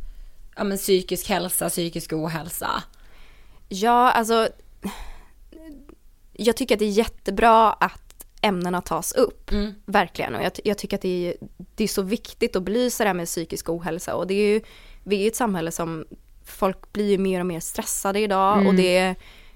ja 0.56 0.64
men 0.64 0.78
psykisk 0.78 1.30
hälsa, 1.30 1.70
psykisk 1.70 2.14
ohälsa. 2.14 2.84
Ja, 3.70 4.12
alltså 4.12 4.48
jag 6.34 6.58
tycker 6.58 6.76
att 6.76 6.80
det 6.80 6.86
är 6.86 6.90
jättebra 6.90 7.74
att 7.74 8.26
ämnena 8.42 8.82
tas 8.82 9.12
upp, 9.12 9.52
mm. 9.52 9.74
verkligen. 9.86 10.36
Och 10.36 10.44
jag, 10.44 10.52
jag, 10.64 10.78
tycker 10.78 10.98
att 10.98 11.02
det 11.02 11.28
är, 11.28 11.48
det 11.76 11.84
är 11.84 11.88
så 11.88 12.02
viktigt 12.02 12.56
att 12.56 12.64
belysa 12.64 13.04
det 13.04 13.10
här 13.10 13.14
med 13.14 13.26
psykisk 13.26 13.70
ohälsa 13.70 14.16
och 14.16 14.28
det 14.28 14.34
är 14.34 14.54
ju, 14.54 14.62
vi 15.04 15.16
är 15.16 15.22
ju 15.22 15.28
ett 15.28 15.36
samhälle 15.36 15.72
som, 15.72 16.06
folk 16.46 16.94
blir 16.94 17.12
ju 17.12 17.18
mer 17.18 17.40
och 17.40 17.46
mer 17.46 17.60
stressade 17.60 18.20
idag 18.20 18.54
mm. 18.54 18.68
och 18.68 18.76
det 18.76 18.98
är 18.98 19.16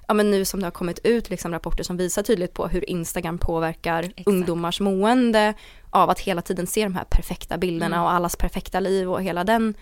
ja 0.09 0.13
men 0.13 0.31
nu 0.31 0.45
som 0.45 0.59
det 0.59 0.65
har 0.65 0.71
kommit 0.71 0.99
ut 1.03 1.29
liksom 1.29 1.51
rapporter 1.51 1.83
som 1.83 1.97
visar 1.97 2.23
tydligt 2.23 2.53
på 2.53 2.67
hur 2.67 2.89
Instagram 2.89 3.37
påverkar 3.37 4.03
Exakt. 4.03 4.27
ungdomars 4.27 4.79
mående 4.79 5.53
av 5.89 6.09
att 6.09 6.19
hela 6.19 6.41
tiden 6.41 6.67
se 6.67 6.83
de 6.83 6.95
här 6.95 7.03
perfekta 7.03 7.57
bilderna 7.57 7.95
mm. 7.95 8.03
och 8.03 8.11
allas 8.11 8.35
perfekta 8.35 8.79
liv 8.79 9.11
och 9.11 9.23
hela 9.23 9.43
den 9.43 9.73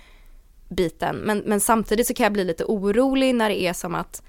biten. 0.69 1.15
Men, 1.15 1.37
men 1.45 1.59
samtidigt 1.59 2.07
så 2.07 2.13
kan 2.13 2.23
jag 2.23 2.33
bli 2.33 2.43
lite 2.43 2.63
orolig 2.65 3.35
när 3.35 3.49
det 3.49 3.61
är 3.61 3.73
som 3.73 3.95
att 3.95 4.23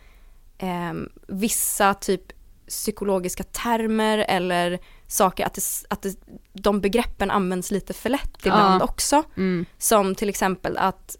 eh, 0.58 0.92
vissa 1.26 1.94
typ 1.94 2.22
psykologiska 2.68 3.42
termer 3.42 4.18
eller 4.18 4.78
saker, 5.06 5.46
att, 5.46 5.54
det, 5.54 5.62
att 5.90 6.02
det, 6.02 6.16
de 6.52 6.80
begreppen 6.80 7.30
används 7.30 7.70
lite 7.70 7.92
för 7.92 8.08
lätt 8.08 8.38
ibland 8.38 8.82
ja. 8.82 8.84
också. 8.84 9.22
Mm. 9.36 9.66
Som 9.78 10.14
till 10.14 10.28
exempel 10.28 10.76
att 10.76 11.16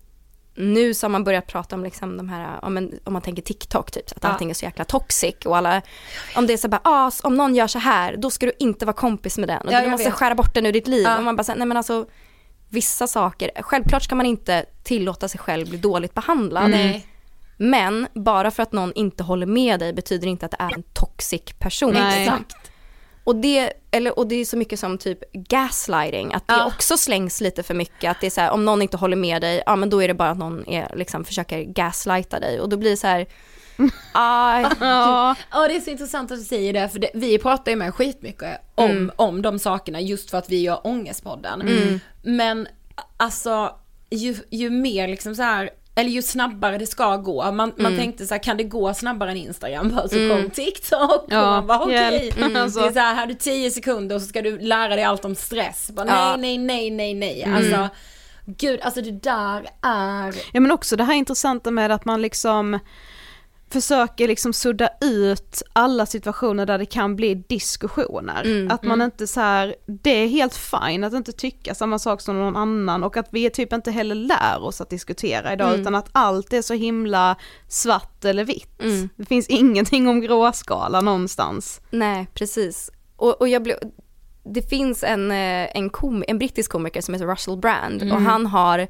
nu 0.59 0.95
så 0.95 1.05
har 1.05 1.11
man 1.11 1.25
börjat 1.25 1.47
prata 1.47 1.77
om 1.77 1.85
liksom 1.85 2.17
de 2.17 2.29
här, 2.29 2.65
om, 2.65 2.77
en, 2.77 2.93
om 3.05 3.13
man 3.13 3.23
tänker 3.23 3.43
TikTok 3.43 3.91
typ, 3.91 4.05
att 4.17 4.19
ja. 4.23 4.29
allting 4.29 4.51
är 4.51 4.55
så 4.55 4.65
jäkla 4.65 4.85
toxic 4.85 5.35
och 5.45 5.57
alla, 5.57 5.83
om 6.37 6.47
det 6.47 6.53
är 6.53 6.57
så 6.57 6.69
bara, 6.69 6.81
ah, 6.85 7.11
om 7.23 7.35
någon 7.35 7.55
gör 7.55 7.67
så 7.67 7.79
här, 7.79 8.17
då 8.17 8.31
ska 8.31 8.47
du 8.47 8.53
inte 8.59 8.87
vara 8.87 8.97
kompis 8.97 9.39
med 9.39 9.49
den 9.49 9.67
och 9.67 9.73
ja, 9.73 9.81
du 9.81 9.91
måste 9.91 10.09
vet. 10.09 10.15
skära 10.15 10.35
bort 10.35 10.55
den 10.55 10.67
ur 10.67 10.73
ditt 10.73 10.89
liv. 10.89 11.03
Ja. 11.03 11.19
Och 11.19 11.25
man 11.25 11.37
bara 11.37 11.55
nej 11.55 11.67
men 11.67 11.77
alltså 11.77 12.07
vissa 12.69 13.07
saker, 13.07 13.51
självklart 13.63 14.03
ska 14.03 14.15
man 14.15 14.27
inte 14.27 14.65
tillåta 14.83 15.29
sig 15.29 15.41
själv 15.41 15.69
bli 15.69 15.79
dåligt 15.79 16.15
behandlad. 16.15 16.75
Mm. 16.75 17.01
Men 17.57 18.07
bara 18.15 18.51
för 18.51 18.63
att 18.63 18.73
någon 18.73 18.93
inte 18.93 19.23
håller 19.23 19.47
med 19.47 19.81
dig 19.81 19.93
betyder 19.93 20.29
inte 20.29 20.47
att 20.47 20.53
det 20.53 20.61
är 20.61 20.75
en 20.75 20.83
toxic 20.83 21.43
person. 21.59 21.93
Nej. 21.93 22.23
Exakt. 22.23 22.68
Och 23.29 23.37
det, 23.37 23.73
eller, 23.91 24.19
och 24.19 24.27
det 24.27 24.35
är 24.35 24.45
så 24.45 24.57
mycket 24.57 24.81
som 24.81 24.99
typ 24.99 25.33
gaslighting, 25.33 26.35
att 26.35 26.49
det 26.49 26.55
ja. 26.55 26.67
också 26.67 26.97
slängs 26.97 27.41
lite 27.41 27.63
för 27.63 27.75
mycket. 27.75 28.11
Att 28.11 28.21
det 28.21 28.27
är 28.27 28.31
så 28.31 28.41
här, 28.41 28.51
om 28.51 28.65
någon 28.65 28.83
inte 28.83 28.97
håller 28.97 29.17
med 29.17 29.43
dig, 29.43 29.63
ja 29.67 29.77
men 29.77 29.91
då 29.91 30.03
är 30.03 30.09
det 30.09 30.15
bara 30.15 30.31
att 30.31 30.39
någon 30.39 30.69
är, 30.69 30.93
liksom, 30.97 31.25
försöker 31.25 31.63
gaslighta 31.63 32.41
dig. 32.41 32.61
Och 32.61 32.69
då 32.69 32.77
blir 32.77 32.91
det 32.91 32.97
så 32.97 33.07
här, 33.07 33.27
ah, 34.13 34.61
ja. 34.81 35.35
ja 35.51 35.69
det 35.69 35.77
är 35.77 35.81
så 35.81 35.91
intressant 35.91 36.31
att 36.31 36.39
du 36.39 36.45
säger 36.45 36.73
det, 36.73 36.89
för 36.89 36.99
det, 36.99 37.11
vi 37.15 37.39
pratar 37.39 37.73
ju 37.73 37.77
med 37.77 37.95
skitmycket 37.95 38.61
om, 38.75 38.91
mm. 38.91 39.11
om 39.17 39.43
de 39.43 39.59
sakerna 39.59 40.01
just 40.01 40.31
för 40.31 40.39
att 40.39 40.51
vi 40.51 40.63
gör 40.63 40.87
Ångestpodden. 40.87 41.61
Mm. 41.61 42.01
Men 42.23 42.69
alltså 43.17 43.75
ju, 44.11 44.37
ju 44.51 44.71
mer 44.71 45.09
liksom 45.09 45.35
så 45.35 45.43
här 45.43 45.71
eller 45.99 46.11
ju 46.11 46.23
snabbare 46.23 46.79
det 46.79 46.87
ska 46.87 47.17
gå. 47.17 47.53
Man, 47.53 47.71
mm. 47.71 47.83
man 47.83 47.97
tänkte 47.97 48.27
så 48.27 48.35
här, 48.35 48.43
kan 48.43 48.57
det 48.57 48.65
gå 48.65 48.95
snabbare 48.95 49.31
än 49.31 49.37
Instagram? 49.37 50.01
Så 50.11 50.17
mm. 50.17 50.37
kom 50.37 50.51
TikTok 50.51 51.25
ja, 51.29 51.41
och 51.41 51.47
man 51.49 51.67
bara 51.67 51.81
okej. 51.81 52.31
Okay. 52.31 52.45
Mm. 52.45 52.63
Alltså. 52.63 52.81
Det 52.81 52.87
är 52.87 52.93
så 52.93 52.99
här, 52.99 53.15
här 53.15 53.27
du 53.27 53.35
10 53.35 53.71
sekunder 53.71 54.17
och 54.17 54.23
så 54.23 54.29
ska 54.29 54.43
du 54.43 54.59
lära 54.59 54.97
dig 54.97 55.05
allt 55.05 55.25
om 55.25 55.35
stress. 55.35 55.91
Bara, 55.91 56.07
ja. 56.07 56.37
Nej, 56.39 56.59
nej, 56.59 56.91
nej, 56.91 57.15
nej, 57.15 57.15
nej. 57.15 57.43
Mm. 57.43 57.57
Alltså, 57.57 57.97
gud, 58.47 58.81
alltså 58.81 59.03
det 59.03 59.11
där 59.11 59.67
är... 59.83 60.35
Ja 60.53 60.61
men 60.61 60.71
också 60.73 60.97
det 60.97 61.05
här 61.05 61.15
intressanta 61.15 61.71
med 61.71 61.91
att 61.91 62.05
man 62.05 62.23
liksom 62.23 62.79
försöker 63.71 64.29
liksom 64.29 64.53
sudda 64.53 64.89
ut 65.01 65.63
alla 65.73 66.07
situationer 66.07 66.67
där 66.67 66.79
det 66.79 66.87
kan 66.87 67.17
bli 67.17 67.35
diskussioner. 67.35 68.45
Mm, 68.45 68.71
att 68.71 68.83
man 68.83 69.01
mm. 69.01 69.05
inte 69.05 69.27
så 69.27 69.41
här, 69.41 69.75
det 69.87 70.11
är 70.11 70.29
helt 70.29 70.55
fine 70.55 71.05
att 71.05 71.13
inte 71.13 71.33
tycka 71.33 71.75
samma 71.75 71.99
sak 71.99 72.21
som 72.21 72.39
någon 72.39 72.57
annan 72.57 73.05
och 73.05 73.17
att 73.17 73.29
vi 73.31 73.51
typ 73.51 73.73
inte 73.73 73.91
heller 73.91 74.15
lär 74.15 74.63
oss 74.63 74.81
att 74.81 74.91
diskutera 74.91 75.53
idag 75.53 75.69
mm. 75.69 75.81
utan 75.81 75.95
att 75.95 76.09
allt 76.13 76.53
är 76.53 76.63
så 76.63 76.75
himla 76.75 77.37
svart 77.69 78.25
eller 78.25 78.45
vitt. 78.45 78.83
Mm. 78.83 79.09
Det 79.17 79.25
finns 79.25 79.47
ingenting 79.49 80.09
om 80.09 80.21
gråskala 80.21 81.01
någonstans. 81.01 81.81
Nej, 81.91 82.27
precis. 82.35 82.91
Och, 83.17 83.41
och 83.41 83.49
jag 83.49 83.63
blev, 83.63 83.77
det 84.45 84.63
finns 84.63 85.05
en, 85.05 85.31
eh, 85.31 85.77
en, 85.77 85.91
kom, 85.91 86.25
en 86.29 86.39
brittisk 86.39 86.73
komiker 86.73 87.01
som 87.01 87.15
heter 87.15 87.27
Russell 87.27 87.57
Brand 87.57 88.03
och 88.03 88.09
mm. 88.09 88.27
han 88.27 88.47
har 88.47 88.89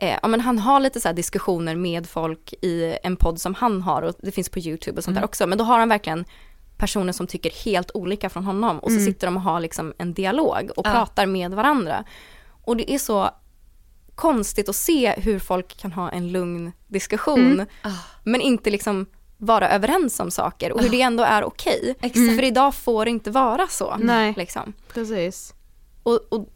Eh, 0.00 0.18
ja, 0.22 0.28
men 0.28 0.40
han 0.40 0.58
har 0.58 0.80
lite 0.80 1.00
så 1.00 1.12
diskussioner 1.12 1.74
med 1.74 2.06
folk 2.06 2.52
i 2.62 2.96
en 3.02 3.16
podd 3.16 3.40
som 3.40 3.54
han 3.54 3.82
har 3.82 4.02
och 4.02 4.14
det 4.18 4.32
finns 4.32 4.48
på 4.48 4.58
YouTube 4.58 4.98
och 4.98 5.04
sånt 5.04 5.12
mm. 5.12 5.20
där 5.20 5.24
också. 5.24 5.46
Men 5.46 5.58
då 5.58 5.64
har 5.64 5.78
han 5.78 5.88
verkligen 5.88 6.24
personer 6.76 7.12
som 7.12 7.26
tycker 7.26 7.64
helt 7.64 7.90
olika 7.94 8.30
från 8.30 8.44
honom 8.44 8.78
och 8.78 8.90
så 8.90 8.96
mm. 8.96 9.06
sitter 9.06 9.26
de 9.26 9.36
och 9.36 9.42
har 9.42 9.60
liksom 9.60 9.94
en 9.98 10.14
dialog 10.14 10.70
och 10.76 10.86
ja. 10.86 10.90
pratar 10.90 11.26
med 11.26 11.54
varandra. 11.54 12.04
Och 12.64 12.76
det 12.76 12.92
är 12.92 12.98
så 12.98 13.30
konstigt 14.14 14.68
att 14.68 14.76
se 14.76 15.14
hur 15.16 15.38
folk 15.38 15.76
kan 15.76 15.92
ha 15.92 16.10
en 16.10 16.32
lugn 16.32 16.72
diskussion 16.86 17.52
mm. 17.52 17.66
oh. 17.84 18.00
men 18.24 18.40
inte 18.40 18.70
liksom 18.70 19.06
vara 19.36 19.70
överens 19.70 20.20
om 20.20 20.30
saker 20.30 20.72
och 20.72 20.80
hur 20.80 20.88
oh. 20.88 20.90
det 20.90 21.02
ändå 21.02 21.24
är 21.24 21.44
okej. 21.44 21.94
Okay. 22.02 22.36
För 22.36 22.44
idag 22.44 22.74
får 22.74 23.04
det 23.04 23.10
inte 23.10 23.30
vara 23.30 23.66
så. 23.66 23.96
Nej, 23.98 24.34
liksom. 24.36 24.72
precis. 24.92 25.54
Och, 26.02 26.20
och 26.28 26.48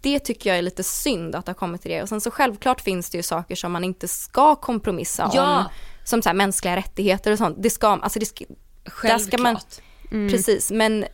det 0.00 0.18
tycker 0.18 0.50
jag 0.50 0.58
är 0.58 0.62
lite 0.62 0.82
synd 0.82 1.34
att 1.34 1.46
det 1.46 1.50
har 1.50 1.54
kommit 1.54 1.82
till 1.82 1.90
det. 1.90 2.02
Och 2.02 2.08
sen 2.08 2.20
så 2.20 2.30
självklart 2.30 2.80
finns 2.80 3.10
det 3.10 3.16
ju 3.16 3.22
saker 3.22 3.56
som 3.56 3.72
man 3.72 3.84
inte 3.84 4.08
ska 4.08 4.54
kompromissa 4.54 5.30
ja. 5.34 5.58
om. 5.58 5.64
Som 6.04 6.22
så 6.22 6.28
här 6.28 6.34
mänskliga 6.34 6.76
rättigheter 6.76 7.32
och 7.32 7.38
sånt. 7.38 7.56
Det 7.58 7.70
ska, 7.70 7.88
alltså 7.88 8.18
det 8.18 8.26
ska, 8.26 8.44
Självklart. 8.88 9.20
Ska 9.20 9.42
man, 9.42 9.56
mm. 10.10 10.30
Precis, 10.30 10.70
men, 10.70 11.04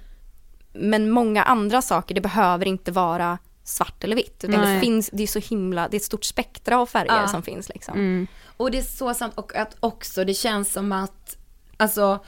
men 0.72 1.10
många 1.10 1.42
andra 1.42 1.82
saker, 1.82 2.14
det 2.14 2.20
behöver 2.20 2.66
inte 2.66 2.92
vara 2.92 3.38
svart 3.64 4.04
eller 4.04 4.16
vitt. 4.16 4.44
Utan 4.44 4.60
det 4.60 4.80
finns, 4.80 5.10
det 5.12 5.22
är 5.22 5.26
så 5.26 5.38
himla, 5.38 5.88
det 5.88 5.96
är 5.96 5.98
ett 5.98 6.04
stort 6.04 6.24
spektra 6.24 6.78
av 6.78 6.86
färger 6.86 7.20
ja. 7.20 7.28
som 7.28 7.42
finns 7.42 7.68
liksom. 7.68 7.94
Mm. 7.94 8.26
Och 8.56 8.70
det 8.70 8.78
är 8.78 8.82
så 8.82 9.14
sant 9.14 9.32
och 9.36 9.56
att 9.56 9.76
också 9.80 10.24
det 10.24 10.34
känns 10.34 10.72
som 10.72 10.92
att, 10.92 11.36
alltså 11.76 12.24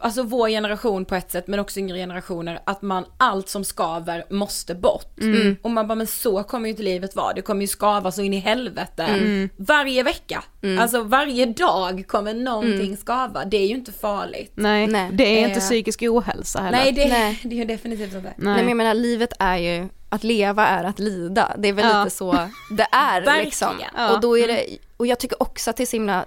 alltså 0.00 0.22
vår 0.22 0.48
generation 0.48 1.04
på 1.04 1.14
ett 1.14 1.30
sätt 1.30 1.46
men 1.46 1.60
också 1.60 1.80
yngre 1.80 1.96
generationer 1.96 2.60
att 2.64 2.82
man 2.82 3.04
allt 3.16 3.48
som 3.48 3.64
skaver 3.64 4.24
måste 4.30 4.74
bort. 4.74 5.20
Mm. 5.20 5.56
Och 5.62 5.70
man 5.70 5.88
bara 5.88 5.94
men 5.94 6.06
så 6.06 6.42
kommer 6.42 6.66
ju 6.66 6.70
inte 6.70 6.82
livet 6.82 7.16
vara, 7.16 7.32
det 7.32 7.42
kommer 7.42 7.60
ju 7.60 7.66
skava 7.66 8.12
så 8.12 8.22
in 8.22 8.34
i 8.34 8.38
helvete. 8.38 9.02
Mm. 9.02 9.48
Varje 9.56 10.02
vecka, 10.02 10.44
mm. 10.62 10.78
alltså 10.78 11.02
varje 11.02 11.46
dag 11.46 12.04
kommer 12.06 12.34
någonting 12.34 12.80
mm. 12.80 12.96
skava, 12.96 13.44
det 13.44 13.56
är 13.56 13.66
ju 13.66 13.74
inte 13.74 13.92
farligt. 13.92 14.52
Nej, 14.54 14.86
nej. 14.86 15.10
det 15.12 15.24
är 15.24 15.42
eh. 15.42 15.48
inte 15.48 15.60
psykisk 15.60 16.02
ohälsa 16.02 16.60
heller. 16.60 16.78
Nej 16.78 16.92
det, 16.92 17.08
nej. 17.08 17.40
det 17.44 17.54
är 17.54 17.58
ju 17.58 17.64
definitivt 17.64 18.14
inte. 18.14 18.20
Nej. 18.20 18.34
nej 18.36 18.56
men 18.56 18.68
jag 18.68 18.76
menar 18.76 18.94
livet 18.94 19.32
är 19.38 19.56
ju, 19.56 19.88
att 20.08 20.24
leva 20.24 20.66
är 20.66 20.84
att 20.84 20.98
lida, 20.98 21.54
det 21.58 21.68
är 21.68 21.72
väl 21.72 21.84
ja. 21.84 22.04
lite 22.04 22.16
så 22.16 22.48
det 22.70 22.86
är 22.92 23.44
liksom. 23.44 23.80
Ja. 23.96 24.14
Och 24.14 24.20
då 24.20 24.38
är 24.38 24.48
det, 24.48 24.66
och 24.96 25.06
jag 25.06 25.18
tycker 25.18 25.42
också 25.42 25.70
att 25.70 25.76
det 25.76 25.84
är 25.84 25.86
så 25.86 25.96
himla 25.96 26.24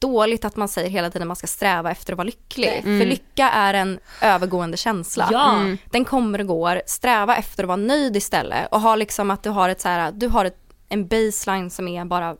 dåligt 0.00 0.44
att 0.44 0.56
man 0.56 0.68
säger 0.68 0.90
hela 0.90 1.10
tiden 1.10 1.22
att 1.22 1.28
man 1.28 1.36
ska 1.36 1.46
sträva 1.46 1.90
efter 1.90 2.12
att 2.12 2.16
vara 2.16 2.24
lycklig. 2.24 2.82
Mm. 2.84 3.00
För 3.00 3.06
lycka 3.06 3.50
är 3.50 3.74
en 3.74 3.98
övergående 4.22 4.76
känsla. 4.76 5.28
Ja. 5.32 5.56
Mm. 5.56 5.78
Den 5.90 6.04
kommer 6.04 6.40
och 6.40 6.46
går. 6.46 6.82
Sträva 6.86 7.36
efter 7.36 7.64
att 7.64 7.68
vara 7.68 7.76
nöjd 7.76 8.16
istället 8.16 8.68
och 8.70 8.80
ha 8.80 8.96
liksom 8.96 9.30
att 9.30 9.42
du 9.42 9.50
har 9.50 9.68
ett 9.68 9.80
så 9.80 9.88
här, 9.88 10.12
du 10.12 10.28
har 10.28 10.44
ett, 10.44 10.58
en 10.88 11.08
baseline 11.08 11.70
som 11.70 11.88
är 11.88 12.04
bara 12.04 12.36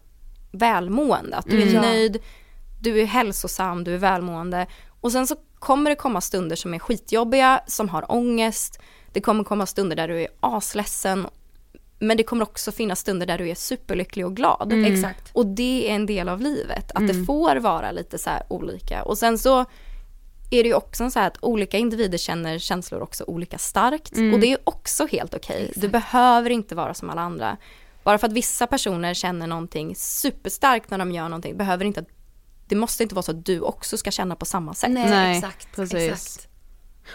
välmående. 0.52 1.36
Att 1.36 1.46
du 1.46 1.62
är 1.62 1.66
Mm. 1.66 1.82
Nöjd, 1.82 2.18
du 2.80 3.00
är 3.00 3.04
hälsosam, 3.04 3.84
du 3.84 3.94
är 3.94 3.98
välmående. 3.98 4.66
Och 5.00 5.12
sen 5.12 5.26
så 5.26 5.36
kommer 5.58 5.90
det 5.90 5.96
komma 5.96 6.20
stunder 6.20 6.56
som 6.56 6.74
är 6.74 6.78
skitjobbiga, 6.78 7.60
som 7.66 7.88
har 7.88 8.12
ångest. 8.12 8.80
Det 9.12 9.20
kommer 9.20 9.44
komma 9.44 9.66
stunder 9.66 9.96
där 9.96 10.08
du 10.08 10.22
är 10.22 10.28
asledsen. 10.40 11.26
Men 12.02 12.16
det 12.16 12.22
kommer 12.22 12.42
också 12.42 12.72
finnas 12.72 13.00
stunder 13.00 13.26
där 13.26 13.38
du 13.38 13.48
är 13.48 13.54
superlycklig 13.54 14.26
och 14.26 14.36
glad. 14.36 14.72
Mm. 14.72 14.92
Exakt. 14.94 15.30
Och 15.32 15.46
det 15.46 15.90
är 15.90 15.94
en 15.94 16.06
del 16.06 16.28
av 16.28 16.40
livet, 16.40 16.90
att 16.90 17.00
Mm. 17.00 17.06
det 17.20 17.24
får 17.24 17.56
vara 17.56 17.92
lite 17.92 18.18
så 18.18 18.30
här 18.30 18.42
olika. 18.48 19.02
Och 19.02 19.18
sen 19.18 19.38
så 19.38 19.60
är 20.50 20.62
det 20.62 20.68
ju 20.68 20.74
också 20.74 21.10
så 21.10 21.18
här 21.18 21.26
att 21.26 21.38
olika 21.40 21.78
individer 21.78 22.18
känner 22.18 22.58
känslor 22.58 23.00
också 23.00 23.24
olika 23.26 23.58
starkt. 23.58 24.16
Mm. 24.16 24.34
Och 24.34 24.40
det 24.40 24.52
är 24.52 24.58
också 24.64 25.06
helt 25.06 25.34
okej. 25.34 25.72
Du 25.76 25.88
behöver 25.88 26.50
inte 26.50 26.74
vara 26.74 26.94
som 26.94 27.10
alla 27.10 27.20
andra. 27.20 27.56
Bara 28.02 28.18
för 28.18 28.26
att 28.26 28.32
vissa 28.32 28.66
personer 28.66 29.14
känner 29.14 29.46
någonting 29.46 29.94
superstarkt 29.96 30.90
när 30.90 30.98
de 30.98 31.12
gör 31.12 31.24
någonting, 31.24 31.56
behöver 31.56 31.84
inte 31.84 32.04
det 32.66 32.76
måste 32.76 33.02
inte 33.02 33.14
vara 33.14 33.22
så 33.22 33.30
att 33.30 33.44
du 33.46 33.60
också 33.60 33.96
ska 33.96 34.10
känna 34.10 34.36
på 34.36 34.44
samma 34.44 34.74
sätt. 34.74 34.90
Nej, 34.90 35.36
exakt, 35.36 35.76
precis. 35.76 35.94
exakt. 35.94 36.48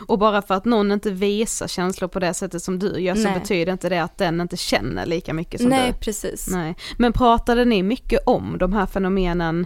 Och 0.08 0.20
bara 0.20 0.42
för 0.42 0.56
att 0.56 0.66
någon 0.66 0.92
inte 0.92 1.12
visar 1.12 1.68
känslor 1.68 2.08
på 2.08 2.20
det 2.20 2.34
sättet 2.34 2.64
som 2.64 2.80
du 2.80 3.00
gör 3.00 3.16
så 3.16 3.24
Nej. 3.24 3.40
betyder 3.40 3.72
inte 3.72 3.90
det 3.90 4.04
att 4.04 4.18
den 4.18 4.42
inte 4.42 4.58
känner 4.58 5.06
lika 5.06 5.34
mycket 5.34 5.62
som 5.62 5.70
Nej, 5.70 5.92
du. 5.92 5.98
precis. 5.98 6.48
Nej. 6.52 6.76
Men 6.98 7.14
pratade 7.14 7.66
ni 7.66 7.84
mycket 7.84 8.20
om 8.26 8.58
de 8.58 8.74
här 8.74 8.86
fenomenen 8.86 9.66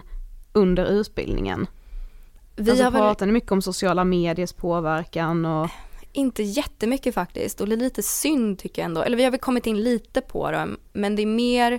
under 0.52 0.84
utbildningen? 0.86 1.66
Vi 2.56 2.70
alltså 2.70 2.84
har 2.84 2.90
väl 2.90 3.00
pratade 3.00 3.26
ni 3.26 3.32
mycket 3.32 3.52
om 3.52 3.62
sociala 3.62 4.04
mediers 4.04 4.52
påverkan 4.52 5.44
och 5.44 5.70
inte 6.12 6.42
jättemycket 6.42 7.14
faktiskt 7.14 7.60
och 7.60 7.68
det 7.68 7.74
är 7.74 7.76
lite 7.76 8.02
synd 8.02 8.58
tycker 8.58 8.82
jag 8.82 8.86
ändå. 8.86 9.02
Eller 9.02 9.16
vi 9.16 9.24
har 9.24 9.30
väl 9.30 9.40
kommit 9.40 9.66
in 9.66 9.82
lite 9.82 10.20
på 10.20 10.50
dem 10.50 10.76
men 10.92 11.16
det 11.16 11.22
är 11.22 11.26
mer 11.26 11.72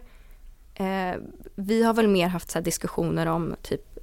eh, 0.75 1.21
Vi 1.55 1.83
har 1.83 1.93
väl 1.93 2.07
mer 2.07 2.27
haft 2.27 2.51
så 2.51 2.57
här 2.57 2.63
diskussioner 2.63 3.25
om 3.25 3.55
typ 3.61 3.97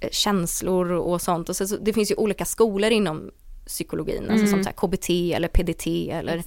eh, 0.00 0.10
känslor 0.10 0.92
och 0.92 1.22
sånt 1.22 1.48
och 1.48 1.56
så, 1.56 1.66
så, 1.66 1.76
det 1.76 1.92
finns 1.92 2.10
ju 2.10 2.14
olika 2.14 2.44
skolor 2.44 2.90
inom 2.90 3.30
psykologin, 3.66 4.30
alltså 4.30 4.46
som 4.46 4.64
så 4.64 4.70
KBT 4.70 5.10
eller 5.10 5.48
PDT 5.48 5.86
eller 6.10 6.42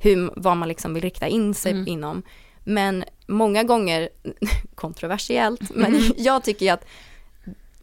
hur, 0.00 0.30
vad 0.36 0.56
man 0.56 0.68
liksom 0.68 0.94
vill 0.94 1.02
rikta 1.02 1.26
in 1.26 1.54
sig 1.54 1.84
inom. 1.86 2.22
Men 2.64 3.04
många 3.26 3.62
gånger, 3.64 4.08
kontroversiellt, 4.74 5.70
men 5.74 6.00
jag 6.16 6.44
tycker 6.44 6.66
ju 6.66 6.72
att 6.72 6.84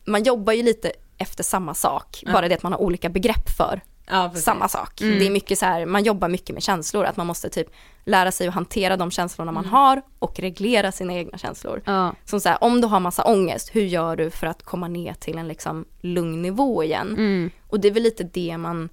man 0.05 0.23
jobbar 0.23 0.53
ju 0.53 0.63
lite 0.63 0.91
efter 1.17 1.43
samma 1.43 1.73
sak, 1.73 2.23
bara 2.25 2.47
det 2.47 2.55
att 2.55 2.63
man 2.63 2.71
har 2.71 2.81
olika 2.81 3.09
begrepp 3.09 3.49
för 3.57 3.81
Ja, 4.07 4.31
samma 4.35 4.67
sak. 4.67 4.91
Det 4.97 5.27
är 5.27 5.31
mycket 5.31 5.59
så 5.59 5.65
här, 5.65 5.85
man 5.85 6.03
jobbar 6.03 6.29
mycket 6.29 6.53
med 6.53 6.63
känslor, 6.63 7.05
att 7.05 7.17
man 7.17 7.27
måste 7.27 7.49
typ 7.49 7.67
lära 8.05 8.31
sig 8.31 8.47
att 8.47 8.53
hantera 8.53 8.97
de 8.97 9.11
känslorna 9.11 9.51
man 9.51 9.65
har 9.65 10.01
och 10.19 10.39
reglera 10.39 10.91
sina 10.91 11.13
egna 11.13 11.37
känslor. 11.37 11.81
ja. 11.85 12.15
Som 12.25 12.39
så 12.39 12.49
här, 12.49 12.63
om 12.63 12.81
du 12.81 12.87
har 12.87 12.99
massa 12.99 13.23
ångest, 13.23 13.75
hur 13.75 13.81
gör 13.81 14.15
du 14.15 14.29
för 14.29 14.47
att 14.47 14.63
komma 14.63 14.87
ner 14.87 15.13
till 15.13 15.37
en 15.37 15.47
liksom 15.47 15.85
lugn 16.01 16.41
nivå 16.41 16.83
igen? 16.83 17.07
Mm. 17.07 17.51
Och 17.67 17.79
det 17.79 17.87
är 17.87 17.91
väl 17.91 18.03
lite 18.03 18.23
det 18.23 18.57
man 18.57 18.89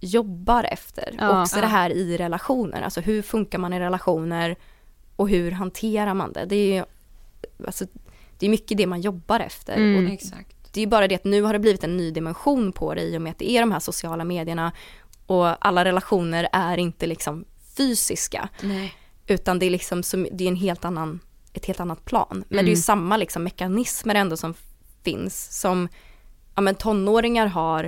jobbar 0.00 0.64
efter. 0.64 1.14
Ja. 1.18 1.42
Också 1.42 1.60
det 1.60 1.66
här 1.66 1.90
i 1.90 2.16
relationer, 2.16 2.82
alltså 2.82 3.00
hur 3.00 3.22
funkar 3.22 3.58
man 3.58 3.72
i 3.72 3.80
relationer 3.80 4.56
och 5.16 5.28
hur 5.28 5.50
hanterar 5.50 6.14
man 6.14 6.32
det? 6.32 6.44
Det 6.44 6.56
är 6.56 6.74
ju 6.74 6.84
alltså, 7.66 7.84
det 8.38 8.46
är 8.46 8.50
mycket 8.50 8.78
det 8.78 8.86
man 8.86 9.00
jobbar 9.00 9.40
efter. 9.40 9.76
Mm. 9.76 10.06
Och 10.06 10.12
Exakt. 10.12 10.57
Det 10.72 10.80
är 10.80 10.82
ju 10.82 10.90
bara 10.90 11.08
det 11.08 11.14
att 11.14 11.24
nu 11.24 11.42
har 11.42 11.52
det 11.52 11.58
blivit 11.58 11.84
en 11.84 11.96
ny 11.96 12.10
dimension 12.10 12.72
på 12.72 12.94
det 12.94 13.02
i 13.02 13.16
och 13.16 13.22
med 13.22 13.30
att 13.30 13.38
det 13.38 13.50
är 13.50 13.60
de 13.60 13.72
här 13.72 13.80
sociala 13.80 14.24
medierna 14.24 14.72
och 15.26 15.66
alla 15.66 15.84
relationer 15.84 16.48
är 16.52 16.76
inte 16.76 17.06
liksom 17.06 17.44
fysiska 17.76 18.48
Nej. 18.62 18.94
utan 19.26 19.58
det 19.58 19.66
är 19.66 19.70
liksom 19.70 20.02
som, 20.02 20.26
det 20.32 20.44
är 20.44 20.48
en 20.48 20.56
helt 20.56 20.84
annan, 20.84 21.20
ett 21.52 21.66
helt 21.66 21.80
annat 21.80 22.04
plan. 22.04 22.44
Men 22.48 22.64
det 22.64 22.70
är 22.70 22.74
ju 22.74 22.82
samma 22.82 23.16
liksom 23.16 23.44
mekanismer 23.44 24.14
ändå 24.14 24.36
som 24.36 24.54
finns 25.04 25.60
som 25.60 25.88
ja, 26.54 26.60
men 26.62 26.74
tonåringar 26.74 27.46
har, 27.46 27.84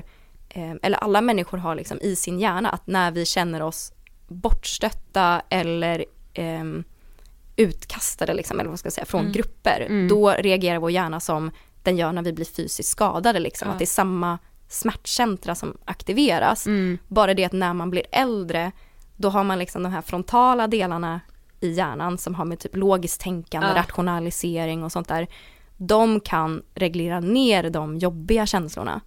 eh, 0.48 0.72
eller 0.82 0.98
alla 0.98 1.20
människor 1.20 1.58
har 1.58 1.74
liksom 1.74 1.98
i 2.00 2.16
sin 2.16 2.40
hjärna 2.40 2.70
att 2.70 2.86
när 2.86 3.10
vi 3.10 3.26
känner 3.26 3.62
oss 3.62 3.92
bortstötta 4.28 5.42
eller 5.48 6.04
ehm, 6.34 6.84
utkastade 7.56 8.34
liksom, 8.34 8.60
eller 8.60 8.70
vad 8.70 8.78
ska 8.78 8.86
jag 8.86 8.92
säga, 8.92 9.04
från 9.04 9.32
grupper, 9.32 10.08
då 10.08 10.30
reagerar 10.30 10.78
vår 10.78 10.90
hjärna 10.90 11.20
som 11.20 11.50
den 11.82 11.96
gör 11.96 12.12
när 12.12 12.22
vi 12.22 12.32
blir 12.32 12.44
fysiskt 12.44 12.88
skadade 12.88 13.38
liksom, 13.40 13.70
att 13.70 13.78
det 13.78 13.84
är 13.84 13.86
samma 13.86 14.38
smärtcentra 14.68 15.54
som 15.54 15.76
aktiveras. 15.84 16.66
Bara 17.08 17.34
det 17.34 17.44
att 17.44 17.52
när 17.52 17.74
man 17.74 17.90
blir 17.90 18.04
äldre, 18.12 18.72
då 19.16 19.28
har 19.28 19.44
man 19.44 19.58
liksom 19.58 19.82
de 19.82 19.92
här 19.92 20.02
frontala 20.02 20.66
delarna 20.66 21.20
i 21.60 21.70
hjärnan 21.72 22.18
som 22.18 22.34
har 22.34 22.44
med 22.44 22.58
typ 22.58 22.76
logiskt 22.76 23.20
tänkande, 23.20 23.68
Ja. 23.68 23.74
rationalisering 23.76 24.84
och 24.84 24.92
sånt 24.92 25.08
där. 25.08 25.26
De 25.76 26.20
kan 26.20 26.62
reglera 26.74 27.20
ner 27.20 27.70
de 27.70 27.98
jobbiga 27.98 28.46
känslorna. 28.46 29.00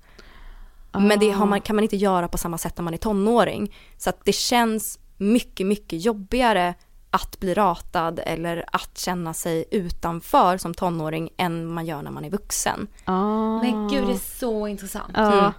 Men 0.92 1.20
det 1.20 1.36
man, 1.38 1.62
kan 1.62 1.76
man 1.76 1.84
inte 1.84 1.96
göra 1.96 2.28
på 2.28 2.38
samma 2.38 2.58
sätt 2.58 2.78
när 2.78 2.84
man 2.84 2.94
är 2.94 2.98
tonåring. 2.98 3.76
Så 3.98 4.10
att 4.10 4.26
det 4.26 4.34
känns 4.34 5.00
mycket, 5.18 5.68
mycket 5.68 6.06
jobbigare 6.06 6.74
att 7.14 7.40
bli 7.40 7.54
ratad 7.54 8.20
eller 8.26 8.66
att 8.72 8.98
känna 8.98 9.34
sig 9.34 9.66
utanför 9.72 10.58
som 10.58 10.74
tonåring 10.74 11.30
än 11.38 11.68
man 11.68 11.86
gör 11.86 12.02
när 12.02 12.12
man 12.12 12.26
är 12.26 12.30
vuxen. 12.30 12.88
Ah. 13.06 13.62
Men 13.62 13.88
gud 13.88 14.08
det 14.08 14.14
är 14.14 14.40
så 14.40 14.68
intressant. 14.68 15.12
Ja. 15.14 15.40
Mm. 15.40 15.52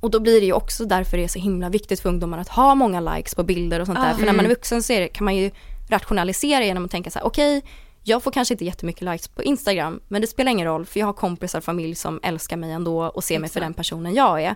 Och 0.00 0.10
då 0.10 0.20
blir 0.20 0.40
det 0.40 0.46
ju 0.46 0.52
också 0.52 0.84
därför 0.84 1.16
det 1.16 1.24
är 1.24 1.28
så 1.28 1.38
himla 1.38 1.68
viktigt 1.68 2.00
för 2.00 2.08
ungdomar 2.08 2.38
att 2.38 2.48
ha 2.48 2.74
många 2.74 3.00
likes 3.00 3.34
på 3.34 3.42
bilder 3.42 3.80
och 3.80 3.86
sånt 3.86 3.98
där. 3.98 4.14
För 4.14 4.26
när 4.26 4.32
man 4.32 4.44
är 4.44 4.48
vuxen 4.48 4.82
så 4.82 4.92
är 4.92 5.00
det, 5.00 5.08
kan 5.08 5.24
man 5.24 5.36
ju 5.36 5.50
rationalisera 5.88 6.64
genom 6.64 6.84
att 6.84 6.90
tänka 6.90 7.10
så 7.10 7.18
här, 7.18 7.26
okej, 7.26 7.62
jag 8.02 8.22
får 8.22 8.30
kanske 8.30 8.54
inte 8.54 8.64
jättemycket 8.64 9.02
likes 9.02 9.28
på 9.28 9.42
Instagram, 9.42 10.00
men 10.08 10.20
det 10.20 10.26
spelar 10.26 10.52
ingen 10.52 10.66
roll 10.66 10.86
för 10.86 11.00
jag 11.00 11.06
har 11.06 11.12
kompisar 11.12 11.58
och 11.58 11.64
familj 11.64 11.94
som 11.94 12.20
älskar 12.22 12.56
mig 12.56 12.72
ändå 12.72 13.04
och 13.04 13.24
ser 13.24 13.38
mig 13.38 13.50
för 13.50 13.60
den 13.60 13.74
personen 13.74 14.14
jag 14.14 14.42
är. 14.42 14.54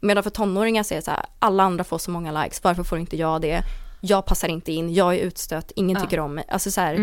Medan 0.00 0.22
för 0.22 0.30
tonåringar 0.30 0.82
så 0.82 0.94
är 0.94 0.96
det 0.96 1.02
så 1.02 1.10
här, 1.10 1.26
alla 1.38 1.62
andra 1.62 1.84
får 1.84 1.98
så 1.98 2.10
många 2.10 2.42
likes, 2.44 2.64
varför 2.64 2.82
får 2.82 2.98
inte 2.98 3.16
jag 3.16 3.40
det? 3.40 3.62
Jag 4.00 4.26
passar 4.26 4.48
inte 4.48 4.72
in, 4.72 4.94
jag 4.94 5.14
är 5.14 5.18
utstött, 5.18 5.72
ingen 5.76 6.00
tycker 6.02 6.20
om 6.20 6.34
mig. 6.34 6.44
Alltså 6.48 6.70
så 6.70 6.80
här, 6.80 6.94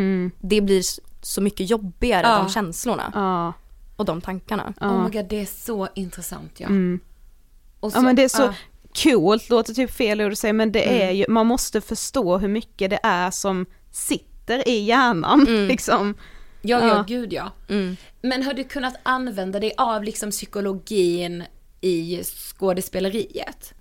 det 0.41 0.61
blir 0.61 0.83
så 1.21 1.41
mycket 1.41 1.69
jobbigare, 1.69 2.27
Ja. 2.27 2.37
de 2.37 2.49
känslorna 2.49 3.11
Ja. 3.15 3.53
och 3.95 4.05
de 4.05 4.21
tankarna. 4.21 4.73
Oh 4.81 5.03
my 5.03 5.09
god 5.09 5.25
det 5.29 5.41
är 5.41 5.45
så 5.45 5.87
intressant 5.95 6.51
ja. 6.57 6.67
Och 7.79 7.91
ja 7.95 8.01
men 8.01 8.15
det 8.15 8.23
är 8.23 8.27
så 8.29 8.41
ja. 8.41 8.53
coolt, 9.03 9.49
låter 9.49 9.73
typ 9.73 9.91
fel 9.91 10.21
ord 10.21 10.31
att 10.31 10.37
säga 10.37 10.53
men 10.53 10.71
det 10.71 11.03
är 11.03 11.11
ju, 11.11 11.25
man 11.29 11.45
måste 11.47 11.81
förstå 11.81 12.37
hur 12.37 12.47
mycket 12.47 12.89
det 12.89 12.99
är 13.03 13.31
som 13.31 13.65
sitter 13.91 14.67
i 14.67 14.79
hjärnan 14.83 15.45
liksom. 15.67 16.13
Ja, 16.61 16.79
ja, 16.79 16.87
Ja. 16.87 17.03
gud 17.07 17.33
ja. 17.33 17.51
Mm. 17.69 17.97
Men 18.21 18.43
har 18.43 18.53
du 18.53 18.63
kunnat 18.63 18.95
använda 19.03 19.59
dig 19.59 19.73
av 19.77 20.03
liksom 20.03 20.31
psykologin 20.31 21.43
i 21.81 22.23
skådespeleriet? 22.23 23.73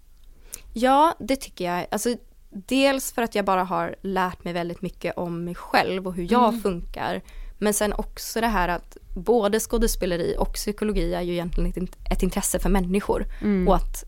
Ja, 0.72 1.14
det 1.20 1.36
tycker 1.36 1.64
jag. 1.64 1.86
Alltså, 1.90 2.16
dels 2.54 3.12
för 3.12 3.22
att 3.22 3.34
jag 3.34 3.44
bara 3.44 3.64
har 3.64 3.96
lärt 4.02 4.44
mig 4.44 4.52
väldigt 4.52 4.82
mycket 4.82 5.16
om 5.16 5.44
mig 5.44 5.54
själv 5.54 6.06
och 6.06 6.14
hur 6.14 6.32
jag 6.32 6.62
funkar. 6.62 7.22
Men 7.58 7.74
sen 7.74 7.92
också 7.92 8.40
det 8.40 8.46
här 8.46 8.68
att 8.68 8.96
både 9.14 9.60
skådespeleri 9.60 10.34
och 10.38 10.52
psykologi 10.54 11.14
är 11.14 11.20
ju 11.22 11.32
egentligen 11.32 11.70
ett, 11.70 11.76
int- 11.76 11.96
ett 12.10 12.22
intresse 12.22 12.58
för 12.58 12.68
människor. 12.70 13.26
Och 13.68 13.76
att 13.76 14.04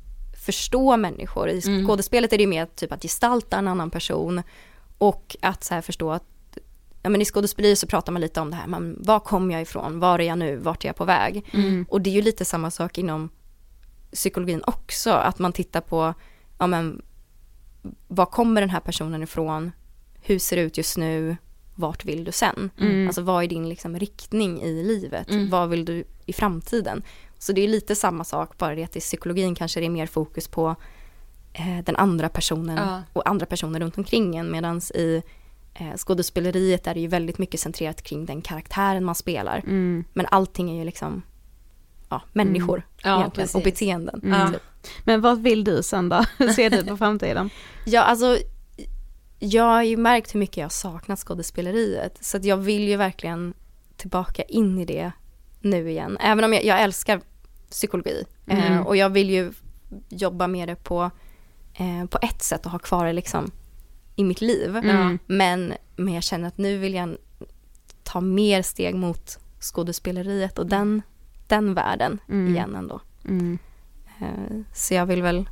förstå 0.46 0.96
människor. 0.96 1.48
I 1.48 1.60
skådespelet 1.86 2.32
är 2.32 2.36
det 2.36 2.42
ju 2.42 2.48
mer 2.48 2.66
typ 2.66 2.92
att 2.92 3.02
gestalta 3.02 3.56
en 3.58 3.68
annan 3.68 3.90
person. 3.90 4.42
Och 4.98 5.36
att 5.42 5.64
så 5.64 5.74
här 5.74 5.80
förstå 5.80 6.10
att 6.12 6.24
ja, 7.02 7.10
men 7.10 7.20
i 7.20 7.24
skådespeleri 7.24 7.76
så 7.76 7.86
pratar 7.86 8.12
man 8.12 8.22
lite 8.22 8.40
om 8.40 8.50
det 8.50 8.56
här, 8.56 8.66
man, 8.66 8.96
var 9.00 9.20
kommer 9.20 9.52
jag 9.54 9.62
ifrån, 9.62 9.98
var 10.00 10.18
är 10.18 10.24
jag 10.26 10.38
nu, 10.38 10.56
vart 10.56 10.84
är 10.84 10.88
jag 10.88 10.96
på 10.96 11.04
väg? 11.04 11.44
Och 11.88 12.00
det 12.00 12.10
är 12.10 12.14
ju 12.14 12.22
lite 12.22 12.44
samma 12.44 12.70
sak 12.70 12.98
inom 12.98 13.28
psykologin 14.12 14.62
också, 14.66 15.10
att 15.10 15.38
man 15.38 15.52
tittar 15.52 15.80
på, 15.80 16.14
ja 16.58 16.66
men, 16.66 17.02
var 18.08 18.26
kommer 18.26 18.60
den 18.60 18.70
här 18.70 18.80
personen 18.80 19.22
ifrån, 19.22 19.72
hur 20.22 20.38
ser 20.38 20.56
det 20.56 20.62
ut 20.62 20.76
just 20.78 20.96
nu, 20.96 21.36
vart 21.74 22.04
vill 22.04 22.24
du 22.24 22.32
sen? 22.32 22.70
Alltså 23.06 23.22
vad 23.22 23.44
är 23.44 23.48
din 23.48 23.68
liksom 23.68 23.98
riktning 23.98 24.62
i 24.62 24.82
livet, 24.84 25.26
vad 25.50 25.68
vill 25.68 25.84
du 25.84 26.04
i 26.26 26.32
framtiden? 26.32 27.02
Så 27.38 27.52
det 27.52 27.60
är 27.60 27.68
lite 27.68 27.94
samma 27.94 28.24
sak, 28.24 28.58
bara 28.58 28.74
det 28.74 28.84
att 28.84 28.96
i 28.96 29.00
psykologin 29.00 29.54
kanske 29.54 29.80
det 29.80 29.86
är 29.86 29.90
mer 29.90 30.06
fokus 30.06 30.48
på 30.48 30.76
eh, 31.52 31.78
den 31.84 31.96
andra 31.96 32.28
personen 32.28 32.76
Ja. 32.76 33.02
och 33.12 33.28
andra 33.28 33.46
personer 33.46 33.80
runt 33.80 33.98
omkring 33.98 34.36
en, 34.36 34.50
medan 34.50 34.80
i 34.94 35.22
eh, 35.74 35.94
skådespeleriet 35.96 36.86
är 36.86 36.94
det 36.94 37.00
ju 37.00 37.06
väldigt 37.08 37.38
mycket 37.38 37.60
centrerat 37.60 38.02
kring 38.02 38.26
den 38.26 38.42
karaktären 38.42 39.04
man 39.04 39.14
spelar. 39.14 39.62
Men 40.12 40.26
allting 40.30 40.70
är 40.70 40.74
ju 40.78 40.84
liksom 40.84 41.22
ja, 42.08 42.22
människor 42.32 42.82
Ja, 43.02 43.18
egentligen, 43.18 43.48
och 43.54 43.62
beteenden. 43.62 44.20
Ja. 44.24 44.48
Typ. 44.52 44.62
Men 45.04 45.20
vad 45.20 45.42
vill 45.42 45.64
du 45.64 45.82
sen 45.82 46.08
då? 46.08 46.24
Hur 46.38 46.48
ser 46.48 46.70
du 46.70 46.84
på 46.84 46.96
framtiden? 46.96 47.50
Ja, 47.84 48.02
alltså 48.02 48.38
jag 49.38 49.64
har 49.64 49.82
ju 49.82 49.96
märkt 49.96 50.34
hur 50.34 50.40
mycket 50.40 50.56
jag 50.56 50.64
har 50.64 50.70
saknat 50.70 51.18
skådespeleriet. 51.18 52.18
Så 52.20 52.36
att 52.36 52.44
jag 52.44 52.56
vill 52.56 52.88
ju 52.88 52.96
verkligen 52.96 53.54
tillbaka 53.96 54.42
in 54.42 54.78
i 54.78 54.84
det 54.84 55.12
nu 55.60 55.90
igen. 55.90 56.18
Även 56.20 56.44
om 56.44 56.52
jag, 56.52 56.64
jag 56.64 56.82
älskar 56.82 57.20
psykologi 57.70 58.24
eh, 58.46 58.66
Mm. 58.72 58.86
och 58.86 58.96
jag 58.96 59.10
vill 59.10 59.30
ju 59.30 59.52
jobba 60.08 60.46
med 60.46 60.68
det 60.68 60.76
på, 60.76 61.10
eh, 61.74 62.06
på 62.10 62.18
ett 62.22 62.42
sätt 62.42 62.66
och 62.66 62.72
ha 62.72 62.78
kvar 62.78 63.06
det 63.06 63.12
liksom 63.12 63.50
i 64.16 64.24
mitt 64.24 64.40
liv. 64.40 64.76
Mm. 64.76 65.18
Men, 65.26 65.72
men 65.96 66.14
jag 66.14 66.22
känner 66.22 66.48
att 66.48 66.58
nu 66.58 66.78
vill 66.78 66.94
jag 66.94 67.16
ta 68.04 68.20
mer 68.20 68.62
steg 68.62 68.94
mot 68.94 69.38
skådespeleriet 69.60 70.58
och 70.58 70.66
den, 70.66 71.02
den 71.46 71.74
världen 71.74 72.18
Mm. 72.28 72.54
igen 72.54 72.74
ändå. 72.74 73.00
Mm. 73.24 73.58
Eh, 74.20 74.56
så 74.74 74.94
jag 74.94 75.06
vill 75.06 75.22
väl 75.22 75.48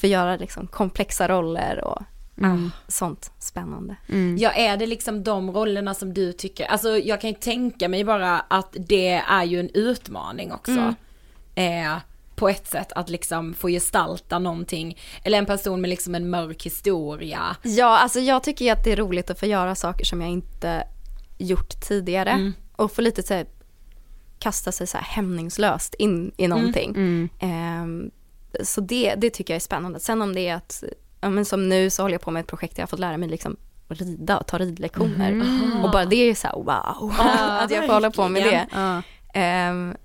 få 0.00 0.06
göra 0.06 0.36
liksom 0.36 0.66
komplexa 0.66 1.28
roller 1.28 1.84
och 1.84 2.02
Mm. 2.38 2.70
sånt 2.88 3.32
spännande. 3.38 3.96
Mm. 4.08 4.36
Ja, 4.38 4.50
är 4.52 4.76
det 4.76 4.86
liksom 4.86 5.24
de 5.24 5.50
rollerna 5.52 5.94
som 5.94 6.14
du 6.14 6.32
tycker, 6.32 6.64
alltså 6.66 6.98
jag 6.98 7.20
kan 7.20 7.30
ju 7.30 7.36
tänka 7.36 7.88
mig 7.88 8.04
bara 8.04 8.40
att 8.40 8.76
det 8.78 9.08
är 9.14 9.44
ju 9.44 9.60
en 9.60 9.70
utmaning 9.74 10.52
också. 10.52 10.94
Eh, 11.54 11.96
på 12.36 12.48
ett 12.48 12.66
sätt 12.66 12.92
att 12.92 13.08
liksom 13.08 13.54
få 13.54 13.68
gestalta 13.68 14.38
någonting, 14.38 14.98
eller 15.24 15.38
en 15.38 15.46
person 15.46 15.80
med 15.80 15.90
liksom 15.90 16.14
en 16.14 16.30
mörk 16.30 16.62
historia. 16.66 17.56
Ja, 17.62 17.98
alltså 17.98 18.20
jag 18.20 18.42
tycker 18.42 18.64
ju 18.64 18.70
att 18.70 18.84
det 18.84 18.92
är 18.92 18.96
roligt 18.96 19.30
att 19.30 19.40
få 19.40 19.46
göra 19.46 19.74
saker 19.74 20.04
som 20.04 20.20
jag 20.20 20.30
inte 20.30 20.84
gjort 21.38 21.80
tidigare. 21.88 22.30
Mm. 22.30 22.52
Och 22.76 22.92
få 22.92 23.02
lite 23.02 23.22
så 23.22 23.34
här, 23.34 23.46
kasta 24.38 24.72
sig 24.72 24.86
så 24.86 24.98
här 24.98 25.04
hämningslöst 25.04 25.94
in 25.94 26.32
i 26.36 26.48
någonting. 26.48 26.90
Mm. 26.90 27.28
Ehm, 27.38 28.10
så 28.62 28.80
det, 28.80 29.14
det 29.14 29.30
tycker 29.30 29.54
jag 29.54 29.56
är 29.56 29.60
spännande. 29.60 30.00
Sen 30.00 30.22
om 30.22 30.34
det 30.34 30.48
är 30.48 30.54
att, 30.54 30.84
ja, 31.20 31.30
men 31.30 31.44
som 31.44 31.68
nu 31.68 31.90
så 31.90 32.02
håller 32.02 32.14
jag 32.14 32.20
på 32.20 32.30
med 32.30 32.40
ett 32.40 32.46
projekt 32.46 32.76
där 32.76 32.80
jag 32.80 32.86
har 32.86 32.90
fått 32.90 33.00
lära 33.00 33.16
mig 33.16 33.28
liksom 33.28 33.56
rida 33.88 34.38
och 34.38 34.46
ta 34.46 34.58
ridlektioner. 34.58 35.42
Och 35.84 35.90
bara 35.90 36.04
det 36.04 36.16
är 36.16 36.34
så 36.34 36.46
här 36.46 36.54
wow, 36.54 37.14
att 37.62 37.70
jag 37.70 37.86
får 37.86 37.92
hålla 37.92 38.10
på 38.10 38.28
med 38.28 38.42
det. 38.42 38.66
Ja. 38.72 39.02
Ehm, 39.34 39.96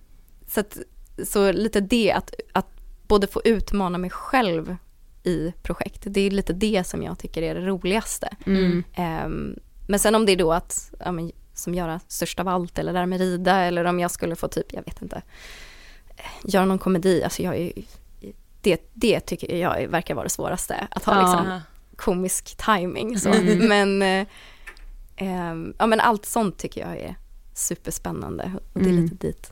så, 0.47 0.59
att, 0.59 0.77
så 1.23 1.51
lite 1.51 1.79
det, 1.79 2.11
att, 2.11 2.33
att 2.53 2.67
både 3.07 3.27
få 3.27 3.41
utmana 3.45 3.97
mig 3.97 4.09
själv 4.09 4.75
i 5.23 5.53
projekt, 5.63 6.01
det 6.05 6.21
är 6.21 6.31
lite 6.31 6.53
det 6.53 6.87
som 6.87 7.03
jag 7.03 7.19
tycker 7.19 7.41
är 7.41 7.55
det 7.55 7.61
roligaste. 7.61 8.29
Mm. 8.45 8.83
Ehm, 8.93 9.55
men 9.87 9.99
sen 9.99 10.15
om 10.15 10.25
det 10.25 10.31
är 10.31 10.37
då 10.37 10.53
att, 10.53 10.93
ja, 10.99 11.11
men, 11.11 11.31
som 11.59 11.73
göra 11.73 11.99
störst 12.07 12.39
av 12.39 12.47
allt 12.47 12.79
eller 12.79 12.93
lära 12.93 13.05
mig 13.05 13.19
rida 13.19 13.55
eller 13.61 13.85
om 13.85 13.99
jag 13.99 14.11
skulle 14.11 14.35
få 14.35 14.47
typ, 14.47 14.73
jag 14.73 14.85
vet 14.85 15.01
inte, 15.01 15.21
eh, 16.17 16.23
göra 16.43 16.65
någon 16.65 16.79
komedi, 16.79 17.23
alltså 17.23 17.43
jag 17.43 17.55
är 17.57 17.71
det, 18.61 18.89
det 18.93 19.19
tycker 19.19 19.55
jag 19.55 19.87
verkar 19.87 20.15
vara 20.15 20.23
det 20.23 20.29
svåraste, 20.29 20.87
att 20.91 21.03
ha 21.03 21.15
Ja. 21.15 21.21
liksom 21.21 21.59
komisk 21.95 22.55
timing 22.57 23.19
så. 23.19 23.29
Men, 23.67 24.01
eh, 24.01 24.27
ehm, 25.15 25.73
ja 25.79 25.87
men 25.87 25.99
allt 25.99 26.25
sånt 26.25 26.57
tycker 26.57 26.81
jag 26.81 26.97
är 26.97 27.15
superspännande 27.53 28.51
och 28.73 28.79
det 28.79 28.85
är 28.89 28.93
Mm. 28.93 29.03
lite 29.03 29.27
dit 29.27 29.51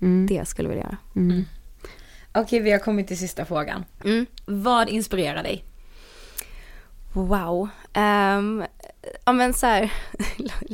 Mm. 0.00 0.26
det 0.26 0.34
jag 0.34 0.46
skulle 0.48 0.68
vilja 0.68 0.84
göra. 0.84 0.96
Mm. 1.16 1.44
Okej, 2.34 2.60
vi 2.60 2.70
har 2.72 2.78
kommit 2.78 3.08
till 3.08 3.18
sista 3.18 3.44
frågan. 3.44 3.84
Mm. 4.04 4.26
Vad 4.46 4.88
inspirerar 4.88 5.42
dig? 5.42 5.64
Wow. 7.12 7.68
Um, 7.94 8.64
ja 9.24 9.32
men 9.32 9.54
så 9.54 9.66
här, 9.66 9.92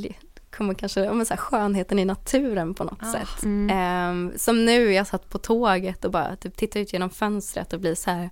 kommer 0.56 0.74
kanske, 0.74 1.12
men 1.12 1.26
så 1.26 1.34
här 1.34 1.38
skönheten 1.38 1.98
i 1.98 2.04
naturen 2.04 2.74
på 2.74 2.84
något 2.84 3.12
sätt. 3.12 3.42
Mm. 3.42 3.78
Ehm, 3.78 4.32
som 4.36 4.64
nu, 4.64 4.92
jag 4.92 5.06
satt 5.06 5.30
på 5.30 5.38
tåget 5.38 6.04
och 6.04 6.10
bara 6.10 6.36
typ 6.36 6.56
tittar 6.56 6.80
ut 6.80 6.92
genom 6.92 7.10
fönstret 7.10 7.72
och 7.72 7.80
blir 7.80 7.94
så 7.94 8.10
här, 8.10 8.30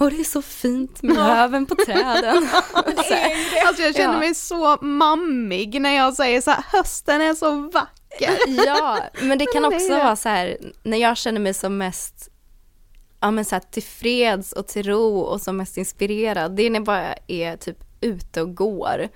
åh 0.00 0.08
det 0.08 0.20
är 0.20 0.24
så 0.24 0.42
fint 0.42 1.02
med 1.02 1.16
löven 1.16 1.66
på 1.66 1.74
träden. 1.74 2.48
Alltså 3.66 3.82
jag 3.82 3.94
känner 3.94 4.14
Ja. 4.14 4.18
mig 4.18 4.34
så 4.34 4.76
mammig 4.80 5.80
när 5.80 5.96
jag 5.96 6.14
säger 6.14 6.40
så 6.40 6.50
här, 6.50 6.64
hösten 6.72 7.20
är 7.20 7.34
så 7.34 7.56
vacker. 7.56 8.38
ja, 8.66 8.98
men 9.22 9.38
det 9.38 9.46
kan 9.46 9.62
det 9.62 9.68
också 9.68 9.98
vara 9.98 10.16
så 10.16 10.28
här, 10.28 10.58
när 10.82 10.98
jag 10.98 11.16
känner 11.16 11.40
mig 11.40 11.54
som 11.54 11.78
mest 11.78 12.28
ja, 13.20 13.30
men 13.30 13.44
så 13.44 13.54
här, 13.54 13.62
tillfreds 13.70 14.52
och 14.52 14.66
till 14.66 14.86
ro 14.86 15.18
och 15.18 15.40
som 15.40 15.56
mest 15.56 15.76
inspirerad, 15.76 16.56
det 16.56 16.62
är 16.62 16.70
när 16.70 16.78
jag 16.78 16.84
bara 16.86 17.14
är 17.26 17.56
typ 17.56 17.89
ute 18.00 18.42
och 18.42 18.54
går. 18.54 19.08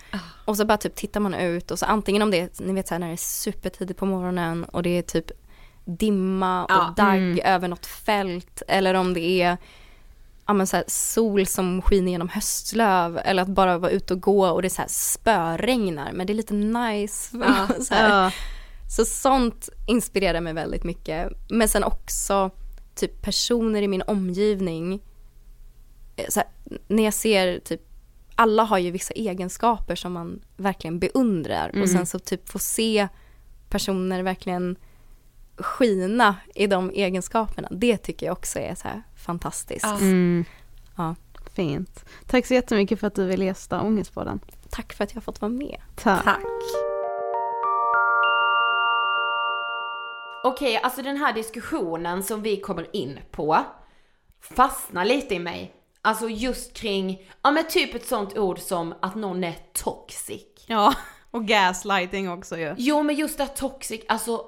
Och 0.44 0.56
så 0.56 0.64
bara 0.64 0.78
typ 0.78 0.94
tittar 0.94 1.20
man 1.20 1.34
ut 1.34 1.70
och 1.70 1.78
så 1.78 1.86
antingen 1.86 2.22
om 2.22 2.30
det 2.30 2.40
är, 2.40 2.48
ni 2.58 2.72
vet 2.72 2.88
så 2.88 2.94
här 2.94 2.98
när 2.98 3.06
det 3.06 3.12
är 3.12 3.16
supertidigt 3.16 3.98
på 3.98 4.06
morgonen 4.06 4.64
och 4.64 4.82
det 4.82 4.98
är 4.98 5.02
typ 5.02 5.30
dimma 5.84 6.64
och 6.64 6.70
Ja, 6.70 6.94
dagg 6.96 7.16
mm. 7.16 7.40
över 7.44 7.68
något 7.68 7.86
fält 7.86 8.62
eller 8.68 8.94
om 8.94 9.14
det 9.14 9.42
är 9.42 9.56
ja, 10.46 10.52
men 10.52 10.66
så 10.66 10.76
här, 10.76 10.84
sol 10.88 11.46
som 11.46 11.82
skiner 11.82 12.12
genom 12.12 12.28
höstlöv 12.28 13.20
eller 13.24 13.42
att 13.42 13.48
bara 13.48 13.78
vara 13.78 13.90
ute 13.90 14.14
och 14.14 14.20
gå 14.20 14.46
och 14.48 14.62
det 14.62 14.68
är 14.68 14.70
så 14.70 14.82
här 14.82 14.88
spöregnar 14.88 16.12
men 16.12 16.26
det 16.26 16.32
är 16.32 16.34
lite 16.34 16.54
nice. 16.54 17.30
så 17.80 17.94
här. 17.94 18.24
Ja. 18.24 18.30
Så 18.96 19.04
sånt 19.04 19.68
inspirerar 19.86 20.40
mig 20.40 20.52
väldigt 20.52 20.84
mycket. 20.84 21.32
Men 21.50 21.68
sen 21.68 21.84
också 21.84 22.50
typ 22.94 23.22
personer 23.22 23.82
i 23.82 23.88
min 23.88 24.02
omgivning. 24.02 25.02
Eh, 26.16 26.26
Så 26.28 26.40
här, 26.40 26.48
när 26.88 27.02
jag 27.04 27.14
ser 27.14 27.58
typ, 27.58 27.80
alla 28.34 28.62
har 28.62 28.78
ju 28.78 28.90
vissa 28.90 29.14
egenskaper 29.14 29.94
som 29.94 30.12
man 30.12 30.40
verkligen 30.56 30.98
beundrar. 30.98 31.82
Och 31.82 31.88
sen 31.88 32.06
så 32.06 32.18
typ 32.18 32.48
få 32.48 32.58
se 32.58 33.08
personer 33.68 34.22
verkligen 34.22 34.76
skina 35.56 36.36
i 36.54 36.66
de 36.66 36.90
egenskaperna. 36.90 37.68
Det 37.70 37.96
tycker 37.96 38.26
jag 38.26 38.32
också 38.32 38.58
är 38.58 38.74
så 38.74 38.88
här 38.88 39.02
fantastiskt. 39.26 40.00
Mm. 40.00 40.44
Ja. 40.96 41.14
Fint. 41.54 42.04
Tack 42.26 42.46
så 42.46 42.54
jättemycket 42.54 43.00
för 43.00 43.06
att 43.06 43.14
du 43.14 43.24
ville 43.24 43.44
gästa 43.44 43.82
Ångestpodden. 43.82 44.40
Tack 44.70 44.92
för 44.92 45.04
att 45.04 45.10
jag 45.10 45.16
har 45.16 45.22
fått 45.22 45.40
vara 45.40 45.52
med. 45.52 45.80
Tack. 45.94 46.38
Okej, 50.44 50.80
alltså 50.82 51.02
den 51.02 51.16
här 51.16 51.32
diskussionen 51.32 52.22
som 52.22 52.42
vi 52.42 52.60
kommer 52.60 52.96
in 52.96 53.18
på 53.30 53.58
fastnar 54.40 55.04
lite 55.04 55.34
i 55.34 55.38
mig. 55.38 55.74
Alltså 56.04 56.28
just 56.28 56.74
kring, 56.76 57.22
ja 57.42 57.50
men 57.50 57.64
typ 57.68 57.94
ett 57.94 58.06
sånt 58.08 58.38
ord 58.38 58.58
som 58.58 58.94
att 59.02 59.14
någon 59.14 59.44
är 59.44 59.54
toxic. 59.72 60.42
Ja, 60.66 60.94
och 61.30 61.46
gaslighting 61.46 62.30
också 62.30 62.58
ju. 62.58 62.74
Jo 62.78 63.02
men 63.02 63.16
just 63.16 63.38
det 63.38 63.46
toxic, 63.46 64.00
alltså 64.08 64.44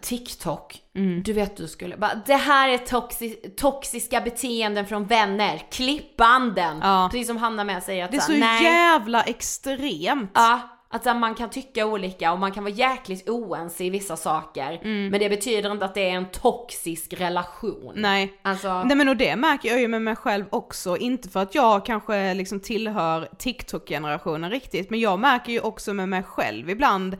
TikTok, 0.00 0.78
du 1.24 1.32
vet 1.32 1.56
du 1.56 1.68
skulle 1.68 1.96
bara, 1.96 2.14
det 2.26 2.34
här 2.34 2.68
är 2.68 2.78
toxi- 2.78 3.54
toxiska 3.56 4.20
beteenden 4.20 4.86
från 4.86 5.04
vänner, 5.04 5.62
klipp 5.70 6.16
banden! 6.16 6.78
Ja. 6.82 7.08
Precis 7.12 7.26
som 7.26 7.36
Hanna 7.36 7.64
med 7.64 7.82
säger 7.82 8.04
att 8.04 8.10
Det 8.10 8.16
är 8.16 8.20
så, 8.20 8.32
så 8.32 8.38
nej. 8.38 8.64
jävla 8.64 9.22
extremt. 9.22 10.30
Ja, 10.34 10.60
att 10.88 11.02
så 11.02 11.10
här, 11.10 11.18
man 11.18 11.34
kan 11.34 11.50
tycka 11.50 11.86
olika 11.86 12.32
och 12.32 12.38
man 12.38 12.52
kan 12.52 12.64
vara 12.64 12.74
jäkligt 12.74 13.28
oense 13.28 13.84
i 13.84 13.90
vissa 13.90 14.16
saker. 14.16 14.80
Men 15.10 15.20
det 15.20 15.28
betyder 15.28 15.72
inte 15.72 15.84
att 15.84 15.94
det 15.94 16.10
är 16.10 16.14
en 16.14 16.30
toxisk 16.30 17.12
relation. 17.12 17.92
Nej. 17.96 18.38
Alltså, 18.42 18.82
Nej 18.82 18.96
men 18.96 19.08
och 19.08 19.16
det 19.16 19.36
märker 19.36 19.68
jag 19.68 19.80
ju 19.80 19.88
med 19.88 20.02
mig 20.02 20.16
själv 20.16 20.44
också, 20.50 20.96
inte 20.96 21.28
för 21.28 21.42
att 21.42 21.54
jag 21.54 21.86
kanske 21.86 22.34
liksom 22.34 22.60
tillhör 22.60 23.28
TikTok-generationen 23.38 24.50
riktigt, 24.50 24.90
men 24.90 25.00
jag 25.00 25.18
märker 25.18 25.52
ju 25.52 25.60
också 25.60 25.92
med 25.94 26.08
mig 26.08 26.22
själv 26.22 26.70
ibland 26.70 27.16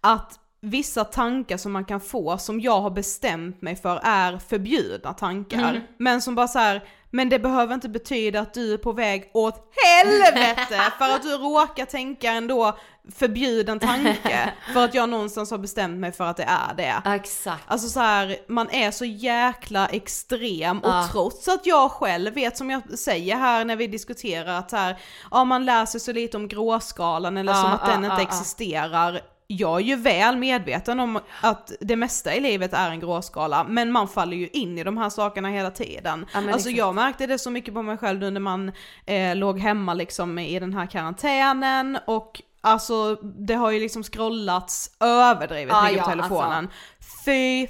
att 0.00 0.40
vissa 0.60 1.04
tankar 1.04 1.56
som 1.56 1.72
man 1.72 1.84
kan 1.84 2.00
få 2.00 2.38
som 2.38 2.60
jag 2.60 2.80
har 2.80 2.90
bestämt 2.90 3.62
mig 3.62 3.76
för 3.76 4.00
är 4.02 4.38
förbjudna 4.38 5.12
tankar. 5.12 5.82
Men 5.98 6.22
som 6.22 6.34
bara 6.34 6.48
så 6.48 6.58
här, 6.58 6.84
men 7.10 7.28
det 7.28 7.38
behöver 7.38 7.74
inte 7.74 7.88
betyda 7.88 8.40
att 8.40 8.54
du 8.54 8.72
är 8.72 8.78
på 8.78 8.92
väg 8.92 9.30
åt 9.34 9.72
helvete 9.86 10.92
för 10.98 11.04
att 11.04 11.22
du 11.22 11.36
råkar 11.36 11.84
tänka 11.84 12.30
ändå 12.32 12.78
förbjuden 13.14 13.78
tanke 13.78 14.52
för 14.72 14.84
att 14.84 14.94
jag 14.94 15.08
någonstans 15.08 15.50
har 15.50 15.58
bestämt 15.58 15.98
mig 15.98 16.12
för 16.12 16.24
att 16.24 16.36
det 16.36 16.42
är 16.48 16.74
det. 16.76 17.02
exakt. 17.14 17.64
Alltså 17.66 17.88
så 17.88 18.00
här, 18.00 18.36
man 18.48 18.70
är 18.70 18.90
så 18.90 19.04
jäkla 19.04 19.86
extrem 19.88 20.78
och 20.78 20.88
Ja. 20.90 21.08
trots 21.12 21.48
att 21.48 21.66
jag 21.66 21.90
själv 21.90 22.34
vet 22.34 22.56
som 22.56 22.70
jag 22.70 22.98
säger 22.98 23.36
här 23.36 23.64
när 23.64 23.76
vi 23.76 23.86
diskuterar 23.86 24.58
att 24.58 24.70
så 24.70 24.76
här, 24.76 24.96
ja 25.30 25.44
man 25.44 25.64
läser 25.64 25.98
så 25.98 26.12
lite 26.12 26.36
om 26.36 26.48
gråskalan 26.48 27.36
eller 27.36 27.52
Ja, 27.52 27.62
som 27.62 27.72
att 27.72 27.80
ja, 27.84 27.92
den 27.92 28.04
inte 28.04 28.22
existerar. 28.22 29.20
Jag 29.48 29.76
är 29.80 29.84
ju 29.84 29.96
väl 29.96 30.36
medveten 30.36 31.00
om 31.00 31.20
att 31.40 31.72
det 31.80 31.96
mesta 31.96 32.34
i 32.34 32.40
livet 32.40 32.72
är 32.72 32.90
en 32.90 33.00
gråskala, 33.00 33.64
men 33.68 33.92
man 33.92 34.08
faller 34.08 34.36
ju 34.36 34.48
in 34.48 34.78
i 34.78 34.84
de 34.84 34.96
här 34.96 35.10
sakerna 35.10 35.48
hela 35.48 35.70
tiden. 35.70 36.26
Ja, 36.34 36.52
alltså 36.52 36.70
jag 36.70 36.94
märkte 36.94 37.26
det 37.26 37.38
så 37.38 37.50
mycket 37.50 37.74
på 37.74 37.82
mig 37.82 37.96
själv 37.96 38.20
nu 38.20 38.30
när 38.30 38.40
man 38.40 38.72
eh, 39.06 39.36
låg 39.36 39.58
hemma 39.58 39.94
liksom 39.94 40.38
i 40.38 40.58
den 40.60 40.74
här 40.74 40.86
karantänen 40.86 41.98
och 42.06 42.42
Alltså 42.66 43.14
det 43.22 43.54
har 43.54 43.70
ju 43.70 43.80
liksom 43.80 44.02
scrollats 44.02 44.90
överdrivet 45.00 45.72
Ja, 45.74 45.82
mycket 45.82 45.96
ja, 45.98 46.02
på 46.04 46.10
telefonen. 46.10 46.52
alltså. 46.52 47.24
Fy 47.24 47.66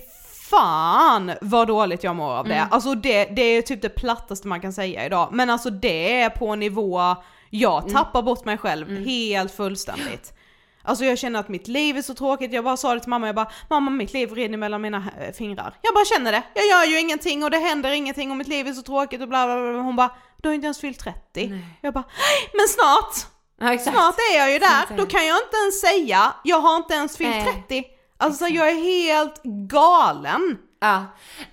fan 0.50 1.32
vad 1.40 1.68
dåligt 1.68 2.04
jag 2.04 2.16
mår 2.16 2.30
av 2.32 2.44
det. 2.48 2.54
Mm. 2.54 2.68
Alltså 2.70 2.94
det, 2.94 3.24
det 3.24 3.42
är 3.42 3.62
typ 3.62 3.82
det 3.82 3.88
plattaste 3.88 4.48
man 4.48 4.60
kan 4.60 4.72
säga 4.72 5.06
idag. 5.06 5.28
Men 5.32 5.50
alltså 5.50 5.70
det 5.70 6.20
är 6.20 6.30
på 6.30 6.54
nivå, 6.54 7.16
jag 7.50 7.82
Mm. 7.82 7.94
tappar 7.94 8.22
bort 8.22 8.44
mig 8.44 8.58
själv 8.58 9.04
helt 9.06 9.52
fullständigt. 9.56 10.32
Alltså 10.82 11.04
jag 11.04 11.18
känner 11.18 11.40
att 11.40 11.48
mitt 11.48 11.68
liv 11.68 11.96
är 11.96 12.02
så 12.02 12.14
tråkigt, 12.14 12.52
jag 12.52 12.64
bara 12.64 12.76
sa 12.76 12.94
det 12.94 13.00
till 13.00 13.08
mamma, 13.10 13.26
jag 13.26 13.34
bara 13.36 13.50
mamma 13.70 13.90
mitt 13.90 14.12
liv 14.12 14.32
rinner 14.34 14.58
mellan 14.58 14.80
mina 14.82 15.04
eh, 15.20 15.32
fingrar. 15.32 15.74
Jag 15.82 15.94
bara 15.94 16.04
känner 16.04 16.32
det, 16.32 16.42
jag 16.54 16.66
gör 16.66 16.84
ju 16.84 17.00
ingenting 17.00 17.44
och 17.44 17.50
det 17.50 17.58
händer 17.58 17.90
ingenting 17.92 18.30
och 18.30 18.36
mitt 18.36 18.48
liv 18.48 18.68
är 18.68 18.72
så 18.72 18.82
tråkigt 18.82 19.20
och 19.22 19.28
bla 19.28 19.46
bla 19.46 19.72
bla. 19.72 19.80
Hon 19.82 19.96
bara, 19.96 20.10
du 20.42 20.48
har 20.48 20.54
inte 20.54 20.64
ens 20.64 20.80
fyllt 20.80 20.98
30. 20.98 21.60
Jag 21.80 21.94
bara, 21.94 22.04
"Nej, 22.06 22.50
men 22.54 22.68
snart! 22.68 23.32
Ja, 23.60 23.72
exakt. 23.72 23.96
Snart 23.96 24.14
är 24.32 24.38
jag 24.38 24.52
ju 24.52 24.58
där, 24.58 24.96
då 24.96 25.06
kan 25.06 25.26
jag 25.26 25.36
inte 25.38 25.56
ens 25.56 25.80
säga, 25.80 26.34
jag 26.44 26.60
har 26.60 26.76
inte 26.76 26.94
ens 26.94 27.16
fyllt 27.16 27.30
Nej. 27.30 27.64
30. 27.68 27.84
Alltså 28.18 28.44
så 28.44 28.54
jag 28.54 28.68
är 28.70 28.74
helt 28.74 29.42
galen. 29.68 30.58
Ja. 30.80 31.04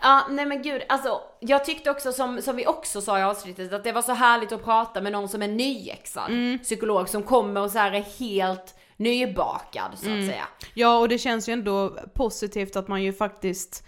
ja, 0.01 0.21
nej 0.29 0.45
men 0.45 0.61
gud, 0.61 0.81
alltså 0.89 1.21
jag 1.39 1.65
tyckte 1.65 1.91
också 1.91 2.11
som, 2.11 2.41
som 2.41 2.55
vi 2.55 2.67
också 2.67 3.01
sa 3.01 3.19
i 3.19 3.23
avsnittet 3.23 3.73
att 3.73 3.83
det 3.83 3.91
var 3.91 4.01
så 4.01 4.13
härligt 4.13 4.51
att 4.51 4.63
prata 4.63 5.01
med 5.01 5.11
någon 5.11 5.29
som 5.29 5.41
är 5.41 5.47
nyexad 5.47 6.29
Mm. 6.31 6.59
psykolog 6.59 7.09
som 7.09 7.23
kommer 7.23 7.61
och 7.61 7.71
så 7.71 7.77
här 7.77 7.91
är 7.91 8.01
helt 8.19 8.75
nybakad 8.97 9.91
så 9.95 10.05
Mm. 10.05 10.19
att 10.19 10.29
säga. 10.29 10.47
Ja 10.73 10.97
och 10.97 11.09
det 11.09 11.17
känns 11.17 11.49
ju 11.49 11.53
ändå 11.53 11.97
positivt 12.15 12.75
att 12.75 12.87
man 12.87 13.03
ju 13.03 13.13
faktiskt 13.13 13.83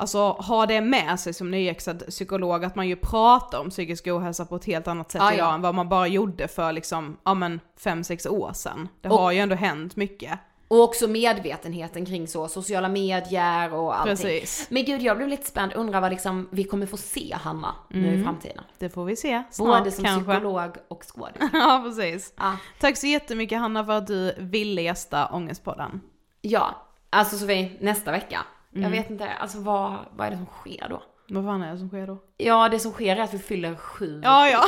Alltså 0.00 0.36
har 0.38 0.66
det 0.66 0.80
med 0.80 1.20
sig 1.20 1.32
som 1.34 1.50
nyexad 1.50 2.02
psykolog 2.08 2.64
att 2.64 2.74
man 2.76 2.88
ju 2.88 2.96
pratar 2.96 3.58
om 3.60 3.70
psykisk 3.70 4.06
ohälsa 4.06 4.44
på 4.44 4.56
ett 4.56 4.64
helt 4.64 4.88
annat 4.88 5.10
sätt 5.10 5.22
Ja, 5.24 5.32
idag 5.32 5.46
ja. 5.48 5.54
än 5.54 5.60
vad 5.62 5.74
man 5.74 5.88
bara 5.88 6.06
gjorde 6.06 6.48
för 6.48 6.72
liksom, 6.72 7.16
ja 7.24 7.34
men 7.34 7.60
fem 7.76 8.04
sex 8.04 8.26
år 8.26 8.52
sedan. 8.52 8.88
Det 9.00 9.08
Och- 9.08 9.18
har 9.18 9.32
ju 9.32 9.38
ändå 9.38 9.54
hänt 9.54 9.96
mycket. 9.96 10.38
Och 10.70 10.82
också 10.82 11.08
medvetenheten 11.08 12.06
kring 12.06 12.28
så, 12.28 12.48
sociala 12.48 12.88
medier 12.88 13.74
och 13.74 14.00
allting. 14.00 14.16
Precis. 14.16 14.66
Men 14.70 14.84
gud 14.84 15.02
jag 15.02 15.16
blev 15.16 15.28
lite 15.28 15.46
spänd, 15.46 15.72
undrar 15.72 16.00
vad 16.00 16.10
liksom 16.10 16.48
vi 16.50 16.64
kommer 16.64 16.86
få 16.86 16.96
se 16.96 17.36
Hanna 17.40 17.74
nu 17.90 18.06
i 18.06 18.08
Mm. 18.08 18.24
framtiden. 18.24 18.64
Det 18.78 18.88
får 18.88 19.04
vi 19.04 19.16
se 19.16 19.42
snart 19.50 19.78
Både 19.78 19.90
som 19.90 20.04
kanske. 20.04 20.32
psykolog 20.32 20.70
och 20.88 21.02
skådis. 21.14 21.36
ja 21.52 21.82
precis. 21.84 22.32
Ja. 22.36 22.56
Tack 22.80 22.96
så 22.96 23.06
jättemycket 23.06 23.58
Hanna 23.58 23.84
för 23.84 23.92
att 23.92 24.06
du 24.06 24.34
ville 24.38 24.82
gästa 24.82 25.26
Ångestpodden. 25.26 26.00
ja, 26.40 26.86
alltså 27.10 27.36
Sofie, 27.38 27.70
nästa 27.80 28.10
vecka. 28.10 28.38
Jag 28.70 28.78
Mm. 28.78 28.92
vet 28.92 29.10
inte, 29.10 29.28
alltså 29.32 29.58
vad, 29.60 29.94
vad 30.16 30.26
är 30.26 30.30
det 30.30 30.36
som 30.36 30.46
sker 30.46 30.86
då? 30.88 31.02
Vad 31.28 31.44
fan 31.44 31.62
är 31.62 31.72
det 31.72 31.78
som 31.78 31.88
sker 31.88 32.06
då? 32.06 32.18
Ja, 32.36 32.68
det 32.68 32.78
som 32.78 32.92
sker 32.92 33.16
är 33.16 33.20
att 33.20 33.34
vi 33.34 33.38
fyller 33.38 33.76
sju 33.76 34.20
Ja 34.24 34.48
ja. 34.48 34.64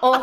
Och, 0.08 0.16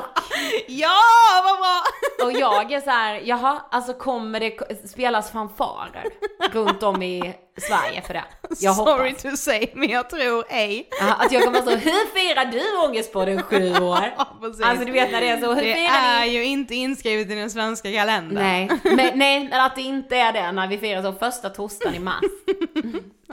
ja 0.68 0.98
vad 1.44 1.58
bra! 1.58 1.82
och 2.26 2.32
jag 2.32 2.72
är 2.72 2.82
så 2.82 2.90
här, 2.90 3.22
jaha, 3.26 3.62
alltså 3.72 3.94
kommer 3.94 4.40
det 4.40 4.88
spelas 4.90 5.32
fanfarer 5.32 6.04
runt 6.52 6.84
om 6.84 7.04
i 7.04 7.34
Sverige 7.58 8.02
för 8.02 8.14
det? 8.14 8.24
Jag 8.60 8.76
Sorry 8.76 9.10
hoppas. 9.10 9.22
to 9.24 9.30
say 9.38 9.68
men 9.74 9.90
jag 9.90 10.10
tror 10.10 10.46
ej. 10.50 10.90
Ja, 11.00 11.14
att 11.14 11.32
jag 11.32 11.44
kommer 11.44 11.62
så, 11.62 11.70
hur 11.70 12.06
firar 12.20 12.46
du 12.46 12.88
ångest 12.88 13.14
på 13.14 13.26
den 13.26 13.42
sju 13.44 13.72
år? 13.74 14.14
Ja, 14.18 14.28
precis. 14.42 14.66
Alltså 14.66 14.86
du 14.86 14.92
vet 14.92 15.12
när 15.12 15.22
det 15.22 15.30
är 15.30 15.38
så, 15.42 15.54
hur 15.54 15.56
Det 15.66 15.74
firar 15.76 16.20
är 16.22 16.22
ni? 16.26 16.28
ju 16.34 16.44
inte 16.46 16.76
inskrivet 16.76 17.32
i 17.32 17.36
den 17.36 17.50
svenska 17.50 17.92
kalendern. 17.92 18.44
Nej, 18.44 18.70
men, 18.84 19.20
nej, 19.20 19.50
att 19.52 19.76
det 19.76 19.82
inte 19.82 20.18
är 20.18 20.34
det 20.34 20.52
när 20.52 20.68
vi 20.68 20.78
firar 20.78 21.02
så 21.02 21.14
första 21.14 21.50
torsdagen 21.50 21.96
i 21.96 22.00
mars. 22.00 22.24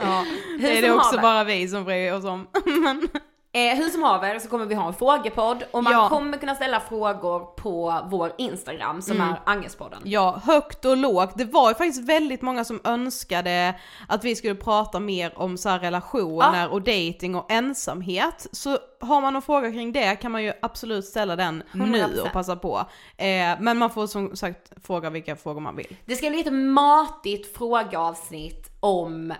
Ja, 0.01 0.25
Hur 0.47 0.59
det 0.59 0.77
är 0.77 0.81
det 0.81 0.91
också 0.91 1.17
bara 1.19 1.43
vi 1.43 1.67
som 1.67 1.83
bryr 1.83 2.13
oss 2.13 2.25
om. 2.25 2.47
Eh, 3.57 3.77
hur 3.77 3.89
som 3.89 4.03
haver 4.03 4.39
så 4.39 4.49
kommer 4.49 4.65
vi 4.65 4.75
ha 4.75 4.87
en 4.87 4.93
frågepodd 4.93 5.63
och 5.71 5.83
man 5.83 5.93
Ja. 5.93 6.09
kommer 6.09 6.37
kunna 6.37 6.55
ställa 6.55 6.79
frågor 6.79 7.39
på 7.39 8.01
vår 8.05 8.31
Instagram 8.37 9.01
som 9.01 9.15
Mm. 9.17 9.29
är 9.29 9.39
Angestpodden. 9.45 10.01
ja, 10.05 10.41
högt 10.43 10.85
och 10.85 10.97
lågt. 10.97 11.31
Det 11.35 11.45
var 11.45 11.69
ju 11.69 11.75
faktiskt 11.75 12.09
väldigt 12.09 12.41
många 12.41 12.63
som 12.63 12.81
önskade 12.83 13.75
att 14.07 14.23
vi 14.23 14.35
skulle 14.35 14.55
prata 14.55 14.99
mer 14.99 15.33
om 15.39 15.57
så 15.57 15.69
här 15.69 15.79
relationer 15.79 16.69
och 16.69 16.81
dating 16.81 17.35
och 17.35 17.51
ensamhet. 17.51 18.47
Så 18.51 18.77
har 18.99 19.21
man 19.21 19.33
någon 19.33 19.41
fråga 19.41 19.71
kring 19.71 19.91
det 19.91 20.15
kan 20.15 20.31
man 20.31 20.43
ju 20.43 20.53
absolut 20.61 21.05
ställa 21.05 21.35
den 21.35 21.63
nu 21.71 21.83
100%. 21.85 22.21
och 22.21 22.31
passa 22.31 22.55
på. 22.55 22.77
Eh, 23.17 23.25
men 23.59 23.77
man 23.77 23.89
får 23.89 24.07
som 24.07 24.35
sagt 24.35 24.71
fråga 24.85 25.09
vilka 25.09 25.35
frågor 25.35 25.61
man 25.61 25.75
vill. 25.75 25.95
Det 26.05 26.15
ska 26.15 26.29
bli 26.29 26.39
ett 26.39 26.53
matigt 26.53 27.57
frågeavsnitt 27.57 28.67
om 28.79 29.33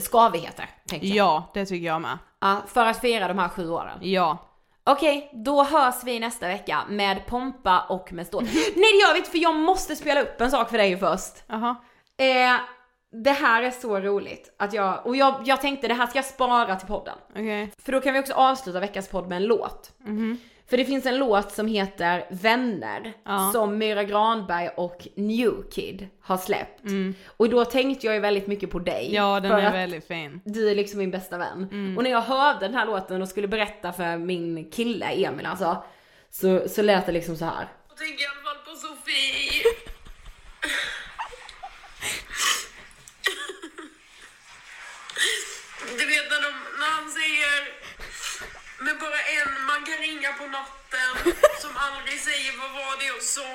skavigheter, 0.00 0.70
tänker 0.88 1.06
jag. 1.06 1.16
Ja, 1.16 1.50
det 1.54 1.66
tycker 1.66 1.86
jag 1.86 2.00
med. 2.02 2.18
Ja, 2.40 2.56
för 2.66 2.86
att 2.86 3.00
fira 3.00 3.28
de 3.28 3.38
här 3.38 3.48
sju 3.48 3.70
åren. 3.70 3.98
Ja. 4.00 4.38
Okej, 4.84 5.30
då 5.32 5.62
hörs 5.62 6.04
vi 6.04 6.20
nästa 6.20 6.48
vecka 6.48 6.82
med 6.88 7.26
pompa 7.26 7.80
och 7.88 8.12
med 8.12 8.26
stål. 8.26 8.42
Nej 8.76 8.92
det 8.92 9.06
gör 9.06 9.12
vi 9.12 9.18
inte 9.18 9.30
för 9.30 9.38
jag 9.38 9.54
måste 9.56 9.96
spela 9.96 10.22
upp 10.22 10.40
en 10.40 10.50
sak 10.50 10.70
för 10.70 10.78
dig 10.78 10.98
först. 10.98 11.44
Jaha. 11.46 11.76
Eh, 12.18 12.60
det 13.24 13.30
här 13.30 13.62
är 13.62 13.70
så 13.70 14.00
roligt 14.00 14.54
att 14.58 14.72
jag, 14.72 15.06
och 15.06 15.16
jag, 15.16 15.34
jag 15.44 15.60
tänkte 15.60 15.88
det 15.88 15.94
här 15.94 16.06
ska 16.06 16.18
jag 16.18 16.24
spara 16.24 16.76
till 16.76 16.88
podden. 16.88 17.14
Okej. 17.30 17.72
För 17.78 17.92
då 17.92 18.00
kan 18.00 18.12
vi 18.14 18.20
också 18.20 18.34
avsluta 18.34 18.80
veckans 18.80 19.08
podd 19.08 19.28
med 19.28 19.36
en 19.36 19.44
låt. 19.44 19.92
Mhm. 19.98 20.38
För 20.68 20.76
det 20.76 20.84
finns 20.84 21.06
en 21.06 21.18
låt 21.18 21.52
som 21.52 21.66
heter 21.66 22.26
Vänner 22.30 23.12
Ja. 23.24 23.50
som 23.52 23.78
Myra 23.78 24.04
Granberg 24.04 24.68
och 24.68 25.08
New 25.14 25.70
Kid 25.70 26.08
har 26.20 26.36
släppt. 26.36 26.84
Mm. 26.84 27.14
Och 27.26 27.48
då 27.48 27.64
tänkte 27.64 28.06
jag 28.06 28.14
ju 28.14 28.20
väldigt 28.20 28.46
mycket 28.46 28.70
på 28.70 28.78
dig. 28.78 29.14
Ja, 29.14 29.40
den 29.40 29.50
för 29.50 29.58
är 29.58 29.66
att 29.66 29.74
väldigt 29.74 30.06
fin. 30.08 30.40
Du 30.44 30.70
är 30.70 30.74
liksom 30.74 30.98
min 30.98 31.10
bästa 31.10 31.38
vän. 31.38 31.68
Mm. 31.72 31.96
Och 31.96 32.02
när 32.02 32.10
jag 32.10 32.20
hörde 32.20 32.60
den 32.60 32.74
här 32.74 32.86
låten 32.86 33.22
och 33.22 33.28
skulle 33.28 33.48
berätta 33.48 33.92
för 33.92 34.16
min 34.16 34.70
kille 34.70 35.06
Emil 35.06 35.46
alltså, 35.46 35.84
så, 36.30 36.68
så 36.68 36.82
lät 36.82 37.06
det 37.06 37.12
liksom 37.12 37.36
så 37.36 37.44
här. 37.44 37.68
Jag 37.88 37.96
tänker 37.98 38.22
i 38.24 38.26
alla 38.26 38.42
fall 38.54 38.64
på 38.64 38.76
Sofie. 38.80 39.62
Du 45.98 46.06
vet 46.06 46.26
när, 46.30 46.42
de, 46.46 46.52
när 46.80 46.90
han 46.98 47.10
säger 47.10 47.54
med 48.84 48.96
bara 49.04 49.20
en 49.38 49.52
man 49.70 49.80
kan 49.88 49.98
ringa 50.06 50.32
på 50.46 50.52
natten 50.52 51.34
som 51.60 51.70
aldrig 51.86 52.20
säger 52.20 52.52
vad 52.60 52.70
var 52.70 52.98
det 53.00 53.06
jag 53.06 53.22
sa. 53.22 53.42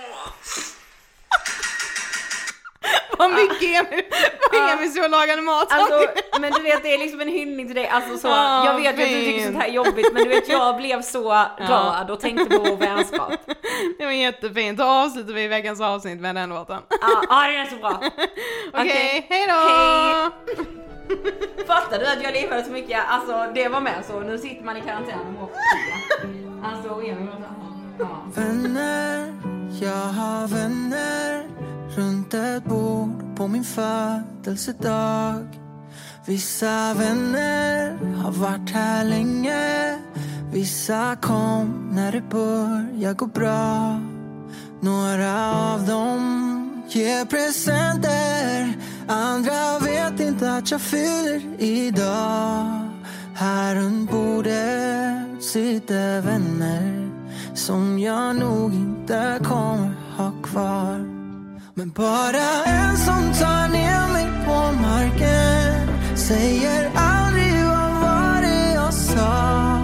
Vad 3.18 3.32
mycket 3.32 3.62
Emil, 3.62 4.04
vad 4.52 4.70
Emil 4.72 4.94
så 4.94 5.08
lagade 5.08 5.42
mat. 5.42 5.68
Alltså, 5.72 6.08
men 6.40 6.52
du 6.52 6.62
vet 6.62 6.84
det 6.84 6.94
är 6.94 6.98
liksom 6.98 7.22
en 7.22 7.28
hyllning 7.28 7.68
till 7.68 7.76
dig, 7.76 7.88
alltså 7.88 8.18
så, 8.18 8.28
Ah, 8.28 8.66
jag 8.66 8.74
vet 8.76 8.84
ju 8.84 8.90
att 8.90 8.98
du 8.98 9.06
tycker 9.06 9.46
sånt 9.46 9.58
här 9.58 9.68
är 9.68 9.72
jobbigt 9.72 10.14
men 10.14 10.24
du 10.24 10.30
vet 10.30 10.50
jag 10.50 10.78
blev 10.82 11.02
så 11.02 11.46
glad 11.58 12.12
och 12.12 12.20
tänkte 12.20 12.58
på 12.58 12.64
vår 12.64 12.76
vänskap. 12.76 13.34
Det 13.98 14.06
var 14.06 14.12
jättefint, 14.12 14.78
då 14.78 14.84
avslutar 14.84 15.34
vi 15.34 15.48
veckans 15.48 15.82
avsnitt 15.82 16.22
med 16.22 16.36
den 16.36 16.50
låten. 16.50 16.82
Ja, 17.02 17.24
ah, 17.30 17.48
den 17.48 17.56
är 17.56 17.66
så 17.66 17.76
bra. 17.76 18.02
Okej, 18.74 19.26
hejdå! 19.30 19.54
Hej. 19.54 20.30
Fattar 21.68 22.00
du 22.00 22.06
att 22.06 22.24
jag 22.24 22.34
levade 22.34 22.64
så 22.64 22.72
mycket, 22.72 23.00
alltså 23.08 23.52
det 23.56 23.68
var 23.68 23.82
med 23.82 24.04
så, 24.08 24.20
nu 24.20 24.38
sitter 24.38 24.64
man 24.64 24.78
i 24.78 24.82
karantän 24.82 25.20
och 25.20 25.34
mår 25.34 25.50
Alltså 26.64 27.02
ja. 27.04 27.16
Vänner, 28.36 29.34
jag 29.82 30.06
har 30.06 30.48
vänner 30.48 31.48
runt 31.96 32.34
ett 32.34 32.66
bord 32.66 33.36
på 33.36 33.48
min 33.48 33.64
födelsedag. 33.64 35.48
Vissa 36.26 36.94
vänner 36.94 37.98
har 38.16 38.32
varit 38.32 38.70
här 38.70 39.06
länge. 39.06 40.00
Vissa 40.52 41.16
kom 41.22 41.90
när 41.92 42.12
det 42.12 42.22
började 42.22 43.14
gå 43.14 43.26
bra. 43.26 44.00
Några 44.82 45.52
av 45.74 45.88
dem 45.88 46.84
ger 46.90 47.26
presenter. 47.26 48.78
Andra 49.08 49.80
vet 49.80 50.20
inte 50.20 50.52
att 50.52 50.72
jag 50.72 50.82
fyller 50.82 51.62
idag. 51.62 52.91
Här 53.34 53.76
runt 53.76 54.12
bordet 54.12 55.44
sitter 55.44 56.22
vänner 56.22 57.12
som 57.54 58.00
jag 58.00 58.36
nog 58.36 58.74
inte 58.74 59.40
kommer 59.44 59.96
ha 60.18 60.32
kvar. 60.44 61.06
Men 61.74 61.90
bara 61.90 62.64
en 62.66 62.98
som 62.98 63.34
tar 63.40 63.68
ner 63.68 64.14
mig 64.14 64.28
på 64.46 64.82
marken 64.82 65.88
säger 66.18 66.92
aldrig 66.96 67.66
vad 67.66 67.92
var 68.02 68.42
det 68.42 68.74
jag 68.74 68.94
sa 68.94 69.78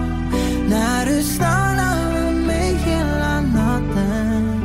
när 0.68 1.06
du 1.06 1.22
stannar 1.22 2.12
med 2.12 2.34
mig 2.46 2.74
hela 2.74 3.40
natten 3.40 4.62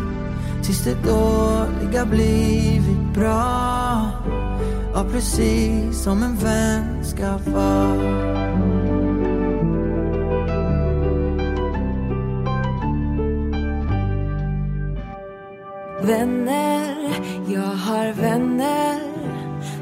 tills 0.63 0.83
det 0.83 0.95
dåliga 1.03 2.05
blivit 2.05 3.13
bra. 3.13 4.11
Ja, 4.95 5.05
precis 5.11 6.03
som 6.03 6.23
en 6.23 6.35
vän 6.35 7.03
ska 7.03 7.37
vara. 7.37 8.33
Vänner, 16.01 16.95
jag 17.47 17.61
har 17.61 18.13
vänner 18.13 18.99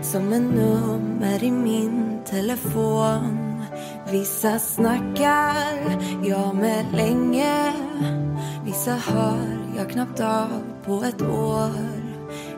som 0.02 0.34
en 0.34 0.48
nummer 0.48 1.44
i 1.44 1.52
min 1.52 2.20
telefon. 2.26 3.64
Vissa 4.12 4.60
snackar 4.60 5.56
jag 6.24 6.56
med 6.56 6.86
länge. 6.94 7.74
Vissa 8.66 8.92
hör 8.92 9.58
jag 9.78 9.90
knappt 9.90 10.20
av 10.20 10.50
på 10.86 11.04
ett 11.04 11.22
år. 11.22 11.91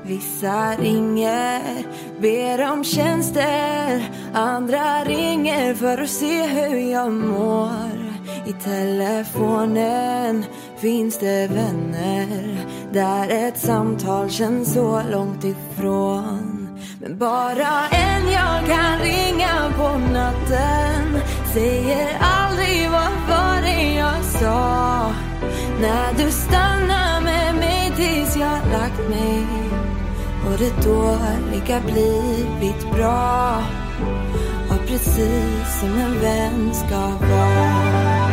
Vissa 0.05 0.75
ringer, 0.75 1.83
ber 2.21 2.71
om 2.71 2.83
tjänster. 2.83 4.09
Andra 4.33 5.03
ringer 5.03 5.73
för 5.73 5.97
att 5.97 6.09
se 6.09 6.47
hur 6.47 6.91
jag 6.91 7.11
mår. 7.11 8.13
I 8.45 8.53
telefonen 8.53 10.45
finns 10.77 11.17
det 11.17 11.47
vänner 11.47 12.57
där 12.93 13.29
ett 13.29 13.57
samtal 13.57 14.29
känns 14.29 14.73
så 14.73 15.01
långt 15.11 15.43
ifrån. 15.43 16.69
Men 17.01 17.17
bara 17.17 17.87
en 17.91 18.31
jag 18.31 18.65
kan 18.67 18.99
ringa 18.99 19.73
på 19.77 19.97
natten 20.13 21.19
säger 21.53 22.17
aldrig 22.19 22.89
vad 22.89 23.11
var 23.29 23.61
det 23.61 23.93
jag 23.93 24.23
sa. 24.23 25.11
När 25.81 26.13
du 26.25 26.31
stannar 26.31 27.21
med 27.21 27.55
mig 27.55 27.91
tills 27.95 28.35
jag 28.35 28.71
lagt 28.71 29.09
mig 29.09 29.62
och 30.53 30.59
det 30.59 30.83
dåliga 30.85 31.81
blivit 31.85 32.91
bra. 32.95 33.63
Och 34.69 34.87
precis 34.87 35.79
som 35.79 35.89
en 35.89 36.19
vän 36.21 36.73
ska 36.73 36.99
vara. 37.27 38.32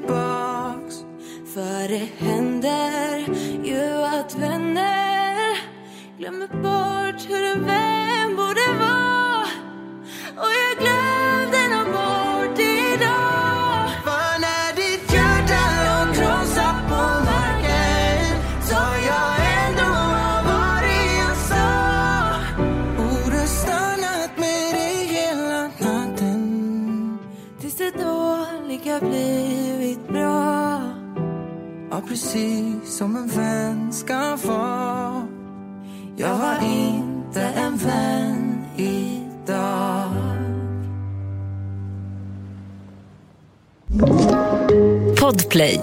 Tillbaks. 0.00 1.04
För 1.54 1.88
det 1.88 2.08
händer 2.18 3.18
ju 3.64 4.02
att 4.04 4.34
vänner 4.34 5.58
glömmer 6.18 6.46
bort 6.48 7.30
hur 7.30 7.44
en 7.44 7.64
vän 7.66 7.89
precis 32.10 32.96
som 32.96 33.16
en 33.16 33.26
vän 33.26 33.92
ska 33.92 34.36
vara. 34.36 35.28
Jag 36.16 36.38
var 36.38 36.64
inte 36.64 37.40
en 37.40 37.76
vän 37.76 38.64
idag. 38.76 40.12
Podplay. 45.20 45.80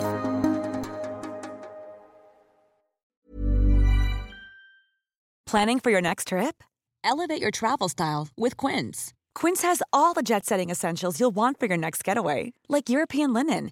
Planning 5.51 5.79
for 5.79 5.91
your 5.91 6.01
next 6.01 6.27
trip? 6.27 6.63
Elevate 7.03 7.41
your 7.41 7.51
travel 7.51 7.89
style 7.89 8.27
with 8.35 8.57
Quince. 8.57 9.13
Quince 9.33 9.61
has 9.61 9.81
all 9.93 10.13
the 10.13 10.23
jet 10.23 10.45
setting 10.45 10.71
essentials 10.71 11.19
you'll 11.19 11.35
want 11.35 11.59
for 11.59 11.67
your 11.67 11.77
next 11.77 12.03
getaway, 12.03 12.53
like 12.67 12.89
European 12.89 13.33
linen, 13.33 13.71